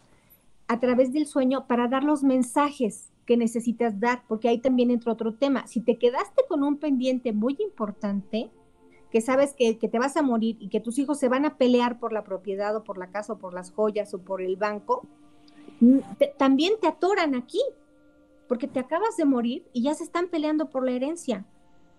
a 0.68 0.80
través 0.80 1.12
del 1.12 1.26
sueño 1.26 1.66
para 1.66 1.88
dar 1.88 2.04
los 2.04 2.22
mensajes 2.22 3.10
que 3.26 3.36
necesitas 3.36 4.00
dar, 4.00 4.22
porque 4.26 4.48
ahí 4.48 4.58
también 4.58 4.90
entra 4.90 5.12
otro 5.12 5.34
tema. 5.34 5.66
Si 5.66 5.80
te 5.80 5.98
quedaste 5.98 6.44
con 6.48 6.62
un 6.62 6.78
pendiente 6.78 7.32
muy 7.32 7.56
importante, 7.60 8.50
que 9.10 9.20
sabes 9.20 9.54
que, 9.54 9.74
te 9.74 9.98
vas 9.98 10.16
a 10.16 10.22
morir 10.22 10.56
y 10.60 10.68
que 10.68 10.80
tus 10.80 10.98
hijos 10.98 11.18
se 11.18 11.28
van 11.28 11.44
a 11.44 11.56
pelear 11.56 11.98
por 11.98 12.12
la 12.12 12.24
propiedad 12.24 12.76
o 12.76 12.84
por 12.84 12.98
la 12.98 13.10
casa 13.10 13.34
o 13.34 13.38
por 13.38 13.54
las 13.54 13.70
joyas 13.70 14.12
o 14.14 14.18
por 14.18 14.42
el 14.42 14.56
banco, 14.56 15.06
también 16.38 16.74
te 16.80 16.88
atoran 16.88 17.34
aquí, 17.34 17.60
porque 18.48 18.66
te 18.66 18.80
acabas 18.80 19.16
de 19.16 19.24
morir 19.24 19.66
y 19.72 19.82
ya 19.82 19.94
se 19.94 20.04
están 20.04 20.28
peleando 20.28 20.70
por 20.70 20.84
la 20.84 20.92
herencia. 20.92 21.44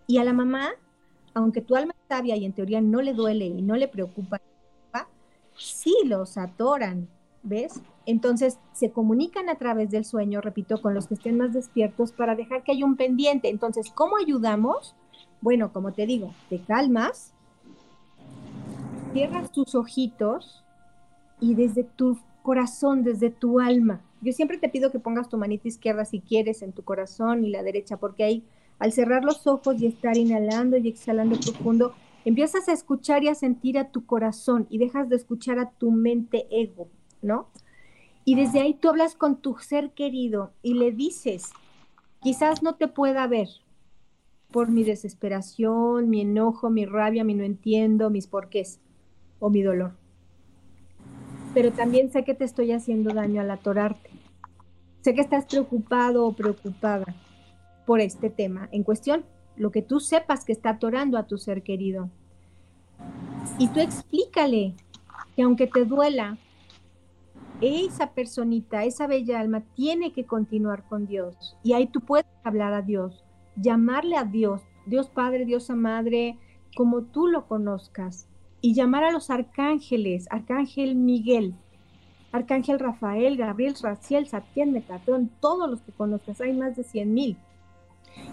Y 0.08 0.18
a 0.18 0.24
la 0.24 0.34
mamá, 0.34 0.72
aunque 1.34 1.62
tu 1.62 1.76
alma 1.76 1.94
es 1.94 2.08
sabia 2.08 2.36
y 2.36 2.46
en 2.46 2.54
teoría 2.54 2.82
no 2.82 3.02
le 3.02 3.14
duele 3.14 3.46
y 3.46 3.62
no 3.62 3.76
le 3.76 3.88
preocupa, 3.88 4.42
sí 5.60 5.96
los 6.06 6.38
atoran, 6.38 7.08
¿ves? 7.44 7.82
Entonces 8.06 8.58
se 8.74 8.92
comunican 8.92 9.50
a 9.50 9.56
través 9.56 9.92
del 9.92 10.06
sueño, 10.06 10.42
repito, 10.42 10.82
con 10.82 10.94
los 10.94 11.08
que 11.08 11.14
estén 11.14 11.38
más 11.38 11.54
despiertos 11.54 12.12
para 12.12 12.36
dejar 12.36 12.64
que 12.64 12.72
haya 12.72 12.86
un 12.86 12.96
pendiente. 12.96 13.50
Entonces, 13.50 13.92
¿cómo 13.94 14.18
ayudamos? 14.18 14.96
Bueno, 15.42 15.72
como 15.72 15.94
te 15.94 16.06
digo, 16.06 16.34
te 16.50 16.60
calmas, 16.60 17.34
cierras 19.14 19.52
tus 19.52 19.76
ojitos, 19.76 20.64
y 21.40 21.56
desde 21.56 21.84
tu 21.84 22.18
corazón, 22.42 23.04
desde 23.04 23.30
tu 23.30 23.60
alma. 23.60 24.02
Yo 24.22 24.34
siempre 24.34 24.58
te 24.58 24.70
pido 24.70 24.92
que 24.92 25.00
pongas 25.00 25.30
tu 25.30 25.38
manita 25.38 25.68
izquierda 25.68 26.06
si 26.06 26.20
quieres 26.20 26.62
en 26.62 26.74
tu 26.74 26.84
corazón 26.84 27.46
y 27.46 27.50
la 27.50 27.64
derecha, 27.64 27.98
porque 27.98 28.24
ahí 28.24 28.44
al 28.80 28.92
cerrar 28.92 29.24
los 29.24 29.46
ojos 29.48 29.82
y 29.82 29.88
estar 29.88 30.18
inhalando 30.18 30.78
y 30.78 30.88
exhalando 30.88 31.38
profundo, 31.40 31.94
empiezas 32.26 32.68
a 32.68 32.74
escuchar 32.74 33.24
y 33.24 33.30
a 33.30 33.36
sentir 33.36 33.78
a 33.78 33.92
tu 33.92 34.06
corazón 34.06 34.68
y 34.70 34.78
dejas 34.78 35.10
de 35.10 35.16
escuchar 35.16 35.60
a 35.60 35.72
tu 35.72 35.92
mente 35.92 36.48
ego, 36.52 36.90
¿no? 37.22 37.48
Y 38.26 38.36
desde 38.36 38.60
ahí 38.60 38.74
tú 38.74 38.90
hablas 38.90 39.16
con 39.16 39.38
tu 39.42 39.58
ser 39.58 39.92
querido 39.92 40.52
y 40.62 40.76
le 40.76 40.92
dices, 40.92 41.52
quizás 42.22 42.62
no 42.62 42.76
te 42.76 42.88
pueda 42.88 43.26
ver 43.28 43.48
por 44.52 44.70
mi 44.70 44.84
desesperación, 44.84 46.10
mi 46.10 46.22
enojo, 46.22 46.70
mi 46.70 46.86
rabia, 46.86 47.24
mi 47.24 47.34
no 47.34 47.44
entiendo, 47.44 48.10
mis 48.10 48.28
porqués 48.28 48.80
o 49.40 49.50
mi 49.50 49.62
dolor. 49.62 49.94
Pero 51.54 51.72
también 51.72 52.12
sé 52.12 52.24
que 52.24 52.34
te 52.34 52.44
estoy 52.44 52.72
haciendo 52.72 53.14
daño 53.14 53.42
al 53.42 53.52
atorarte. 53.52 54.10
Sé 55.02 55.14
que 55.14 55.22
estás 55.22 55.46
preocupado 55.46 56.26
o 56.26 56.34
preocupada 56.34 57.16
por 57.86 58.02
este 58.02 58.30
tema 58.30 58.70
en 58.72 58.84
cuestión, 58.84 59.24
lo 59.60 59.72
que 59.72 59.84
tú 59.84 60.00
sepas 60.00 60.46
que 60.46 60.54
está 60.54 60.72
atorando 60.72 61.18
a 61.18 61.28
tu 61.28 61.38
ser 61.38 61.62
querido. 61.62 62.10
Y 63.60 63.68
tú 63.68 63.82
explícale 63.82 64.74
que 65.36 65.44
aunque 65.44 65.68
te 65.68 65.86
duela, 65.86 66.38
esa 67.62 68.14
personita, 68.14 68.86
esa 68.86 69.06
bella 69.06 69.40
alma 69.40 69.62
tiene 69.76 70.14
que 70.14 70.26
continuar 70.26 70.88
con 70.88 71.08
Dios. 71.08 71.58
Y 71.62 71.74
ahí 71.74 71.88
tú 71.88 72.00
puedes 72.00 72.26
hablar 72.44 72.74
a 72.74 72.82
Dios, 72.82 73.26
llamarle 73.58 74.16
a 74.16 74.24
Dios, 74.24 74.62
Dios 74.86 75.10
Padre, 75.10 75.46
Dios 75.46 75.70
Madre, 75.70 76.38
como 76.76 77.04
tú 77.04 77.28
lo 77.28 77.46
conozcas. 77.48 78.28
Y 78.62 78.74
llamar 78.74 79.04
a 79.04 79.12
los 79.12 79.30
arcángeles, 79.30 80.28
Arcángel 80.32 80.96
Miguel, 80.96 81.54
Arcángel 82.32 82.80
Rafael, 82.80 83.36
Gabriel, 83.36 83.76
Raciel, 83.82 84.28
Satién, 84.28 84.72
Metatron, 84.72 85.30
todos 85.42 85.70
los 85.70 85.82
que 85.82 85.92
conozcas, 85.92 86.40
hay 86.42 86.54
más 86.54 86.76
de 86.76 86.84
100 86.84 87.14
mil. 87.14 87.38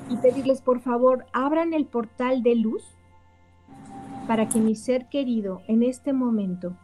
Y 0.08 0.16
pedirles, 0.16 0.62
por 0.62 0.80
favor, 0.80 1.26
abran 1.32 1.72
el 1.72 1.86
portal 1.86 2.42
de 2.42 2.54
luz 2.54 2.96
para 4.26 4.48
que 4.48 4.60
mi 4.60 4.74
ser 4.74 5.08
querido 5.08 5.62
en 5.68 5.82
este 5.82 6.12
momento 6.12 6.76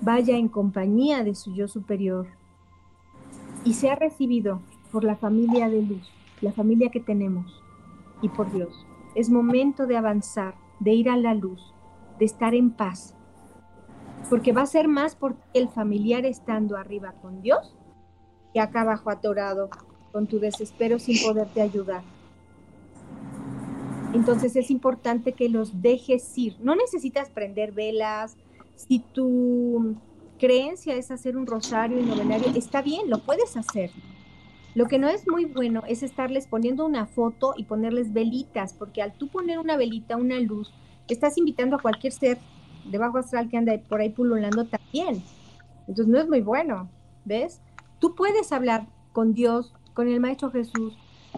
vaya 0.00 0.36
en 0.36 0.48
compañía 0.48 1.22
de 1.24 1.34
su 1.34 1.54
yo 1.54 1.68
superior 1.68 2.26
y 3.64 3.74
sea 3.74 3.94
recibido 3.94 4.60
por 4.90 5.04
la 5.04 5.16
familia 5.16 5.68
de 5.68 5.82
luz, 5.82 6.10
la 6.40 6.52
familia 6.52 6.90
que 6.90 7.00
tenemos 7.00 7.62
y 8.20 8.28
por 8.28 8.52
Dios. 8.52 8.86
Es 9.14 9.30
momento 9.30 9.86
de 9.86 9.96
avanzar, 9.96 10.54
de 10.80 10.92
ir 10.92 11.08
a 11.08 11.16
la 11.16 11.34
luz, 11.34 11.72
de 12.18 12.24
estar 12.24 12.54
en 12.54 12.70
paz, 12.70 13.16
porque 14.28 14.52
va 14.52 14.62
a 14.62 14.66
ser 14.66 14.88
más 14.88 15.14
por 15.14 15.36
el 15.54 15.68
familiar 15.68 16.24
estando 16.24 16.76
arriba 16.76 17.12
con 17.20 17.42
Dios 17.42 17.76
que 18.52 18.60
acá 18.60 18.82
abajo 18.82 19.10
atorado 19.10 19.70
con 20.12 20.26
tu 20.26 20.38
desespero 20.38 20.98
sin 20.98 21.20
poderte 21.22 21.60
ayudar. 21.60 22.02
Entonces 24.14 24.56
es 24.56 24.70
importante 24.70 25.32
que 25.32 25.48
los 25.48 25.80
dejes 25.80 26.36
ir. 26.36 26.56
No 26.60 26.76
necesitas 26.76 27.30
prender 27.30 27.72
velas, 27.72 28.36
si 28.76 28.98
tu 28.98 29.96
creencia 30.38 30.94
es 30.96 31.10
hacer 31.10 31.36
un 31.36 31.46
rosario 31.46 31.98
y 31.98 32.02
novenario, 32.02 32.48
está 32.54 32.82
bien, 32.82 33.08
lo 33.08 33.18
puedes 33.18 33.56
hacer. 33.56 33.90
Lo 34.74 34.86
que 34.86 34.98
no 34.98 35.08
es 35.08 35.28
muy 35.28 35.44
bueno 35.44 35.82
es 35.86 36.02
estarles 36.02 36.46
poniendo 36.46 36.86
una 36.86 37.06
foto 37.06 37.54
y 37.56 37.64
ponerles 37.64 38.12
velitas, 38.12 38.72
porque 38.72 39.02
al 39.02 39.12
tú 39.12 39.28
poner 39.28 39.58
una 39.58 39.76
velita, 39.76 40.16
una 40.16 40.40
luz, 40.40 40.72
estás 41.08 41.36
invitando 41.38 41.76
a 41.76 41.82
cualquier 41.82 42.12
ser 42.12 42.38
de 42.90 42.98
bajo 42.98 43.18
astral 43.18 43.48
que 43.48 43.56
anda 43.56 43.78
por 43.88 44.00
ahí 44.00 44.10
pululando 44.10 44.66
también. 44.66 45.22
Entonces 45.86 46.08
no 46.08 46.18
es 46.18 46.28
muy 46.28 46.40
bueno, 46.40 46.88
¿ves? 47.24 47.60
Tú 47.98 48.14
puedes 48.14 48.50
hablar 48.50 48.86
con 49.12 49.34
Dios, 49.34 49.74
con 49.94 50.08
el 50.08 50.20
Maestro 50.20 50.50
Jesús, 50.50 50.96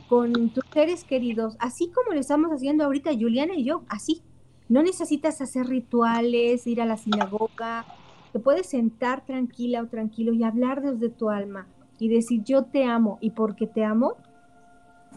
con 0.09 0.50
tus 0.50 0.64
seres 0.72 1.05
queridos, 1.05 1.57
así 1.59 1.90
como 1.90 2.12
lo 2.12 2.20
estamos 2.20 2.50
haciendo 2.50 2.84
ahorita 2.84 3.12
Juliana 3.12 3.55
y 3.55 3.64
yo, 3.64 3.82
así, 3.88 4.22
no 4.68 4.82
necesitas 4.82 5.40
hacer 5.40 5.66
rituales, 5.66 6.66
ir 6.66 6.80
a 6.80 6.86
la 6.86 6.96
sinagoga. 6.96 7.84
Te 8.32 8.40
puedes 8.40 8.66
sentar 8.66 9.24
tranquila 9.24 9.82
o 9.82 9.86
tranquilo 9.86 10.32
y 10.32 10.42
hablar 10.42 10.82
desde 10.82 11.11
tu 11.11 11.30
alma 11.30 11.66
y 11.98 12.09
decir 12.09 12.42
yo 12.44 12.64
te 12.64 12.84
amo 12.84 13.18
y 13.20 13.30
porque 13.30 13.66
te 13.66 13.84
amo, 13.84 14.16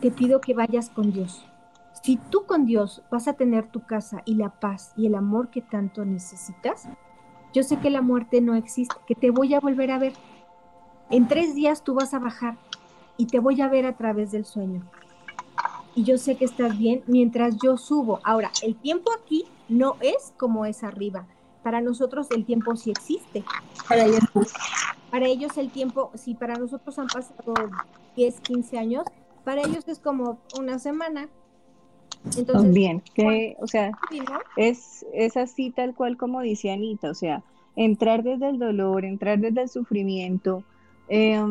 te 0.02 0.12
pido 0.12 0.42
que 0.42 0.54
vayas 0.54 0.90
con 0.90 1.12
Dios. 1.12 1.44
Si 2.04 2.18
tú 2.18 2.46
con 2.46 2.66
Dios 2.66 3.02
vas 3.10 3.28
a 3.28 3.34
tener 3.34 3.72
tu 3.72 3.82
casa 3.82 4.22
y 4.26 4.36
la 4.36 4.60
paz 4.60 4.94
y 4.96 5.08
el 5.08 5.16
amor 5.16 5.50
que 5.50 5.62
tanto 5.62 6.06
necesitas, 6.06 6.88
yo 7.54 7.64
sé 7.64 7.80
que 7.80 7.90
la 7.90 8.02
muerte 8.02 8.42
no 8.42 8.54
existe, 8.54 8.96
que 9.08 9.16
te 9.16 9.32
voy 9.32 9.54
a 9.54 9.60
volver 9.60 9.92
a 9.92 9.98
ver. 9.98 10.14
En 11.10 11.28
tres 11.28 11.56
días 11.56 11.84
tú 11.84 11.96
vas 11.96 12.14
a 12.14 12.20
bajar 12.20 12.58
y 13.18 13.26
te 13.28 13.40
voy 13.40 13.62
a 13.62 13.68
ver 13.68 13.86
a 13.86 13.98
través 13.98 14.32
del 14.32 14.46
sueño 14.46 14.84
y 15.98 16.04
yo 16.04 16.20
sé 16.20 16.36
que 16.36 16.46
estás 16.46 16.78
bien 16.78 17.02
mientras 17.08 17.58
yo 17.58 17.76
subo. 17.76 18.20
Ahora, 18.24 18.52
el 18.62 18.76
tiempo 18.76 19.10
aquí 19.20 19.46
no 19.68 19.96
es 20.00 20.32
como 20.38 20.68
es 20.68 20.84
arriba. 20.84 21.26
Para 21.64 21.82
nosotros 21.82 22.28
el 22.30 22.46
tiempo 22.46 22.76
sí 22.76 22.92
existe. 22.92 23.44
Para 23.90 24.06
ellos, 24.06 24.22
para 25.10 25.26
ellos 25.26 25.58
el 25.58 25.72
tiempo, 25.72 26.12
si 26.14 26.36
para 26.36 26.54
nosotros 26.54 27.00
han 27.00 27.08
pasado 27.08 27.56
10, 28.16 28.42
15 28.42 28.78
años, 28.78 29.06
para 29.44 29.62
ellos 29.62 29.88
es 29.88 29.98
como 29.98 30.38
una 30.60 30.78
semana. 30.78 31.30
Entonces, 32.38 32.72
bien, 32.72 33.02
que, 33.16 33.58
o 33.60 33.66
sea, 33.66 33.90
es, 34.56 35.04
es 35.14 35.36
así 35.36 35.72
tal 35.72 35.96
cual 35.96 36.16
como 36.16 36.42
dice 36.42 36.72
Anita, 36.72 37.10
o 37.10 37.16
sea, 37.16 37.42
entrar 37.76 38.22
desde 38.22 38.50
el 38.50 38.60
dolor, 38.60 39.04
entrar 39.04 39.40
desde 39.40 39.64
el 39.64 39.70
sufrimiento, 39.70 40.64
eh, 41.10 41.44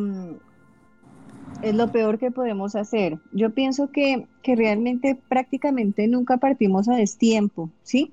es 1.63 1.75
lo 1.75 1.91
peor 1.91 2.19
que 2.19 2.31
podemos 2.31 2.77
hacer. 2.77 3.19
Yo 3.33 3.51
pienso 3.51 3.91
que, 3.91 4.27
realmente 4.45 5.19
prácticamente 5.29 6.07
nunca 6.07 6.37
partimos 6.37 6.89
a 6.89 6.97
destiempo, 6.97 7.71
¿sí? 7.83 8.13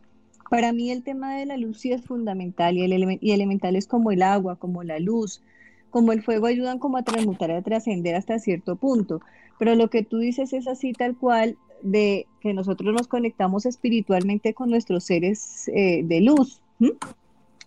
Para 0.49 0.73
mí 0.73 0.91
el 0.91 1.03
tema 1.03 1.35
de 1.35 1.45
la 1.45 1.57
luz 1.57 1.79
sí 1.79 1.91
es 1.91 2.03
fundamental 2.03 2.77
y, 2.77 2.83
el 2.83 3.17
y 3.21 3.31
elementales 3.31 3.87
como 3.87 4.11
el 4.11 4.23
agua, 4.23 4.55
como 4.55 4.83
la 4.83 4.99
luz, 4.99 5.41
como 5.89 6.11
el 6.11 6.23
fuego 6.23 6.47
ayudan 6.47 6.79
como 6.79 6.97
a 6.97 7.03
transmutar, 7.03 7.51
a 7.51 7.61
trascender 7.61 8.15
hasta 8.15 8.39
cierto 8.39 8.75
punto. 8.75 9.21
Pero 9.59 9.75
lo 9.75 9.89
que 9.89 10.03
tú 10.03 10.17
dices 10.17 10.53
es 10.53 10.67
así 10.67 10.93
tal 10.93 11.15
cual 11.15 11.57
de 11.83 12.27
que 12.41 12.53
nosotros 12.53 12.93
nos 12.93 13.07
conectamos 13.07 13.65
espiritualmente 13.65 14.53
con 14.53 14.69
nuestros 14.69 15.03
seres 15.03 15.67
eh, 15.67 16.01
de 16.03 16.21
luz. 16.21 16.61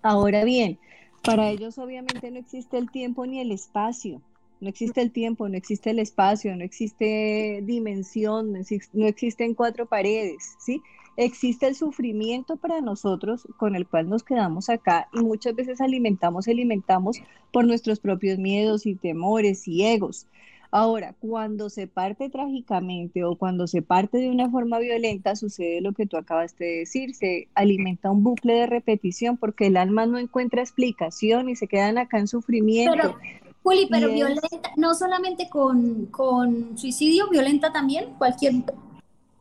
Ahora 0.03 0.45
bien, 0.45 0.79
para 1.23 1.51
ellos 1.51 1.79
obviamente 1.79 2.31
no 2.31 2.39
existe 2.39 2.79
el 2.79 2.91
tiempo 2.91 3.27
ni 3.27 3.41
el 3.41 3.53
espacio. 3.53 4.21
No 4.61 4.69
existe 4.69 5.03
el 5.03 5.11
tiempo, 5.11 5.49
no 5.49 5.57
existe 5.57 5.91
el 5.91 5.99
espacio, 5.99 6.57
no 6.57 6.65
existe 6.65 7.61
dimensión, 7.63 8.55
no, 8.93 9.07
existen 9.07 9.55
cuatro 9.55 9.87
paredes, 9.87 10.57
¿sí? 10.59 10.83
Existe 11.19 11.67
el 11.67 11.75
sufrimiento 11.75 12.57
para 12.57 12.81
nosotros 12.81 13.47
con 13.57 13.75
el 13.75 13.87
cual 13.87 14.09
nos 14.09 14.23
quedamos 14.23 14.69
acá 14.69 15.09
y 15.13 15.21
muchas 15.21 15.55
veces 15.55 15.81
alimentamos, 15.81 16.49
alimentamos 16.49 17.19
por 17.53 17.67
nuestros 17.67 18.01
propios 18.01 18.39
miedos 18.39 18.87
y 18.87 18.95
temores 18.95 19.67
y 19.69 19.85
egos. 19.85 20.27
Ahora, 20.71 21.15
cuando 21.21 21.71
se 21.71 21.87
parte 21.87 22.29
trágicamente 22.29 23.25
o 23.25 23.37
cuando 23.37 23.67
se 23.67 23.83
parte 23.83 24.19
de 24.19 24.31
una 24.31 24.51
forma 24.51 24.79
violenta, 24.79 25.37
sucede 25.37 25.81
lo 25.81 25.93
que 25.93 26.07
tú 26.07 26.17
acabas 26.17 26.57
de 26.59 26.79
decir, 26.79 27.15
se 27.15 27.49
alimenta 27.55 28.11
un 28.11 28.23
bucle 28.23 28.55
de 28.55 28.67
repetición 28.67 29.37
porque 29.37 29.69
el 29.69 29.77
alma 29.77 30.07
no 30.07 30.19
encuentra 30.19 30.63
explicación 30.63 31.49
y 31.49 31.57
se 31.57 31.69
quedan 31.69 31.99
acá 31.99 32.19
en 32.19 32.27
sufrimiento. 32.27 33.17
Juli, 33.67 33.89
pero 33.91 34.13
violenta, 34.13 34.49
no 34.77 34.95
solamente 34.95 35.49
con, 35.51 36.79
suicidio, 36.79 37.29
violenta 37.29 37.73
también, 37.73 38.15
cualquier... 38.17 38.55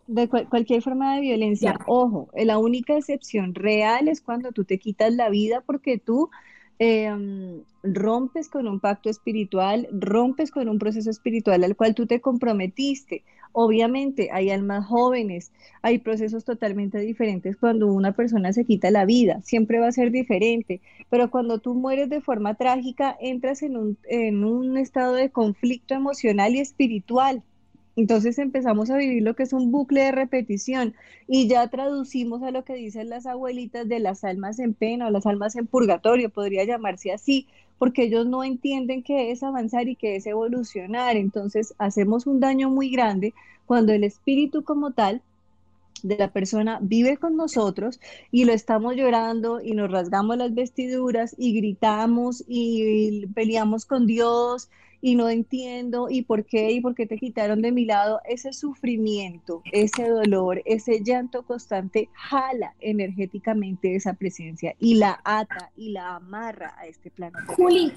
De 0.08 0.28
cualquier 0.28 0.82
forma 0.82 1.16
de 1.16 1.22
violencia. 1.22 1.80
Ojo, 1.88 2.30
la 2.34 2.58
única 2.58 2.96
excepción 2.96 3.54
real 3.54 4.08
es 4.08 4.22
cuando 4.22 4.52
tú 4.52 4.64
te 4.64 4.78
quitas 4.78 5.14
la 5.14 5.30
vida 5.30 5.62
porque 5.66 5.98
tú 5.98 6.30
Em, 6.78 7.62
rompes 7.84 8.50
con 8.50 8.68
un 8.68 8.82
pacto 8.82 9.10
espiritual, 9.10 9.88
rompes 9.94 10.52
con 10.52 10.68
un 10.68 10.78
proceso 10.78 11.10
espiritual 11.10 11.64
al 11.64 11.76
cual 11.78 11.96
tú 11.96 12.06
te 12.06 12.20
comprometiste. 12.20 13.24
Obviamente 13.58 14.32
hay 14.34 14.50
almas 14.50 14.86
jóvenes, 14.86 15.54
hay 15.82 16.00
procesos 16.00 16.44
totalmente 16.44 17.00
diferentes 17.00 17.56
cuando 17.56 17.88
una 17.88 18.12
persona 18.12 18.52
se 18.52 18.66
quita 18.66 18.92
la 18.92 19.06
vida, 19.06 19.42
siempre 19.44 19.80
va 19.80 19.88
a 19.88 19.92
ser 19.94 20.12
diferente, 20.12 20.82
pero 21.10 21.32
cuando 21.32 21.60
tú 21.60 21.74
mueres 21.74 22.10
de 22.10 22.20
forma 22.20 22.56
trágica, 22.56 23.16
entras 23.18 23.64
en 23.64 23.78
un, 23.78 23.98
en 24.10 24.44
un 24.44 24.78
estado 24.78 25.14
de 25.14 25.30
conflicto 25.30 25.94
emocional 25.94 26.54
y 26.54 26.60
espiritual. 26.60 27.44
Entonces 27.96 28.38
empezamos 28.40 28.90
a 28.90 28.98
vivir 28.98 29.24
lo 29.24 29.36
que 29.36 29.44
es 29.44 29.54
un 29.54 29.72
bucle 29.72 30.02
de 30.02 30.12
repetición 30.12 30.96
y 31.28 31.48
ya 31.48 31.68
traducimos 31.70 32.44
a 32.44 32.52
lo 32.52 32.66
que 32.66 32.76
dicen 32.76 33.10
las 33.10 33.26
abuelitas 33.26 33.88
de 33.88 34.00
las 34.00 34.24
almas 34.24 34.60
en 34.60 34.74
pena 34.74 35.08
o 35.08 35.12
las 35.12 35.26
almas 35.26 35.56
en 35.56 35.68
purgatorio, 35.68 36.30
podría 36.30 36.66
llamarse 36.66 37.14
así, 37.14 37.48
porque 37.78 38.04
ellos 38.04 38.26
no 38.26 38.44
entienden 38.44 39.02
qué 39.02 39.32
es 39.32 39.44
avanzar 39.44 39.88
y 39.88 39.96
qué 39.96 40.18
es 40.18 40.26
evolucionar. 40.26 41.16
Entonces 41.16 41.74
hacemos 41.78 42.28
un 42.28 42.40
daño 42.40 42.70
muy 42.70 42.90
grande 42.90 43.34
cuando 43.66 43.94
el 43.94 44.04
espíritu 44.04 44.64
como 44.64 44.92
tal 44.92 45.22
de 46.04 46.18
la 46.18 46.32
persona 46.32 46.80
vive 46.82 47.18
con 47.18 47.36
nosotros 47.38 48.00
y 48.30 48.46
lo 48.46 48.54
estamos 48.54 48.96
llorando 48.96 49.62
y 49.62 49.72
nos 49.72 49.90
rasgamos 49.90 50.38
las 50.38 50.54
vestiduras 50.54 51.36
y 51.38 51.54
gritamos 51.54 52.44
y 52.48 53.26
peleamos 53.28 53.86
con 53.86 54.06
Dios 54.06 54.70
y 55.06 55.14
no 55.14 55.30
entiendo 55.30 56.08
y 56.10 56.24
por 56.24 56.46
qué 56.46 56.72
y 56.72 56.82
por 56.82 56.96
qué 56.96 57.06
te 57.06 57.20
quitaron 57.20 57.62
de 57.62 57.72
mi 57.72 57.86
lado, 57.86 58.22
ese 58.28 58.54
sufrimiento, 58.54 59.62
ese 59.72 60.10
dolor, 60.10 60.64
ese 60.66 61.04
llanto 61.04 61.44
constante 61.44 62.10
jala 62.14 62.74
energéticamente 62.80 63.96
esa 63.96 64.16
presencia 64.16 64.74
y 64.80 64.96
la 64.96 65.22
ata 65.24 65.70
y 65.78 65.92
la 65.92 66.16
amarra 66.16 66.74
a 66.80 66.88
este 66.88 67.12
plano. 67.12 67.38
Juli, 67.56 67.94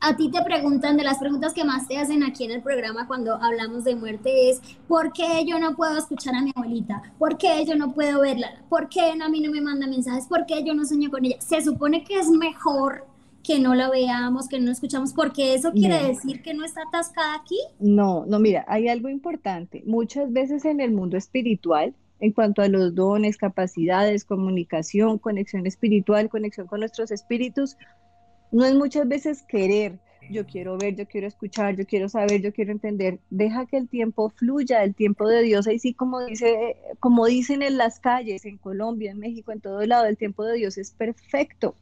a 0.00 0.14
ti 0.14 0.30
te 0.30 0.42
preguntan, 0.42 0.98
de 0.98 1.04
las 1.04 1.16
preguntas 1.16 1.54
que 1.54 1.64
más 1.64 1.88
te 1.88 1.96
hacen 1.96 2.22
aquí 2.22 2.44
en 2.44 2.50
el 2.50 2.62
programa 2.62 3.06
cuando 3.06 3.42
hablamos 3.42 3.84
de 3.84 3.96
muerte 3.96 4.50
es, 4.50 4.60
¿por 4.88 5.14
qué 5.14 5.46
yo 5.46 5.58
no 5.58 5.74
puedo 5.74 5.96
escuchar 5.96 6.34
a 6.34 6.42
mi 6.42 6.52
abuelita? 6.54 7.14
¿Por 7.18 7.38
qué 7.38 7.64
yo 7.64 7.76
no 7.76 7.94
puedo 7.94 8.20
verla? 8.20 8.62
¿Por 8.68 8.90
qué 8.90 9.12
a 9.18 9.28
mí 9.30 9.40
no 9.40 9.50
me 9.50 9.62
manda 9.62 9.86
mensajes? 9.86 10.26
¿Por 10.26 10.44
qué 10.44 10.62
yo 10.62 10.74
no 10.74 10.84
sueño 10.84 11.10
con 11.10 11.24
ella? 11.24 11.40
Se 11.40 11.62
supone 11.62 12.04
que 12.04 12.18
es 12.18 12.28
mejor 12.28 13.06
que 13.42 13.58
no 13.58 13.74
la 13.74 13.88
veamos, 13.90 14.48
que 14.48 14.60
no 14.60 14.70
escuchamos, 14.70 15.12
porque 15.12 15.54
eso 15.54 15.72
quiere 15.72 16.02
decir 16.02 16.42
que 16.42 16.54
no 16.54 16.64
está 16.64 16.82
atascada 16.82 17.34
aquí. 17.34 17.58
No, 17.78 18.26
no, 18.26 18.38
mira, 18.38 18.64
hay 18.68 18.88
algo 18.88 19.08
importante. 19.08 19.82
Muchas 19.86 20.32
veces 20.32 20.64
en 20.64 20.80
el 20.80 20.92
mundo 20.92 21.16
espiritual, 21.16 21.94
en 22.20 22.32
cuanto 22.32 22.62
a 22.62 22.68
los 22.68 22.94
dones, 22.94 23.36
capacidades, 23.36 24.24
comunicación, 24.24 25.18
conexión 25.18 25.66
espiritual, 25.66 26.28
conexión 26.28 26.66
con 26.66 26.80
nuestros 26.80 27.10
espíritus, 27.10 27.76
no 28.50 28.64
es 28.64 28.74
muchas 28.74 29.06
veces 29.06 29.42
querer, 29.42 29.98
yo 30.30 30.44
quiero 30.44 30.76
ver, 30.76 30.96
yo 30.96 31.06
quiero 31.06 31.26
escuchar, 31.26 31.76
yo 31.76 31.86
quiero 31.86 32.08
saber, 32.08 32.42
yo 32.42 32.52
quiero 32.52 32.72
entender. 32.72 33.18
Deja 33.30 33.66
que 33.66 33.78
el 33.78 33.88
tiempo 33.88 34.30
fluya, 34.30 34.82
el 34.82 34.94
tiempo 34.94 35.26
de 35.28 35.42
Dios. 35.42 35.66
Ahí 35.66 35.78
sí, 35.78 35.94
como 35.94 36.20
dice, 36.20 36.76
como 37.00 37.26
dicen 37.26 37.62
en 37.62 37.78
las 37.78 38.00
calles, 38.00 38.44
en 38.44 38.58
Colombia, 38.58 39.10
en 39.10 39.20
México, 39.20 39.52
en 39.52 39.60
todo 39.60 39.84
lado, 39.86 40.06
el 40.06 40.16
tiempo 40.16 40.44
de 40.44 40.56
Dios 40.56 40.76
es 40.76 40.90
perfecto 40.90 41.74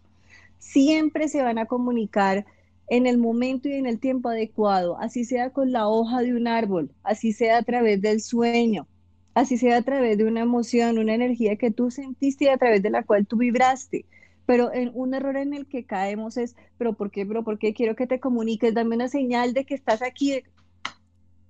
siempre 0.59 1.28
se 1.28 1.42
van 1.42 1.59
a 1.59 1.66
comunicar 1.66 2.44
en 2.88 3.07
el 3.07 3.18
momento 3.18 3.68
y 3.68 3.72
en 3.72 3.86
el 3.86 3.98
tiempo 3.98 4.28
adecuado, 4.28 4.96
así 4.98 5.24
sea 5.24 5.50
con 5.50 5.72
la 5.72 5.88
hoja 5.88 6.22
de 6.22 6.34
un 6.34 6.46
árbol, 6.46 6.90
así 7.02 7.32
sea 7.32 7.59
a 7.59 7.62
través 7.62 8.00
del 8.00 8.20
sueño, 8.20 8.86
así 9.34 9.59
sea 9.59 9.78
a 9.78 9.82
través 9.82 10.18
de 10.18 10.24
una 10.24 10.40
emoción, 10.40 10.98
una 10.98 11.14
energía 11.14 11.57
que 11.57 11.70
tú 11.70 11.90
sentiste 11.90 12.44
y 12.44 12.48
a 12.48 12.59
través 12.59 12.82
de 12.82 12.90
la 12.90 13.02
cual 13.02 13.26
tú 13.26 13.36
vibraste. 13.36 14.07
Pero 14.46 14.70
un 14.94 15.12
error 15.12 15.36
en 15.36 15.54
el 15.54 15.66
que 15.66 15.84
caemos 15.84 16.36
es, 16.36 16.54
pero 16.78 16.92
¿por 16.92 17.11
qué, 17.11 17.26
pero 17.26 17.42
por 17.42 17.59
qué 17.59 17.74
quiero 17.74 17.96
que 17.96 18.07
te 18.07 18.20
comuniques? 18.20 18.72
Dame 18.74 18.94
una 18.94 19.09
señal 19.09 19.52
de 19.54 19.64
que 19.64 19.74
estás 19.74 20.02
aquí. 20.02 20.40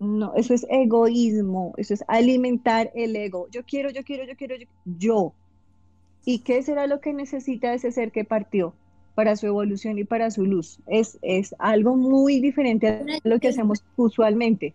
No, 0.01 0.35
eso 0.35 0.55
es 0.55 0.67
egoísmo, 0.71 1.75
eso 1.77 1.93
es 1.93 2.03
alimentar 2.09 2.91
el 2.95 3.15
ego. 3.15 3.49
Yo 3.51 3.65
quiero, 3.65 3.91
yo 3.91 4.03
quiero, 4.03 4.25
yo 4.25 4.35
quiero, 4.35 4.57
yo. 4.57 4.67
yo. 4.99 5.33
¿Y 6.25 6.39
qué 6.39 6.63
será 6.63 6.87
lo 6.87 7.01
que 7.01 7.13
necesita 7.13 7.75
ese 7.75 7.93
ser 7.93 8.13
que 8.13 8.25
partió? 8.25 8.75
Para 9.17 9.35
su 9.35 9.47
evolución 9.47 9.99
y 9.99 10.05
para 10.05 10.31
su 10.31 10.45
luz. 10.45 10.79
Es, 10.87 11.19
es 11.23 11.57
algo 11.59 11.97
muy 11.97 12.39
diferente 12.39 12.87
a 12.89 13.03
lo 13.25 13.41
que 13.41 13.49
hacemos 13.49 13.83
usualmente. 13.97 14.75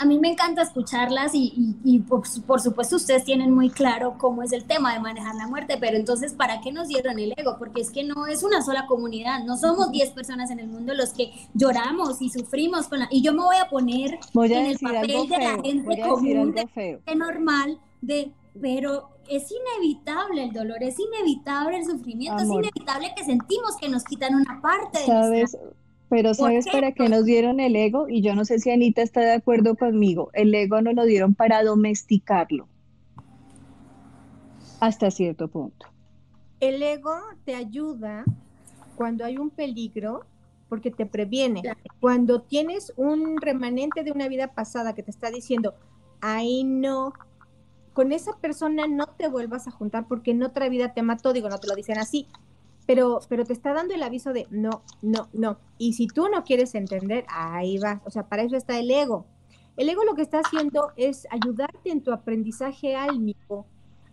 A 0.00 0.06
mí 0.06 0.18
me 0.18 0.30
encanta 0.30 0.62
escucharlas 0.62 1.34
y, 1.34 1.76
y, 1.84 2.00
por, 2.00 2.26
supuesto 2.26 2.96
ustedes 2.96 3.24
tienen 3.24 3.54
muy 3.54 3.70
claro 3.70 4.16
cómo 4.18 4.42
es 4.42 4.50
el 4.50 4.64
tema 4.64 4.92
de 4.92 5.00
manejar 5.00 5.36
la 5.36 5.46
muerte, 5.46 5.76
pero 5.78 5.96
entonces, 5.96 6.32
¿para 6.32 6.60
qué 6.60 6.72
nos 6.72 6.88
dieron 6.88 7.18
el 7.20 7.32
ego? 7.36 7.56
Porque 7.58 7.82
es 7.82 7.90
que 7.90 8.02
no 8.02 8.26
es 8.26 8.42
una 8.42 8.62
sola 8.62 8.86
comunidad, 8.86 9.44
no 9.44 9.56
somos 9.56 9.92
10 9.92 10.10
personas 10.10 10.50
en 10.50 10.58
el 10.58 10.66
mundo 10.66 10.94
los 10.94 11.10
que 11.10 11.30
lloramos 11.54 12.20
y 12.20 12.30
sufrimos 12.30 12.88
con 12.88 13.00
la... 13.00 13.08
Y 13.10 13.22
yo 13.22 13.32
me 13.32 13.42
voy 13.42 13.56
a 13.56 13.68
poner 13.68 14.18
en 14.34 14.66
el 14.66 14.78
papel 14.78 15.28
de 15.28 15.38
la 15.38 15.62
gente 15.62 16.00
común, 16.00 16.54
de, 16.54 17.14
normal, 17.14 17.78
de, 18.00 18.32
pero 18.60 19.10
es 19.30 19.50
inevitable 19.50 20.44
el 20.44 20.52
dolor, 20.52 20.82
es 20.82 20.96
inevitable 20.98 21.78
el 21.78 21.84
sufrimiento, 21.84 22.42
es 22.42 22.48
inevitable 22.48 23.12
que 23.16 23.24
sentimos 23.24 23.76
que 23.80 23.88
nos 23.88 24.04
quitan 24.04 24.34
una 24.34 24.60
parte 24.60 25.00
de 25.00 25.06
¿Sabes? 25.06 25.56
Pero 26.08 26.34
¿sabes 26.34 26.66
para 26.70 26.92
qué 26.92 27.08
nos 27.08 27.24
dieron 27.24 27.58
el 27.58 27.74
ego? 27.74 28.08
Y 28.08 28.22
yo 28.22 28.34
no 28.34 28.44
sé 28.44 28.60
si 28.60 28.70
Anita 28.70 29.02
está 29.02 29.20
de 29.20 29.32
acuerdo 29.32 29.74
conmigo. 29.74 30.30
El 30.34 30.54
ego 30.54 30.80
nos 30.80 30.94
lo 30.94 31.04
dieron 31.04 31.34
para 31.34 31.64
domesticarlo. 31.64 32.68
Hasta 34.78 35.10
cierto 35.10 35.48
punto. 35.48 35.86
El 36.60 36.82
ego 36.82 37.18
te 37.44 37.56
ayuda 37.56 38.24
cuando 38.94 39.24
hay 39.24 39.36
un 39.36 39.50
peligro 39.50 40.24
porque 40.68 40.90
te 40.90 41.06
previene. 41.06 41.62
Cuando 42.00 42.42
tienes 42.42 42.92
un 42.96 43.40
remanente 43.40 44.04
de 44.04 44.12
una 44.12 44.28
vida 44.28 44.54
pasada 44.54 44.94
que 44.94 45.02
te 45.02 45.10
está 45.10 45.30
diciendo, 45.30 45.74
ahí 46.20 46.64
no, 46.64 47.12
con 47.96 48.12
esa 48.12 48.36
persona 48.36 48.86
no 48.86 49.06
te 49.06 49.26
vuelvas 49.26 49.66
a 49.66 49.70
juntar 49.70 50.06
porque 50.06 50.32
en 50.32 50.42
otra 50.42 50.68
vida 50.68 50.92
te 50.92 51.00
mató, 51.00 51.32
digo, 51.32 51.48
no 51.48 51.56
te 51.56 51.66
lo 51.66 51.74
dicen 51.74 51.96
así, 51.96 52.28
pero, 52.84 53.20
pero 53.26 53.46
te 53.46 53.54
está 53.54 53.72
dando 53.72 53.94
el 53.94 54.02
aviso 54.02 54.34
de 54.34 54.46
no, 54.50 54.82
no, 55.00 55.30
no. 55.32 55.58
Y 55.78 55.94
si 55.94 56.06
tú 56.06 56.28
no 56.28 56.44
quieres 56.44 56.74
entender, 56.74 57.24
ahí 57.30 57.78
va. 57.78 58.02
O 58.04 58.10
sea, 58.10 58.28
para 58.28 58.42
eso 58.42 58.54
está 58.54 58.78
el 58.78 58.90
ego. 58.90 59.24
El 59.78 59.88
ego 59.88 60.04
lo 60.04 60.14
que 60.14 60.20
está 60.20 60.40
haciendo 60.40 60.92
es 60.96 61.26
ayudarte 61.30 61.90
en 61.90 62.02
tu 62.02 62.12
aprendizaje 62.12 62.94
álmico 62.94 63.64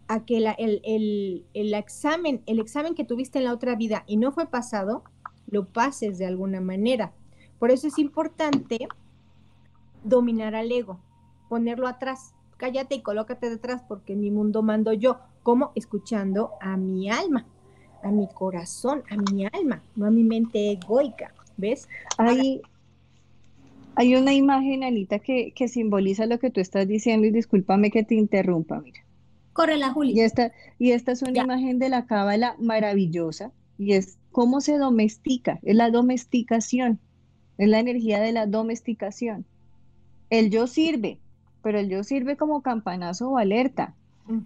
a 0.07 0.23
que 0.23 0.37
el, 0.37 1.43
el, 1.53 1.73
examen, 1.73 2.41
el 2.45 2.59
examen 2.59 2.95
que 2.95 3.03
tuviste 3.03 3.39
en 3.39 3.43
la 3.43 3.53
otra 3.53 3.75
vida 3.75 4.05
y 4.07 4.15
no 4.15 4.31
fue 4.31 4.45
pasado, 4.45 5.03
lo 5.47 5.65
pases 5.65 6.17
de 6.17 6.25
alguna 6.25 6.61
manera. 6.61 7.11
Por 7.59 7.69
eso 7.69 7.87
es 7.87 7.99
importante 7.99 8.87
dominar 10.05 10.55
al 10.55 10.71
ego, 10.71 11.01
ponerlo 11.49 11.89
atrás 11.89 12.33
cállate 12.63 12.95
y 12.95 13.01
colócate 13.01 13.49
detrás 13.49 13.81
porque 13.85 14.13
en 14.13 14.21
mi 14.21 14.31
mundo 14.31 14.63
mando 14.63 14.93
yo, 14.93 15.19
como 15.43 15.73
escuchando 15.75 16.51
a 16.61 16.77
mi 16.77 17.09
alma, 17.09 17.45
a 18.01 18.09
mi 18.09 18.29
corazón, 18.33 19.03
a 19.09 19.17
mi 19.17 19.45
alma, 19.45 19.83
no 19.97 20.05
a 20.05 20.11
mi 20.11 20.23
mente 20.23 20.71
egoica, 20.71 21.33
¿ves? 21.57 21.89
Hay, 22.17 22.61
hay 23.95 24.15
una 24.15 24.33
imagen, 24.33 24.85
Anita, 24.85 25.19
que, 25.19 25.51
que 25.51 25.67
simboliza 25.67 26.25
lo 26.25 26.39
que 26.39 26.51
tú 26.51 26.61
estás 26.61 26.87
diciendo 26.87 27.27
y 27.27 27.31
discúlpame 27.31 27.91
que 27.91 28.05
te 28.05 28.15
interrumpa, 28.15 28.79
mira. 28.79 29.01
Corre 29.51 29.75
la 29.75 29.91
Juli. 29.91 30.13
Y 30.13 30.21
esta, 30.21 30.53
y 30.79 30.91
esta 30.91 31.11
es 31.11 31.21
una 31.21 31.43
imagen 31.43 31.79
de 31.79 31.89
la 31.89 32.05
cábala 32.05 32.55
maravillosa 32.59 33.51
y 33.77 33.91
es 33.91 34.17
cómo 34.31 34.61
se 34.61 34.77
domestica, 34.77 35.59
es 35.63 35.75
la 35.75 35.91
domesticación, 35.91 37.01
es 37.57 37.67
la 37.67 37.79
energía 37.79 38.21
de 38.21 38.31
la 38.31 38.45
domesticación. 38.47 39.45
El 40.29 40.49
yo 40.49 40.65
sirve, 40.65 41.19
pero 41.63 41.79
el 41.79 41.89
yo 41.89 42.03
sirve 42.03 42.37
como 42.37 42.61
campanazo 42.61 43.29
o 43.29 43.37
alerta. 43.37 43.95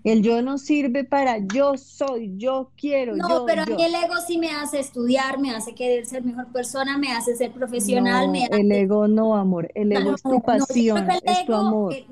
El 0.03 0.23
yo 0.23 0.41
no 0.41 0.57
sirve 0.57 1.03
para 1.03 1.37
yo 1.37 1.77
soy, 1.77 2.33
yo 2.37 2.71
quiero. 2.77 3.15
No, 3.15 3.45
pero 3.45 3.61
a 3.61 3.65
mí 3.65 3.75
el 3.83 3.93
ego 3.93 4.15
sí 4.25 4.39
me 4.39 4.49
hace 4.49 4.79
estudiar, 4.79 5.39
me 5.39 5.51
hace 5.51 5.75
querer 5.75 6.05
ser 6.07 6.23
mejor 6.23 6.47
persona, 6.51 6.97
me 6.97 7.11
hace 7.11 7.35
ser 7.35 7.51
profesional. 7.51 8.29
me 8.29 8.45
El 8.45 8.71
ego 8.71 9.07
no, 9.07 9.35
amor. 9.35 9.69
El 9.75 9.91
ego 9.91 10.15
es 10.15 10.21
tu 10.23 10.41
pasión, 10.41 11.07
es 11.23 11.45
tu 11.45 11.53
amor. 11.53 11.93
Eh, 11.93 12.07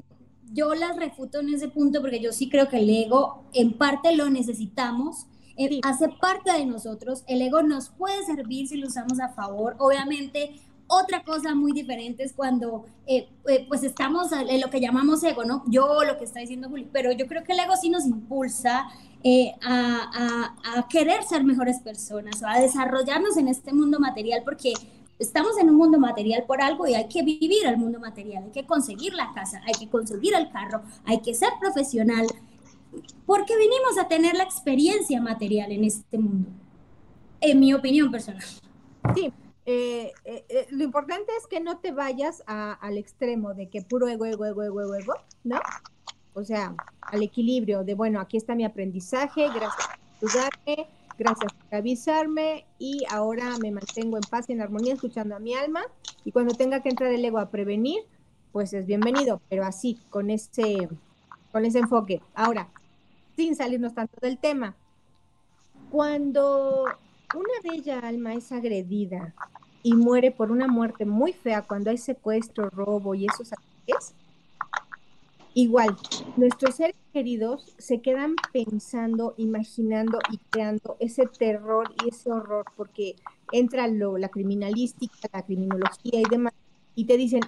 yo 0.54 0.76
las 0.76 0.96
refuto 0.96 1.40
en 1.40 1.50
ese 1.50 1.68
punto 1.68 2.02
porque 2.02 2.20
yo 2.20 2.32
sí 2.32 2.50
creo 2.50 2.70
que 2.70 2.78
el 2.78 2.90
ego 2.90 3.44
en 3.54 3.74
parte 3.74 4.16
lo 4.16 4.30
necesitamos. 4.30 5.26
Eh, 5.58 5.80
hace 5.84 6.10
parte 6.10 6.52
de 6.52 6.66
nosotros, 6.66 7.24
el 7.28 7.42
ego 7.42 7.64
nos 7.64 7.90
puede 7.90 8.24
servir 8.26 8.68
si 8.68 8.78
lo 8.78 8.88
usamos 8.88 9.20
a 9.20 9.30
favor. 9.30 9.76
Obviamente, 9.80 10.52
otra 10.88 11.24
cosa 11.24 11.56
muy 11.56 11.72
diferente 11.72 12.24
es 12.24 12.34
cuando 12.34 12.86
eh, 13.08 13.28
eh, 13.48 13.66
pues 13.68 13.84
estamos 13.84 14.32
en 14.32 14.62
lo 14.62 14.70
que 14.70 14.80
llamamos 14.80 15.24
ego, 15.24 15.44
¿no? 15.44 15.64
Yo 15.68 16.04
lo 16.04 16.18
que 16.18 16.26
está 16.26 16.40
diciendo 16.40 16.70
Juli, 16.70 16.88
pero 16.92 17.12
yo 17.12 17.28
creo 17.28 17.44
que 17.44 17.54
el 17.54 17.60
ego 17.60 17.76
sí 17.76 17.90
nos 17.90 18.06
impulsa 18.06 18.88
eh, 19.24 19.54
a, 19.64 20.56
a, 20.76 20.88
querer 20.88 21.24
ser 21.24 21.44
mejores 21.44 21.80
personas 21.80 22.42
o 22.44 22.48
a 22.48 22.60
desarrollarnos 22.60 23.38
en 23.38 23.48
este 23.48 23.74
mundo 23.74 24.00
material 24.00 24.44
porque 24.46 24.74
estamos 25.18 25.58
en 25.60 25.70
un 25.70 25.78
mundo 25.78 26.00
material 26.00 26.44
por 26.46 26.62
algo 26.62 26.88
y 26.88 26.94
hay 26.94 27.08
que 27.08 27.24
vivir 27.24 27.66
el 27.66 27.78
mundo 27.78 28.00
material, 28.00 28.44
hay 28.44 28.52
que 28.52 28.68
conseguir 28.68 29.14
la 29.14 29.32
casa, 29.34 29.62
hay 29.66 29.74
que 29.74 29.90
conseguir 29.90 30.36
el 30.36 30.52
carro, 30.52 30.84
hay 31.06 31.22
que 31.22 31.34
ser 31.34 31.50
profesional, 31.60 32.28
porque 33.26 33.58
vinimos 33.58 33.98
a 34.00 34.08
tener 34.08 34.36
la 34.36 34.44
experiencia 34.44 35.20
material 35.22 35.72
en 35.72 35.86
este 35.86 36.18
mundo, 36.20 36.50
en 37.42 37.60
mi 37.60 37.74
opinión 37.74 38.12
personal. 38.12 38.44
Sí, 39.16 39.34
eh, 39.66 40.14
eh, 40.26 40.46
eh, 40.48 40.68
lo 40.70 40.84
importante 40.84 41.32
es 41.40 41.48
que 41.48 41.60
no 41.60 41.80
te 41.80 41.92
vayas 41.92 42.44
al 42.46 42.98
extremo 42.98 43.54
de 43.56 43.68
que 43.68 43.82
puro 43.82 44.08
ego, 44.08 44.26
ego, 44.26 44.46
ego, 44.46 44.64
ego, 44.64 44.96
ego, 44.96 45.14
¿no? 45.44 45.60
O 46.34 46.44
sea, 46.44 46.76
al 47.02 47.24
equilibrio 47.24 47.84
de, 47.84 47.96
bueno, 47.96 48.20
aquí 48.20 48.38
está 48.38 48.54
mi 48.54 48.64
aprendizaje, 48.64 49.48
gracias 49.48 49.88
por 50.20 50.30
ayudarme, 50.30 50.88
gracias 51.18 51.54
por 51.54 51.76
avisarme 51.76 52.66
y 52.78 53.04
ahora 53.10 53.58
me 53.60 53.72
mantengo 53.72 54.18
en 54.18 54.24
paz 54.30 54.50
y 54.50 54.54
en 54.54 54.62
armonía 54.62 54.94
escuchando 54.94 55.36
a 55.36 55.40
mi 55.40 55.56
alma 55.56 55.82
y 56.24 56.32
cuando 56.32 56.54
tenga 56.54 56.84
que 56.84 56.90
entrar 56.90 57.12
el 57.12 57.26
ego 57.26 57.40
a 57.40 57.50
prevenir, 57.50 58.04
pues 58.52 58.74
es 58.74 58.86
bienvenido, 58.86 59.42
pero 59.50 59.66
así, 59.66 60.00
con 60.10 60.30
ese, 60.30 60.90
con 61.52 61.66
ese 61.66 61.80
enfoque. 61.80 62.22
Ahora, 62.36 62.70
sin 63.36 63.56
salirnos 63.56 63.96
tanto 63.96 64.18
del 64.22 64.38
tema, 64.38 64.76
cuando 65.90 66.86
una 67.36 67.54
bella 67.64 68.00
alma 68.00 68.34
es 68.34 68.52
agredida 68.52 69.34
y 69.84 69.94
muere 69.94 70.32
por 70.32 70.52
una 70.52 70.68
muerte 70.68 71.06
muy 71.06 71.34
fea 71.34 71.62
cuando 71.62 71.90
hay 71.90 71.98
secuestro, 71.98 72.70
robo 72.70 73.14
y 73.16 73.26
esos 73.26 73.54
ataques, 73.54 74.14
igual, 75.54 75.96
nuestros 76.38 76.76
seres 76.76 76.96
queridos, 77.14 77.76
se 77.78 78.02
quedan 78.02 78.36
pensando, 78.52 79.36
imaginando 79.38 80.20
y 80.32 80.38
creando 80.50 80.98
ese 81.00 81.28
terror 81.28 81.94
y 82.04 82.10
ese 82.10 82.32
horror, 82.32 82.66
porque 82.76 83.16
entra 83.52 83.88
lo, 83.88 84.18
la 84.18 84.30
criminalística, 84.30 85.30
la 85.32 85.44
criminología 85.44 86.20
y 86.20 86.30
demás, 86.30 86.54
y 86.96 87.06
te 87.06 87.18
dicen, 87.18 87.42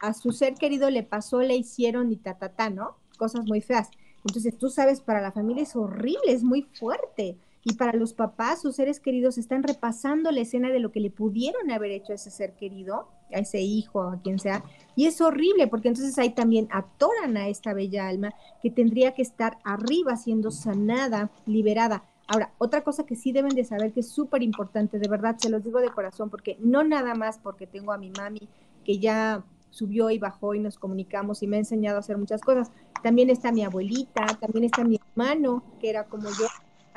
a 0.00 0.14
su 0.14 0.32
ser 0.32 0.54
querido 0.54 0.90
le 0.90 1.02
pasó, 1.02 1.40
le 1.40 1.56
hicieron 1.56 2.12
y 2.12 2.16
ta, 2.16 2.34
ta, 2.34 2.50
ta, 2.50 2.70
¿no? 2.70 2.96
Cosas 3.16 3.46
muy 3.46 3.60
feas. 3.60 3.90
Entonces 4.24 4.56
tú 4.56 4.70
sabes, 4.70 5.00
para 5.00 5.20
la 5.20 5.32
familia 5.32 5.62
es 5.62 5.74
horrible, 5.74 6.32
es 6.32 6.44
muy 6.44 6.62
fuerte. 6.62 7.36
Y 7.68 7.74
para 7.74 7.92
los 7.92 8.14
papás, 8.14 8.62
sus 8.62 8.76
seres 8.76 8.98
queridos 8.98 9.36
están 9.36 9.62
repasando 9.62 10.30
la 10.30 10.40
escena 10.40 10.70
de 10.70 10.78
lo 10.78 10.90
que 10.90 11.00
le 11.00 11.10
pudieron 11.10 11.70
haber 11.70 11.90
hecho 11.90 12.12
a 12.12 12.14
ese 12.14 12.30
ser 12.30 12.54
querido, 12.54 13.08
a 13.30 13.40
ese 13.40 13.60
hijo, 13.60 14.00
a 14.04 14.22
quien 14.22 14.38
sea. 14.38 14.64
Y 14.96 15.04
es 15.04 15.20
horrible 15.20 15.66
porque 15.66 15.88
entonces 15.88 16.18
ahí 16.18 16.30
también 16.30 16.66
atoran 16.70 17.36
a 17.36 17.48
esta 17.48 17.74
bella 17.74 18.08
alma 18.08 18.32
que 18.62 18.70
tendría 18.70 19.12
que 19.12 19.20
estar 19.20 19.58
arriba 19.64 20.16
siendo 20.16 20.50
sanada, 20.50 21.30
liberada. 21.44 22.04
Ahora, 22.26 22.54
otra 22.56 22.82
cosa 22.82 23.04
que 23.04 23.16
sí 23.16 23.32
deben 23.32 23.54
de 23.54 23.64
saber 23.64 23.92
que 23.92 24.00
es 24.00 24.08
súper 24.08 24.42
importante, 24.42 24.98
de 24.98 25.08
verdad, 25.08 25.36
se 25.36 25.50
los 25.50 25.62
digo 25.62 25.80
de 25.80 25.90
corazón, 25.90 26.30
porque 26.30 26.56
no 26.60 26.84
nada 26.84 27.14
más 27.14 27.38
porque 27.38 27.66
tengo 27.66 27.92
a 27.92 27.98
mi 27.98 28.10
mami 28.12 28.48
que 28.82 28.98
ya 28.98 29.44
subió 29.68 30.08
y 30.08 30.18
bajó 30.18 30.54
y 30.54 30.58
nos 30.58 30.78
comunicamos 30.78 31.42
y 31.42 31.46
me 31.46 31.56
ha 31.56 31.58
enseñado 31.58 31.98
a 31.98 32.00
hacer 32.00 32.16
muchas 32.16 32.40
cosas. 32.40 32.70
También 33.02 33.28
está 33.28 33.52
mi 33.52 33.62
abuelita, 33.62 34.24
también 34.40 34.64
está 34.64 34.84
mi 34.84 34.98
hermano, 35.10 35.62
que 35.80 35.90
era 35.90 36.04
como 36.04 36.30
yo, 36.30 36.46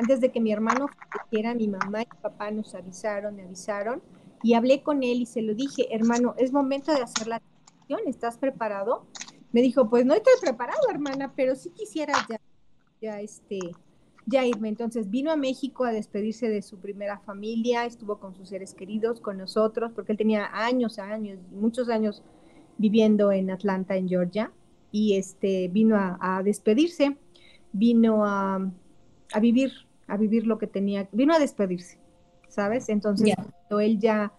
antes 0.01 0.19
de 0.19 0.31
que 0.31 0.41
mi 0.41 0.51
hermano 0.51 0.87
falleciera, 0.87 1.53
mi 1.53 1.67
mamá 1.67 2.01
y 2.01 2.07
mi 2.11 2.21
papá 2.21 2.49
nos 2.49 2.73
avisaron, 2.73 3.35
me 3.35 3.43
avisaron, 3.43 4.01
y 4.41 4.55
hablé 4.55 4.81
con 4.81 5.03
él 5.03 5.21
y 5.21 5.25
se 5.27 5.43
lo 5.43 5.53
dije, 5.53 5.93
hermano, 5.93 6.33
es 6.39 6.51
momento 6.51 6.91
de 6.91 7.03
hacer 7.03 7.27
la 7.27 7.39
transición, 7.39 7.99
¿estás 8.07 8.37
preparado? 8.37 9.05
Me 9.51 9.61
dijo, 9.61 9.89
pues 9.89 10.03
no 10.05 10.15
estoy 10.15 10.33
preparado, 10.41 10.81
hermana, 10.89 11.33
pero 11.35 11.55
sí 11.55 11.69
quisiera 11.69 12.13
ya, 12.27 12.39
ya 12.99 13.21
este, 13.21 13.59
ya 14.25 14.43
irme. 14.43 14.69
Entonces 14.69 15.11
vino 15.11 15.31
a 15.31 15.35
México 15.35 15.83
a 15.83 15.91
despedirse 15.91 16.49
de 16.49 16.63
su 16.63 16.79
primera 16.79 17.19
familia, 17.19 17.85
estuvo 17.85 18.17
con 18.17 18.33
sus 18.33 18.49
seres 18.49 18.73
queridos, 18.73 19.21
con 19.21 19.37
nosotros, 19.37 19.91
porque 19.93 20.13
él 20.13 20.17
tenía 20.17 20.49
años, 20.51 20.97
años, 20.97 21.37
muchos 21.51 21.89
años 21.89 22.23
viviendo 22.79 23.31
en 23.31 23.51
Atlanta, 23.51 23.95
en 23.95 24.09
Georgia, 24.09 24.51
y 24.91 25.15
este 25.17 25.67
vino 25.67 25.95
a, 25.95 26.41
despedirse, 26.43 27.17
vino 27.71 28.25
a, 28.25 28.67
a 29.33 29.39
vivir 29.39 29.71
a 30.11 30.17
vivir 30.17 30.45
lo 30.45 30.57
que 30.57 30.67
tenía, 30.67 31.07
vino 31.13 31.33
a 31.33 31.39
despedirse, 31.39 31.97
¿sabes? 32.49 32.89
Entonces, 32.89 33.33
cuando 33.35 33.79
él 33.79 33.97
ya, 33.97 34.33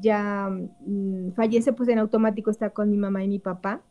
ya 0.00 0.50
mm, 0.50 1.32
fallece, 1.32 1.72
pues 1.72 1.88
en 1.88 2.00
automático 2.00 2.50
está 2.50 2.70
con 2.70 2.90
mi 2.90 2.96
mamá 2.96 3.22
y 3.22 3.28
mi 3.28 3.38
papá 3.38 3.82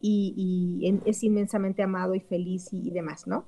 y, 0.00 1.00
es 1.04 1.24
inmensamente 1.24 1.82
amado 1.82 2.14
y 2.14 2.20
feliz 2.20 2.72
y, 2.72 2.90
demás, 2.90 3.26
¿no? 3.26 3.46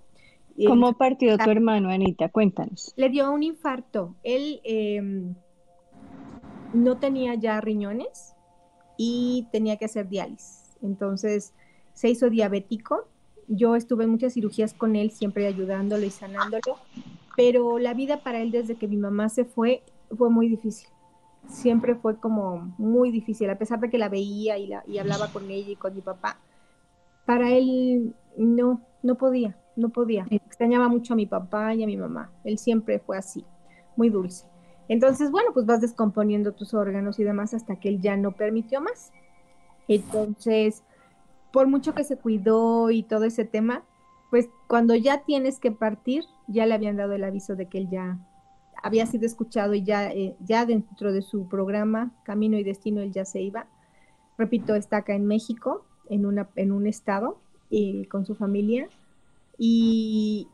¿Cómo 0.67 0.95
partió 0.95 1.39
tu 1.39 1.49
hermano, 1.49 1.91
Anita? 1.91 2.29
Cuéntanos. 2.29 2.93
Le 2.97 3.09
dio 3.09 3.31
un 3.31 3.45
infarto. 3.45 4.17
Él 4.25 4.61
em, 4.65 5.37
no 6.75 6.99
tenía 6.99 7.37
ya 7.37 7.61
riñones 7.61 8.35
y 8.97 9.47
tenía 9.53 9.77
que 9.77 9.85
hacer 9.85 10.09
diálisis. 10.09 10.77
Entonces 10.83 11.55
se 11.95 12.11
hizo 12.11 12.29
diabético. 12.31 13.09
Yo 13.49 13.75
estuve 13.75 14.05
en 14.05 14.11
muchas 14.11 14.35
cirugías 14.35 14.75
con 14.75 14.95
él, 14.95 15.11
siempre 15.11 15.47
ayudándolo 15.47 16.05
y 16.05 16.11
sanándolo 16.11 16.77
pero 17.39 17.79
la 17.79 17.95
vida 17.95 18.25
para 18.25 18.41
él 18.41 18.51
desde 18.51 18.75
que 18.75 18.89
mi 18.89 18.97
mamá 18.97 19.29
se 19.29 19.45
fue 19.45 19.85
fue 20.17 20.29
muy 20.29 20.49
difícil. 20.49 20.89
Siempre 21.47 21.95
fue 21.95 22.19
como 22.19 22.75
muy 22.79 23.13
difícil, 23.13 23.49
a 23.49 23.57
pesar 23.57 23.79
de 23.79 23.89
que 23.89 23.97
la 23.97 24.09
veía 24.09 24.59
y, 24.59 24.67
la, 24.67 24.83
y 24.89 24.99
hablaba 24.99 25.29
con 25.29 25.49
ella 25.49 25.71
y 25.71 25.77
con 25.77 25.95
mi 25.95 26.01
papá. 26.01 26.41
Para 27.27 27.53
él 27.53 28.13
no, 28.37 28.81
no 29.05 29.15
podía, 29.15 29.57
no 29.77 29.91
podía. 29.91 30.27
Extrañaba 30.31 30.89
mucho 30.89 31.13
a 31.13 31.17
mi 31.17 31.27
papá 31.27 31.77
y 31.77 31.85
a 31.85 31.87
mi 31.87 31.97
mamá. 31.97 32.33
Él 32.43 32.59
siempre 32.59 32.99
fue 32.99 33.17
así, 33.17 33.45
muy 33.95 34.11
dulce. 34.11 34.45
Entonces, 34.89 35.31
bueno, 35.31 35.53
pues 35.55 35.65
vas 35.65 35.81
descomponiendo 35.81 36.55
tus 36.55 36.75
órganos 36.75 37.21
y 37.21 37.25
demás 37.25 37.55
hasta 37.55 37.77
que 37.77 37.89
él 37.89 38.01
ya 38.01 38.17
no 38.17 38.33
permitió 38.33 38.81
más. 38.81 39.13
Entonces, 39.87 40.83
por 41.59 41.67
mucho 41.67 41.93
que 41.93 42.05
se 42.05 42.17
cuidó 42.17 42.89
y 42.93 43.03
todo 43.03 43.25
ese 43.25 43.45
tema, 43.45 43.83
pues 44.31 44.49
cuando 44.69 44.95
ya 44.95 45.25
tienes 45.25 45.59
que 45.59 45.73
partir, 45.73 46.23
ya 46.47 46.67
le 46.67 46.75
habían 46.75 46.97
dado 46.97 47.15
el 47.15 47.25
aviso 47.25 47.57
de 47.57 47.67
que 47.67 47.79
él 47.79 47.89
ya 47.91 48.17
había 48.81 49.07
sido 49.07 49.27
escuchado 49.27 49.75
y 49.75 49.83
ya, 49.83 50.09
eh, 50.13 50.37
ya 50.39 50.67
dentro 50.67 51.13
de 51.13 51.21
su 51.21 51.49
programa 51.49 52.13
Camino 52.23 52.57
y 52.59 52.63
Destino 52.63 53.01
él 53.01 53.11
ya 53.11 53.25
se 53.25 53.41
iba. 53.41 53.67
Repito, 54.39 54.77
está 54.77 54.99
acá 54.99 55.17
en 55.17 55.27
México, 55.27 55.85
en, 56.09 56.27
una, 56.27 56.49
en 56.55 56.71
un 56.71 56.87
estado, 56.87 57.41
y 57.71 58.05
con 58.05 58.25
su 58.25 58.37
familia, 58.37 58.89
y 59.59 60.47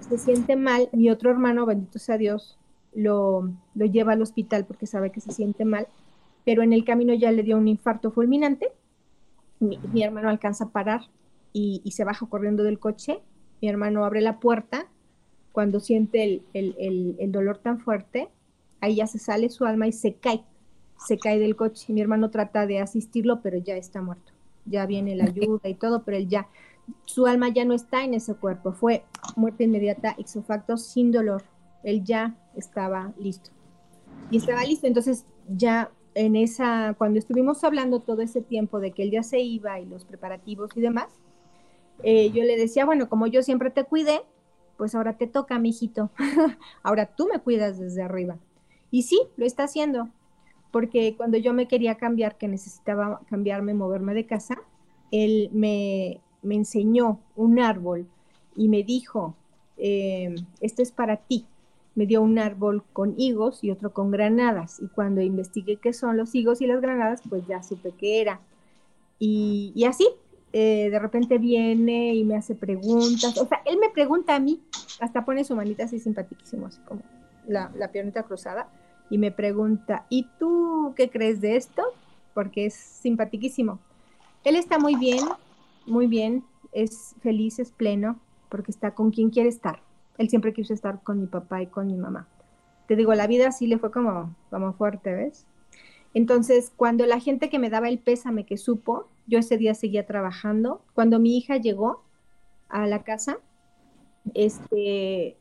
se 0.00 0.16
siente 0.16 0.56
mal. 0.56 0.88
Mi 0.94 1.10
otro 1.10 1.30
hermano, 1.30 1.66
bendito 1.66 1.98
sea 1.98 2.16
Dios, 2.16 2.58
lo, 2.94 3.52
lo 3.74 3.84
lleva 3.84 4.14
al 4.14 4.22
hospital 4.22 4.64
porque 4.64 4.86
sabe 4.86 5.12
que 5.12 5.20
se 5.20 5.32
siente 5.32 5.66
mal, 5.66 5.88
pero 6.46 6.62
en 6.62 6.72
el 6.72 6.86
camino 6.86 7.12
ya 7.12 7.30
le 7.32 7.42
dio 7.42 7.58
un 7.58 7.68
infarto 7.68 8.10
fulminante. 8.10 8.72
Mi, 9.62 9.78
mi 9.92 10.02
hermano 10.02 10.28
alcanza 10.28 10.64
a 10.64 10.70
parar 10.70 11.02
y, 11.52 11.90
se 11.92 12.04
baja 12.04 12.26
corriendo 12.26 12.64
del 12.64 12.78
coche. 12.78 13.20
Mi 13.60 13.68
hermano 13.68 14.04
abre 14.04 14.20
la 14.20 14.40
puerta. 14.40 14.88
Cuando 15.52 15.80
siente 15.80 16.42
el, 16.54 17.32
dolor 17.32 17.58
tan 17.58 17.78
fuerte, 17.78 18.28
ahí 18.80 18.96
ya 18.96 19.06
se 19.06 19.18
sale 19.18 19.50
su 19.50 19.66
alma 19.66 19.86
y 19.86 19.92
se 19.92 20.14
cae, 20.14 20.44
se 20.96 21.18
cae 21.18 21.38
del 21.38 21.56
coche. 21.56 21.92
Mi 21.92 22.00
hermano 22.00 22.30
trata 22.30 22.66
de 22.66 22.80
asistirlo, 22.80 23.42
pero 23.42 23.58
ya 23.58 23.76
está 23.76 24.00
muerto. 24.00 24.32
Ya 24.64 24.86
viene 24.86 25.14
la 25.14 25.24
ayuda 25.24 25.68
y 25.68 25.74
todo, 25.74 26.04
pero 26.04 26.16
él 26.16 26.28
ya, 26.28 26.48
su 27.04 27.26
alma 27.26 27.50
ya 27.50 27.66
no 27.66 27.74
está 27.74 28.02
en 28.02 28.14
ese 28.14 28.34
cuerpo. 28.34 28.72
Fue 28.72 29.04
muerte 29.36 29.64
inmediata, 29.64 30.14
exofacto, 30.16 30.78
sin 30.78 31.12
dolor. 31.12 31.42
Él 31.82 32.02
ya 32.02 32.34
estaba 32.56 33.12
listo. 33.18 33.50
Y 34.30 34.38
estaba 34.38 34.64
listo, 34.64 34.86
entonces 34.86 35.26
ya 35.48 35.90
en 36.14 36.36
esa, 36.36 36.94
cuando 36.98 37.18
estuvimos 37.18 37.64
hablando 37.64 38.00
todo 38.00 38.22
ese 38.22 38.42
tiempo 38.42 38.80
de 38.80 38.92
que 38.92 39.02
él 39.02 39.10
ya 39.10 39.22
se 39.22 39.40
iba 39.40 39.80
y 39.80 39.86
los 39.86 40.04
preparativos 40.04 40.70
y 40.76 40.80
demás, 40.80 41.08
eh, 42.02 42.30
yo 42.30 42.42
le 42.42 42.56
decía, 42.56 42.84
bueno, 42.84 43.08
como 43.08 43.26
yo 43.26 43.42
siempre 43.42 43.70
te 43.70 43.84
cuidé, 43.84 44.22
pues 44.76 44.94
ahora 44.94 45.16
te 45.16 45.26
toca, 45.26 45.58
mijito. 45.58 46.10
ahora 46.82 47.06
tú 47.06 47.28
me 47.32 47.38
cuidas 47.38 47.78
desde 47.78 48.02
arriba. 48.02 48.38
Y 48.90 49.02
sí, 49.02 49.20
lo 49.36 49.46
está 49.46 49.64
haciendo, 49.64 50.08
porque 50.70 51.14
cuando 51.16 51.38
yo 51.38 51.52
me 51.52 51.68
quería 51.68 51.96
cambiar, 51.96 52.36
que 52.36 52.48
necesitaba 52.48 53.20
cambiarme, 53.28 53.74
moverme 53.74 54.14
de 54.14 54.26
casa, 54.26 54.60
él 55.10 55.50
me, 55.52 56.20
me 56.42 56.56
enseñó 56.56 57.20
un 57.36 57.60
árbol 57.60 58.06
y 58.56 58.68
me 58.68 58.82
dijo, 58.82 59.34
eh, 59.76 60.34
esto 60.60 60.82
es 60.82 60.92
para 60.92 61.16
ti. 61.16 61.46
Me 61.94 62.06
dio 62.06 62.22
un 62.22 62.38
árbol 62.38 62.82
con 62.92 63.14
higos 63.18 63.62
y 63.62 63.70
otro 63.70 63.92
con 63.92 64.10
granadas. 64.10 64.80
Y 64.80 64.88
cuando 64.88 65.20
investigué 65.20 65.76
qué 65.76 65.92
son 65.92 66.16
los 66.16 66.34
higos 66.34 66.60
y 66.62 66.66
las 66.66 66.80
granadas, 66.80 67.20
pues 67.28 67.46
ya 67.46 67.62
supe 67.62 67.92
qué 67.98 68.20
era. 68.20 68.40
Y, 69.18 69.72
y 69.74 69.84
así, 69.84 70.08
eh, 70.52 70.88
de 70.90 70.98
repente 70.98 71.38
viene 71.38 72.14
y 72.14 72.24
me 72.24 72.36
hace 72.36 72.54
preguntas. 72.54 73.38
O 73.38 73.46
sea, 73.46 73.62
él 73.64 73.78
me 73.78 73.88
pregunta 73.90 74.34
a 74.34 74.40
mí, 74.40 74.60
hasta 75.00 75.24
pone 75.24 75.44
su 75.44 75.56
manita 75.56 75.84
así 75.84 75.98
simpaticísimo, 75.98 76.66
así 76.66 76.80
como 76.86 77.02
la, 77.46 77.70
la 77.76 77.90
piernita 77.90 78.22
cruzada, 78.22 78.68
y 79.08 79.18
me 79.18 79.30
pregunta, 79.30 80.06
¿y 80.08 80.26
tú 80.38 80.92
qué 80.96 81.10
crees 81.10 81.40
de 81.40 81.56
esto? 81.56 81.82
Porque 82.34 82.66
es 82.66 82.74
simpaticísimo. 82.74 83.78
Él 84.44 84.56
está 84.56 84.78
muy 84.78 84.96
bien, 84.96 85.24
muy 85.86 86.06
bien, 86.06 86.44
es 86.72 87.14
feliz, 87.22 87.58
es 87.58 87.70
pleno, 87.70 88.18
porque 88.48 88.70
está 88.70 88.92
con 88.92 89.10
quien 89.10 89.30
quiere 89.30 89.48
estar. 89.48 89.80
Él 90.18 90.28
siempre 90.28 90.52
quiso 90.52 90.74
estar 90.74 91.02
con 91.02 91.20
mi 91.20 91.26
papá 91.26 91.62
y 91.62 91.66
con 91.66 91.86
mi 91.86 91.96
mamá. 91.96 92.28
Te 92.86 92.96
digo, 92.96 93.14
la 93.14 93.26
vida 93.26 93.52
sí 93.52 93.66
le 93.66 93.78
fue 93.78 93.90
como, 93.90 94.34
como 94.50 94.72
fuerte, 94.74 95.14
¿ves? 95.14 95.46
Entonces, 96.14 96.72
cuando 96.76 97.06
la 97.06 97.20
gente 97.20 97.48
que 97.48 97.58
me 97.58 97.70
daba 97.70 97.88
el 97.88 97.98
pésame 97.98 98.44
que 98.44 98.58
supo, 98.58 99.08
yo 99.26 99.38
ese 99.38 99.56
día 99.56 99.74
seguía 99.74 100.06
trabajando. 100.06 100.82
Cuando 100.94 101.18
mi 101.18 101.36
hija 101.36 101.56
llegó 101.56 102.02
a 102.68 102.86
la 102.86 103.02
casa, 103.02 103.38
este, 104.34 105.36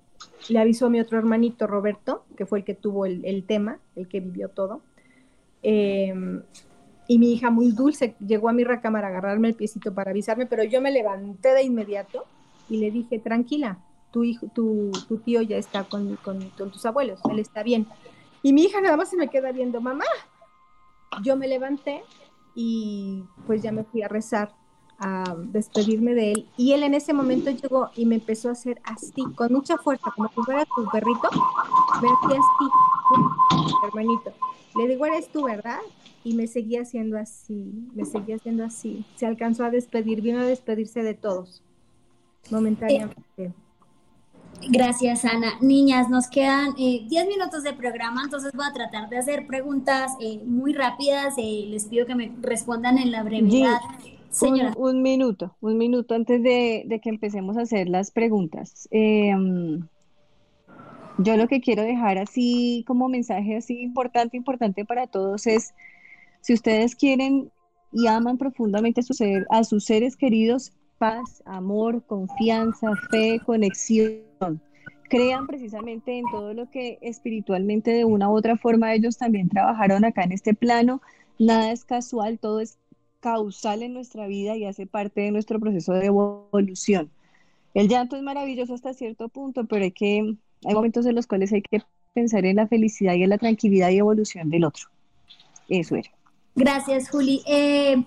le 0.50 0.60
avisó 0.60 0.86
a 0.86 0.90
mi 0.90 1.00
otro 1.00 1.18
hermanito 1.18 1.68
Roberto, 1.68 2.24
que 2.38 2.46
fue 2.46 2.60
el 2.60 2.66
que 2.66 2.74
tuvo 2.74 3.06
el, 3.06 3.44
tema, 3.46 3.80
el 3.96 4.08
que 4.08 4.22
vivió 4.22 4.50
todo. 4.50 4.82
Em, 5.64 6.42
y 7.08 7.20
mi 7.20 7.34
hija 7.34 7.50
muy 7.50 7.72
dulce 7.72 8.16
llegó 8.26 8.50
a 8.50 8.54
mi 8.54 8.64
recámara 8.64 9.08
a 9.08 9.10
agarrarme 9.10 9.50
el 9.50 9.56
piecito 9.56 9.94
para 9.94 10.12
avisarme, 10.12 10.46
pero 10.46 10.64
yo 10.64 10.82
me 10.82 10.92
levanté 10.92 11.54
de 11.54 11.64
inmediato 11.64 12.26
y 12.70 12.78
le 12.78 12.92
dije, 12.92 13.20
tranquila, 13.20 13.80
tu, 14.12 14.24
hijo, 14.24 14.48
tu, 14.54 14.92
tío 15.26 15.42
ya 15.42 15.58
está 15.58 15.84
con, 15.86 16.18
con 16.18 16.52
tus 16.72 16.86
abuelos, 16.86 17.20
él 17.30 17.40
está 17.40 17.64
bien. 17.64 17.88
Y 18.44 18.54
mi 18.54 18.64
hija 18.64 18.82
nada 18.82 18.98
más 18.98 19.10
se 19.10 19.18
me 19.18 19.30
queda 19.30 19.52
viendo, 19.52 19.82
mamá, 19.82 20.06
yo 21.24 21.36
me 21.36 21.48
levanté 21.48 22.04
y 22.56 23.24
pues 23.46 23.62
ya 23.62 23.72
me 23.72 23.84
fui 23.84 24.02
a 24.02 24.08
rezar, 24.08 24.54
a 24.98 25.36
despedirme 25.38 26.14
de 26.14 26.32
él. 26.32 26.50
Y 26.58 26.74
él 26.74 26.84
en 26.84 26.94
ese 26.94 27.14
momento 27.14 27.50
llegó 27.50 27.90
y 27.96 28.06
me 28.06 28.16
empezó 28.16 28.50
a 28.50 28.54
hacer 28.54 28.82
así, 28.84 29.24
con 29.36 29.52
mucha 29.52 29.78
fuerza, 29.78 30.12
como 30.16 30.30
si 30.30 30.42
fuera 30.42 30.66
tu 30.66 30.88
perrito. 30.90 31.30
Me 32.02 32.10
hacía 32.10 32.40
así, 32.40 33.68
hermanito. 33.88 34.34
Le 34.76 34.88
digo, 34.88 35.06
eres 35.06 35.28
tú, 35.30 35.44
¿verdad? 35.44 35.80
Y 36.24 36.36
me 36.36 36.48
seguía 36.48 36.82
haciendo 36.82 37.18
así, 37.18 37.90
me 37.94 38.06
seguía 38.06 38.36
haciendo 38.36 38.64
así. 38.64 39.06
Se 39.16 39.26
alcanzó 39.26 39.66
a 39.66 39.72
despedir, 39.72 40.22
vino 40.22 40.40
a 40.40 40.46
despedirse 40.46 41.04
de 41.04 41.14
todos. 41.14 41.64
momentáneamente. 42.50 43.54
Gracias, 44.70 45.26
Ana. 45.26 45.54
Niñas, 45.62 46.10
nos 46.10 46.28
quedan 46.28 46.76
10 46.76 47.12
eh, 47.12 47.28
minutos 47.28 47.64
de 47.64 47.74
programa, 47.74 48.24
entonces 48.24 48.52
voy 48.54 48.66
a 48.66 48.74
tratar 48.74 49.10
de 49.10 49.18
hacer 49.18 49.48
preguntas 49.48 50.14
eh, 50.20 50.40
muy 50.46 50.74
rápidas. 50.74 51.34
Eh, 51.38 51.66
les 51.68 51.86
pido 51.86 52.06
que 52.06 52.16
me 52.16 52.32
respondan 52.42 52.98
en 52.98 53.12
la 53.12 53.24
brevedad. 53.24 53.80
Señora. 54.30 54.74
Un, 54.78 55.02
minuto, 55.02 55.56
un 55.60 55.78
minuto 55.78 56.16
antes 56.16 56.42
de, 56.42 56.84
de, 56.86 57.02
que 57.02 57.10
empecemos 57.10 57.58
a 57.58 57.62
hacer 57.62 57.90
las 57.90 58.12
preguntas. 58.12 58.88
Em, 58.92 59.82
yo 61.18 61.36
lo 61.36 61.48
que 61.48 61.60
quiero 61.60 61.84
dejar 61.84 62.18
así 62.18 62.86
como 62.88 63.10
mensaje 63.10 63.58
así 63.58 63.82
importante, 63.82 64.38
importante 64.38 64.86
para 64.86 65.08
todos 65.08 65.48
es, 65.48 65.74
si 66.40 66.54
ustedes 66.54 66.96
quieren 66.96 67.52
y 67.92 68.08
aman 68.08 68.38
profundamente 68.38 69.02
a, 69.02 69.04
su 69.04 69.14
ser, 69.14 69.46
a 69.50 69.66
sus 69.66 69.84
seres 69.84 70.16
queridos, 70.16 70.72
paz, 71.02 71.42
amor, 71.48 72.04
confianza, 72.06 72.92
fe, 73.10 73.42
conexión. 73.44 74.62
Crean 75.10 75.48
precisamente 75.48 76.20
en 76.20 76.26
todo 76.30 76.54
lo 76.54 76.70
que 76.70 77.00
espiritualmente 77.02 77.90
de 77.90 78.06
una 78.06 78.30
u 78.30 78.38
otra 78.38 78.56
forma 78.56 78.94
ellos 78.94 79.18
también 79.18 79.50
trabajaron 79.50 80.06
acá 80.06 80.22
en 80.22 80.32
este 80.32 80.54
plano. 80.54 81.02
Nada 81.40 81.72
es 81.72 81.86
casual, 81.86 82.38
todo 82.38 82.60
es 82.60 82.78
causal 83.20 83.82
en 83.82 83.96
nuestra 83.96 84.28
vida 84.28 84.56
y 84.56 84.66
hace 84.66 84.86
parte 84.86 85.22
de 85.22 85.32
nuestro 85.32 85.60
proceso 85.60 85.94
de 85.94 86.06
evolución. 86.06 87.10
El 87.74 87.88
llanto 87.88 88.16
es 88.16 88.22
maravilloso 88.22 88.76
hasta 88.76 88.94
cierto 88.94 89.28
punto, 89.28 89.66
pero 89.66 89.86
hay 89.86 89.92
que 89.92 90.36
hay 90.64 90.74
momentos 90.76 91.08
en 91.08 91.16
los 91.16 91.26
cuales 91.26 91.52
hay 91.52 91.64
que 91.64 91.82
pensar 92.14 92.46
en 92.46 92.58
la 92.58 92.68
felicidad 92.68 93.16
y 93.16 93.24
en 93.24 93.32
la 93.32 93.40
tranquilidad 93.40 93.90
y 93.90 93.98
evolución 93.98 94.52
del 94.52 94.66
otro. 94.66 94.86
Eso 95.68 95.96
era. 95.96 96.12
Gracias, 96.54 97.10
Juli. 97.10 97.42
Eh, 97.48 98.04